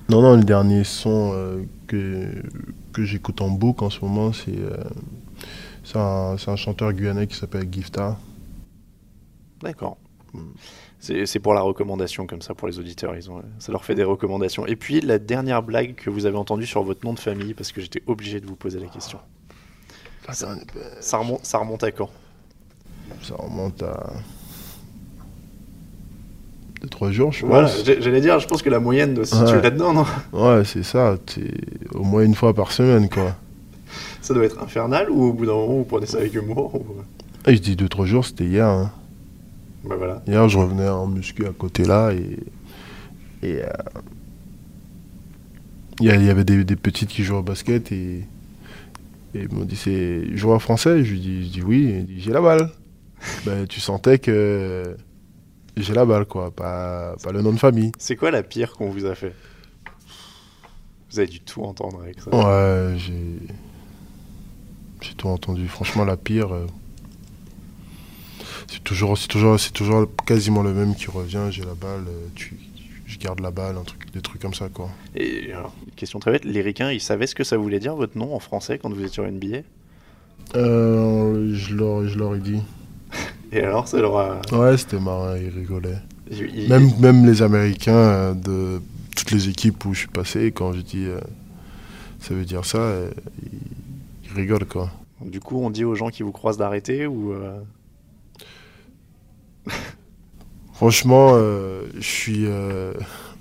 Non, 0.09 0.21
non, 0.21 0.35
le 0.35 0.43
dernier 0.43 0.83
son 0.83 1.31
euh, 1.33 1.63
que, 1.87 2.27
que 2.93 3.03
j'écoute 3.03 3.41
en 3.41 3.49
boucle 3.49 3.83
en 3.83 3.89
ce 3.89 4.01
moment, 4.01 4.33
c'est 4.33 4.57
euh, 4.57 4.77
un, 5.95 6.35
un, 6.45 6.55
chanteur 6.55 6.93
guyanais 6.93 7.27
qui 7.27 7.35
s'appelle 7.35 7.67
Gifta. 7.71 8.17
D'accord. 9.61 9.97
C'est 10.99 11.39
pour 11.39 11.53
la 11.53 11.61
recommandation, 11.61 12.25
comme 12.25 12.41
ça, 12.41 12.55
pour 12.55 12.67
les 12.67 12.79
auditeurs. 12.79 13.15
Ils 13.15 13.29
ont, 13.29 13.41
ça 13.59 13.71
leur 13.71 13.85
fait 13.85 13.93
des 13.93 14.03
recommandations. 14.03 14.65
Et 14.65 14.75
puis, 14.75 15.01
la 15.01 15.19
dernière 15.19 15.61
blague 15.61 15.93
que 15.95 16.09
vous 16.09 16.25
avez 16.25 16.37
entendue 16.37 16.65
sur 16.65 16.81
votre 16.81 17.05
nom 17.05 17.13
de 17.13 17.19
famille, 17.19 17.53
parce 17.53 17.71
que 17.71 17.79
j'étais 17.79 18.01
obligé 18.07 18.39
de 18.39 18.47
vous 18.47 18.55
poser 18.55 18.79
la 18.79 18.87
question. 18.87 19.19
Ça 20.31 21.17
remonte, 21.17 21.45
ça 21.45 21.59
remonte 21.59 21.83
à 21.83 21.91
quand? 21.91 22.09
Ça 23.23 23.35
remonte 23.37 23.81
à. 23.83 24.13
2-3 26.83 27.11
jours, 27.11 27.31
je 27.31 27.45
Voilà, 27.45 27.67
pense. 27.67 27.83
j'allais 27.85 28.21
dire, 28.21 28.39
je 28.39 28.47
pense 28.47 28.61
que 28.61 28.69
la 28.69 28.79
moyenne 28.79 29.13
doit 29.15 29.25
se 29.25 29.35
situer 29.35 29.55
Ouais. 29.57 29.61
là-dedans, 29.63 29.93
non? 29.93 30.05
Ouais, 30.33 30.63
c'est 30.65 30.83
ça. 30.83 31.17
t'es 31.25 31.51
au 31.93 32.03
moins 32.03 32.23
une 32.23 32.35
fois 32.35 32.53
par 32.53 32.71
semaine, 32.71 33.09
quoi. 33.09 33.35
Ça 34.21 34.33
doit 34.33 34.45
être 34.45 34.61
infernal 34.61 35.09
ou 35.09 35.23
au 35.23 35.33
bout 35.33 35.45
d'un 35.45 35.53
moment 35.53 35.77
vous 35.77 35.83
prenez 35.83 36.05
ça 36.05 36.17
avec 36.17 36.33
humour 36.35 36.75
ou... 36.75 36.85
Et 37.49 37.55
je 37.55 37.61
dis 37.61 37.75
2-3 37.75 38.05
jours, 38.05 38.25
c'était 38.25 38.45
hier. 38.45 38.67
hein. 38.67 38.91
Bah 39.87 39.95
voilà. 39.97 40.21
Hier, 40.27 40.47
je 40.49 40.57
revenais 40.57 40.87
en 40.89 41.07
muscu 41.07 41.45
à 41.45 41.51
côté 41.51 41.85
là 41.85 42.11
et. 42.11 42.39
Et. 43.43 43.61
euh, 43.63 43.67
Il 46.01 46.07
y, 46.07 46.29
avait 46.29 46.43
des, 46.43 46.63
des 46.63 46.75
petites 46.75 47.09
qui 47.09 47.23
jouaient 47.23 47.37
au 47.37 47.43
basket 47.43 47.91
et. 47.91 48.25
Et 49.35 49.41
ils 49.43 49.51
m'ont 49.53 49.63
dit 49.65 49.75
c'est 49.75 50.35
joueur 50.35 50.61
français? 50.61 51.03
Je 51.03 51.11
lui 51.11 51.19
dis, 51.19 51.45
je 51.47 51.51
dis 51.51 51.61
oui. 51.61 51.93
Il 51.99 52.05
dit 52.07 52.19
j'ai 52.21 52.31
la 52.31 52.41
balle. 52.41 52.69
Ben, 53.45 53.65
tu 53.67 53.79
sentais 53.79 54.19
que. 54.19 54.95
J'ai 55.77 55.93
la 55.93 56.05
balle, 56.05 56.25
quoi. 56.25 56.51
Pas, 56.51 57.15
pas 57.21 57.31
le 57.31 57.41
nom 57.41 57.51
de 57.51 57.59
famille. 57.59 57.91
C'est 57.97 58.15
quoi 58.15 58.31
la 58.31 58.43
pire 58.43 58.73
qu'on 58.73 58.89
vous 58.89 59.05
a 59.05 59.13
fait? 59.15 59.33
Vous 61.11 61.19
avez 61.19 61.27
dû 61.27 61.39
tout 61.41 61.61
entendre 61.63 62.01
avec 62.01 62.19
ça. 62.21 62.29
Ouais, 62.33 62.97
j'ai. 62.97 63.37
J'ai 65.01 65.13
tout 65.15 65.27
entendu. 65.27 65.67
Franchement, 65.67 66.05
la 66.05 66.17
pire. 66.17 66.53
euh, 66.53 66.65
C'est 68.69 68.83
toujours, 68.83 69.17
c'est 69.17 69.27
toujours, 69.27 69.59
c'est 69.59 69.71
toujours 69.73 70.07
quasiment 70.25 70.63
le 70.63 70.73
même 70.73 70.95
qui 70.95 71.07
revient. 71.11 71.47
J'ai 71.51 71.63
la 71.63 71.75
balle, 71.75 72.05
euh, 72.07 72.27
tu, 72.35 72.57
je 73.05 73.17
garde 73.19 73.39
la 73.41 73.51
balle, 73.51 73.77
un 73.77 73.83
truc, 73.83 74.11
des 74.13 74.21
trucs 74.21 74.41
comme 74.41 74.53
ça, 74.53 74.69
quoi. 74.69 74.89
Et 75.15 75.51
alors, 75.53 75.73
question 75.95 76.19
très 76.19 76.31
bête, 76.31 76.45
les 76.45 76.61
ricains, 76.61 76.91
ils 76.91 77.01
savaient 77.01 77.27
ce 77.27 77.35
que 77.35 77.43
ça 77.43 77.57
voulait 77.57 77.79
dire 77.79 77.95
votre 77.95 78.17
nom 78.17 78.33
en 78.33 78.39
français 78.39 78.79
quand 78.79 78.89
vous 78.89 78.99
étiez 79.01 79.09
sur 79.13 79.23
NBA 79.29 79.59
Euh, 80.55 81.53
je 81.53 81.75
leur, 81.75 82.07
je 82.07 82.17
leur 82.17 82.35
ai 82.35 82.39
dit. 82.39 82.61
Et 83.51 83.61
alors, 83.61 83.87
ça 83.87 83.99
leur. 84.01 84.15
Ouais, 84.51 84.77
c'était 84.77 84.99
marrant, 84.99 85.35
ils 85.35 85.49
rigolaient. 85.49 86.01
ils- 86.31 86.67
Même, 86.69 86.89
même 86.99 87.25
les 87.25 87.41
Américains 87.41 87.93
euh, 87.95 88.33
de 88.33 88.81
toutes 89.15 89.31
les 89.31 89.47
équipes 89.49 89.85
où 89.85 89.93
je 89.93 89.99
suis 89.99 90.07
passé, 90.07 90.51
quand 90.51 90.73
je 90.73 90.81
dis 90.81 91.05
euh, 91.05 91.19
ça 92.19 92.33
veut 92.33 92.45
dire 92.45 92.65
ça, 92.65 92.79
euh, 92.79 93.11
ils, 93.43 93.59
ils 94.29 94.33
rigolent, 94.35 94.65
quoi. 94.67 94.91
Du 95.21 95.39
coup, 95.39 95.59
on 95.61 95.69
dit 95.69 95.85
aux 95.85 95.95
gens 95.95 96.09
qui 96.09 96.23
vous 96.23 96.31
croisent 96.31 96.57
d'arrêter 96.57 97.07
ou... 97.07 97.31
euh, 97.33 97.57
Franchement, 100.73 101.37
je 101.37 102.01
suis. 102.01 102.45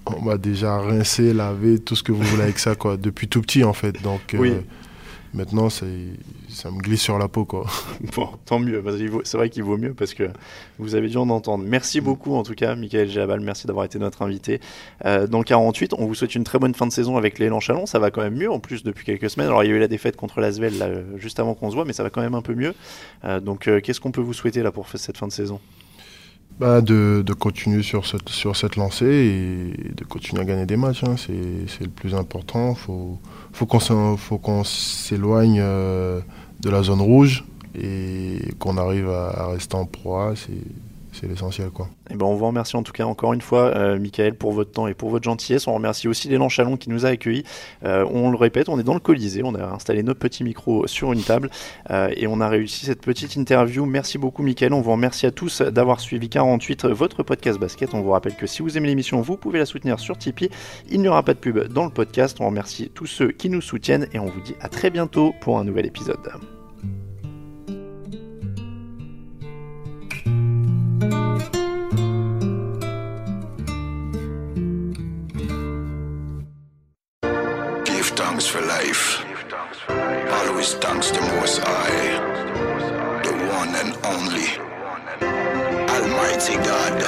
on 0.07 0.22
m'a 0.22 0.36
déjà 0.38 0.78
rincé, 0.78 1.32
lavé, 1.32 1.78
tout 1.80 1.96
ce 1.96 2.02
que 2.02 2.12
vous 2.12 2.22
voulez 2.22 2.44
avec 2.44 2.59
ça, 2.61 2.76
quoi. 2.76 2.96
Depuis 2.96 3.26
tout 3.28 3.40
petit, 3.42 3.64
en 3.64 3.72
fait. 3.72 4.00
Donc, 4.02 4.36
Oui. 4.38 4.52
Maintenant, 5.35 5.68
ça 5.68 5.85
me 5.87 6.78
glisse 6.80 7.03
sur 7.03 7.18
la 7.18 7.28
peau, 7.28 7.45
quoi. 7.45 7.66
Bon, 8.16 8.28
tant 8.45 8.59
mieux. 8.59 8.82
C'est 9.24 9.37
vrai 9.37 9.51
qu'il 9.51 9.64
vaut 9.64 9.76
mieux 9.76 9.93
parce 9.93 10.14
que 10.14 10.30
vous 10.78 10.95
avez 10.95 11.09
dû 11.09 11.16
en 11.16 11.28
entendre. 11.28 11.64
Merci 11.66 12.01
beaucoup 12.01 12.35
en 12.35 12.43
tout 12.43 12.55
cas, 12.55 12.74
Michael 12.76 13.09
Géabal. 13.09 13.41
Merci 13.41 13.66
d'avoir 13.66 13.85
été 13.85 13.99
notre 13.99 14.22
invité. 14.22 14.61
Euh, 15.05 15.26
dans 15.26 15.39
le 15.39 15.45
48, 15.45 15.95
on 15.99 16.07
vous 16.07 16.14
souhaite 16.14 16.35
une 16.35 16.45
très 16.45 16.59
bonne 16.59 16.74
fin 16.74 16.87
de 16.87 16.93
saison 16.93 17.16
avec 17.16 17.39
l'élan 17.39 17.61
Chalon. 17.61 17.87
Ça 17.87 17.99
va 17.99 18.11
quand 18.11 18.22
même 18.22 18.37
mieux 18.37 18.51
en 18.51 18.61
plus 18.61 18.85
depuis 18.85 19.05
quelques 19.05 19.30
semaines. 19.30 19.49
Alors 19.49 19.64
il 19.64 19.70
y 19.70 19.72
a 19.72 19.74
eu 19.74 19.80
la 19.80 19.89
défaite 19.89 20.16
contre 20.16 20.41
l'Asvel 20.41 20.74
euh, 20.80 21.18
juste 21.18 21.41
avant 21.41 21.55
qu'on 21.55 21.70
se 21.70 21.74
voit, 21.74 21.85
mais 21.85 21.93
ça 21.93 22.03
va 22.03 22.11
quand 22.11 22.22
même 22.22 22.35
un 22.35 22.43
peu 22.43 22.55
mieux. 22.55 22.74
Euh, 23.24 23.41
donc 23.41 23.68
euh, 23.68 23.80
qu'est-ce 23.80 24.01
qu'on 24.01 24.12
peut 24.12 24.20
vous 24.20 24.35
souhaiter 24.35 24.62
là 24.62 24.72
pour 24.72 24.89
cette 24.89 25.18
fin 25.18 25.26
de 25.26 25.32
saison? 25.32 25.61
Bah, 26.61 26.80
de, 26.80 27.24
continuer 27.32 27.82
sur 27.82 28.07
cette, 28.07 28.28
sur 28.28 28.55
cette 28.55 28.76
lancée 28.76 29.07
et 29.07 29.92
de 29.92 30.05
continuer 30.05 30.42
à 30.42 30.44
gagner 30.44 30.66
des 30.66 30.76
matchs. 30.76 31.02
hein. 31.02 31.16
C'est 31.16 31.82
le 31.84 31.90
plus 31.90 32.14
important. 32.14 32.74
faut, 32.76 33.18
faut 33.52 33.66
faut 34.16 34.38
qu'on 34.38 34.62
s'éloigne 34.62 35.59
euh, 35.61 36.20
de 36.61 36.70
la 36.70 36.82
zone 36.84 37.00
rouge 37.00 37.44
et 37.74 38.38
qu'on 38.61 38.78
arrive 38.78 39.09
à, 39.09 39.30
à 39.30 39.46
rester 39.48 39.74
en 39.74 39.84
proie. 39.84 40.34
C'est 40.36 40.52
l'essentiel, 41.27 41.70
quoi. 41.70 41.89
Eh 42.11 42.14
ben, 42.14 42.27
on 42.27 42.35
vous 42.35 42.47
remercie 42.47 42.77
en 42.77 42.83
tout 42.83 42.93
cas 42.93 43.05
encore 43.05 43.33
une 43.33 43.41
fois, 43.41 43.75
euh, 43.77 43.99
Michael, 43.99 44.35
pour 44.35 44.53
votre 44.53 44.70
temps 44.70 44.87
et 44.87 44.95
pour 44.95 45.11
votre 45.11 45.25
gentillesse. 45.25 45.66
On 45.66 45.75
remercie 45.75 46.09
aussi 46.09 46.29
l'élan 46.29 46.49
Chalon 46.49 46.77
qui 46.77 46.91
nous 46.91 47.07
a 47.07 47.11
accueillis. 47.11 47.45
Euh, 47.85 48.07
on 48.11 48.31
le 48.31 48.37
répète, 48.37 48.68
on 48.68 48.79
est 48.79 48.83
dans 48.83 48.95
le 48.95 49.01
Colisée, 49.01 49.43
on 49.45 49.55
a 49.55 49.64
installé 49.64 50.03
nos 50.03 50.14
petits 50.14 50.45
micros 50.45 50.87
sur 50.87 51.12
une 51.12 51.22
table 51.22 51.51
euh, 51.91 52.11
et 52.16 52.27
on 52.27 52.41
a 52.41 52.49
réussi 52.49 52.87
cette 52.87 53.01
petite 53.01 53.37
interview. 53.37 53.87
Merci 53.87 54.18
beaucoup, 54.18 54.43
Michael. 54.43 54.72
On 54.72 54.81
vous 54.81 54.93
remercie 54.93 55.27
à 55.27 55.31
tous 55.31 55.62
d'avoir 55.62 56.01
suivi 56.01 56.29
48, 56.29 56.87
votre 56.87 57.22
podcast 57.22 57.59
basket. 57.59 57.95
On 57.95 58.01
vous 58.01 58.11
rappelle 58.11 58.35
que 58.35 58.47
si 58.47 58.62
vous 58.62 58.77
aimez 58.77 58.89
l'émission, 58.89 59.20
vous 59.20 59.37
pouvez 59.37 59.59
la 59.59 59.66
soutenir 59.66 59.99
sur 59.99 60.18
Tipeee. 60.18 60.51
Il 60.91 61.01
n'y 61.01 61.09
aura 61.09 61.22
pas 61.22 61.35
de 61.35 61.39
pub 61.39 61.68
dans 61.68 61.85
le 61.85 61.91
podcast. 61.91 62.39
On 62.41 62.47
remercie 62.47 62.91
tous 62.95 63.07
ceux 63.07 63.31
qui 63.31 63.49
nous 63.49 63.61
soutiennent 63.61 64.09
et 64.12 64.18
on 64.18 64.27
vous 64.27 64.41
dit 64.41 64.55
à 64.61 64.68
très 64.68 64.91
bientôt 64.91 65.35
pour 65.41 65.59
un 65.59 65.64
nouvel 65.64 65.87
épisode. 65.87 66.18
Thanks 78.35 78.49
for 78.49 78.62
life. 78.62 79.24
Always 80.39 80.74
thanks 80.74 81.12
the 81.12 81.20
Most 81.20 81.61
High, 81.62 82.07
the 83.22 83.32
one 83.59 83.72
and 83.80 83.95
only 84.12 84.49
Almighty 85.95 86.57
God. 86.68 86.99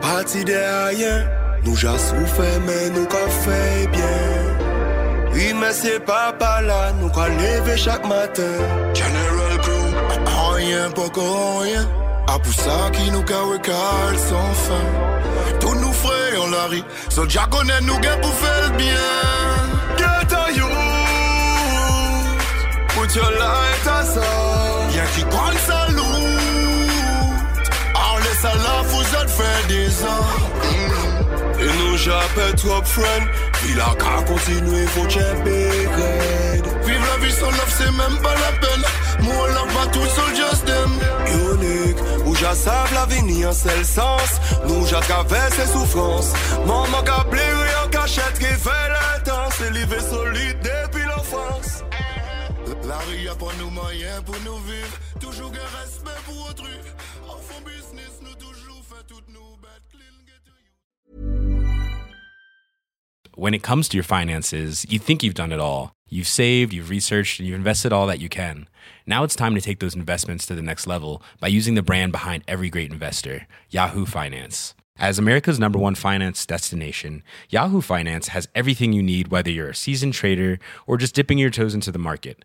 Parti 0.00 0.44
de 0.44 0.60
rien, 0.90 1.28
nous 1.64 1.74
j'ai 1.74 1.98
souffert 1.98 2.60
mais 2.66 2.90
nous 2.90 3.06
qu'a 3.06 3.26
fait 3.42 3.88
bien. 3.90 4.20
Oui 5.32 5.52
mais 5.60 5.72
c'est 5.72 5.98
pas 5.98 6.32
par 6.38 6.62
là, 6.62 6.92
nous 7.00 7.08
qu'a 7.08 7.28
lever 7.28 7.76
chaque 7.76 8.06
matin. 8.06 8.54
General 8.94 9.58
Crew, 9.64 9.86
Rien 10.54 10.90
pour 10.90 11.10
rien, 11.62 11.84
à 12.28 12.38
pour 12.38 12.52
ça 12.52 12.90
qui 12.92 13.10
nous 13.10 13.24
qu'a 13.24 13.40
recale 13.40 14.18
sans 14.28 14.52
fin. 14.66 14.86
Tous 15.58 15.74
nous 15.74 15.92
frères 15.92 16.40
on 16.44 16.50
la 16.50 16.64
rit, 16.66 16.84
so 17.08 17.24
déjà 17.24 17.46
connaît 17.50 17.80
nous 17.80 17.98
gain 17.98 18.16
pour 18.22 18.34
faire 18.34 18.70
put 23.04 23.16
your 23.16 23.30
light 23.30 23.86
aside. 23.98 24.94
Y'a 24.96 25.06
qui 25.14 25.24
prend 25.24 25.52
sa 25.66 25.88
loot, 25.88 27.64
en 27.94 28.16
laisse 28.18 28.44
à 28.44 28.54
la 28.54 28.82
vous 28.88 29.04
fait 29.38 29.66
des 29.68 30.04
ans. 30.04 30.30
Et 31.60 31.78
nous 31.78 31.96
j'appelle 31.96 32.54
trop 32.56 32.82
friend 32.84 33.24
Puis 33.52 33.74
la 33.74 33.94
car 33.98 34.24
continue 34.24 34.86
faut 34.88 35.08
checker 35.08 35.88
Vive 36.84 37.04
la 37.10 37.24
vie 37.24 37.32
sans 37.32 37.50
love 37.50 37.74
c'est 37.78 37.92
même 37.92 38.18
pas 38.22 38.34
la 38.34 38.52
peine. 38.60 38.84
Moi 39.20 39.48
love 39.48 39.72
pas 39.74 39.86
tout 39.92 40.08
seul 40.16 40.36
just 40.36 40.64
them. 40.66 40.92
Unique 41.52 41.96
Où 42.26 42.34
j'assave 42.34 42.92
l'avenir 42.92 43.52
c'est 43.52 43.78
le 43.78 43.84
sens. 43.84 44.30
Nous 44.66 44.86
j'attraverse 44.86 45.54
ses 45.54 45.66
souffrances. 45.72 46.32
Maman 46.66 47.02
qu'a 47.04 47.24
pleuré 47.30 47.68
en 47.84 47.88
cachette 47.88 48.38
qui 48.38 48.46
fait 48.46 48.88
le 48.96 49.24
temps 49.24 49.48
C'est 49.56 49.70
livré 49.70 50.00
solide 50.00 50.58
depuis 50.60 51.04
l'enfance 51.04 51.83
La 52.94 53.00
rue 53.00 53.26
pas 53.36 53.52
nous 53.58 53.70
moyens 53.70 54.22
pour 54.24 54.36
nous 54.44 54.58
vivre 54.58 54.98
Toujours 55.18 55.50
respect 55.50 56.10
pour 56.26 56.48
autrui 56.48 56.78
fond 57.42 57.60
business 57.66 58.20
nous 58.22 58.34
toujours 58.36 58.84
fait 58.84 59.04
toutes 59.08 59.26
clean 59.90 60.14
get 60.24 60.40
to 60.44 60.52
you 60.52 61.64
when 63.36 63.52
it 63.52 63.64
comes 63.64 63.88
to 63.88 63.96
your 63.96 64.04
finances, 64.04 64.86
you 64.88 65.00
think 65.00 65.24
you've 65.24 65.34
done 65.34 65.50
it 65.50 65.58
all. 65.58 65.92
You've 66.08 66.28
saved, 66.28 66.72
you've 66.72 66.88
researched, 66.88 67.40
and 67.40 67.48
you've 67.48 67.56
invested 67.56 67.92
all 67.92 68.06
that 68.06 68.20
you 68.20 68.28
can. 68.28 68.68
Now 69.06 69.24
it's 69.24 69.34
time 69.34 69.56
to 69.56 69.60
take 69.60 69.80
those 69.80 69.96
investments 69.96 70.46
to 70.46 70.54
the 70.54 70.62
next 70.62 70.86
level 70.86 71.20
by 71.40 71.48
using 71.48 71.74
the 71.74 71.82
brand 71.82 72.12
behind 72.12 72.44
every 72.46 72.70
great 72.70 72.92
investor, 72.92 73.48
Yahoo 73.70 74.06
Finance. 74.06 74.74
As 74.96 75.18
America's 75.18 75.58
number 75.58 75.80
one 75.80 75.96
finance 75.96 76.46
destination, 76.46 77.24
Yahoo 77.48 77.80
Finance 77.80 78.28
has 78.28 78.46
everything 78.54 78.92
you 78.92 79.02
need, 79.02 79.28
whether 79.28 79.50
you're 79.50 79.70
a 79.70 79.74
seasoned 79.74 80.14
trader 80.14 80.60
or 80.86 80.96
just 80.96 81.16
dipping 81.16 81.38
your 81.38 81.50
toes 81.50 81.74
into 81.74 81.90
the 81.90 81.98
market. 81.98 82.44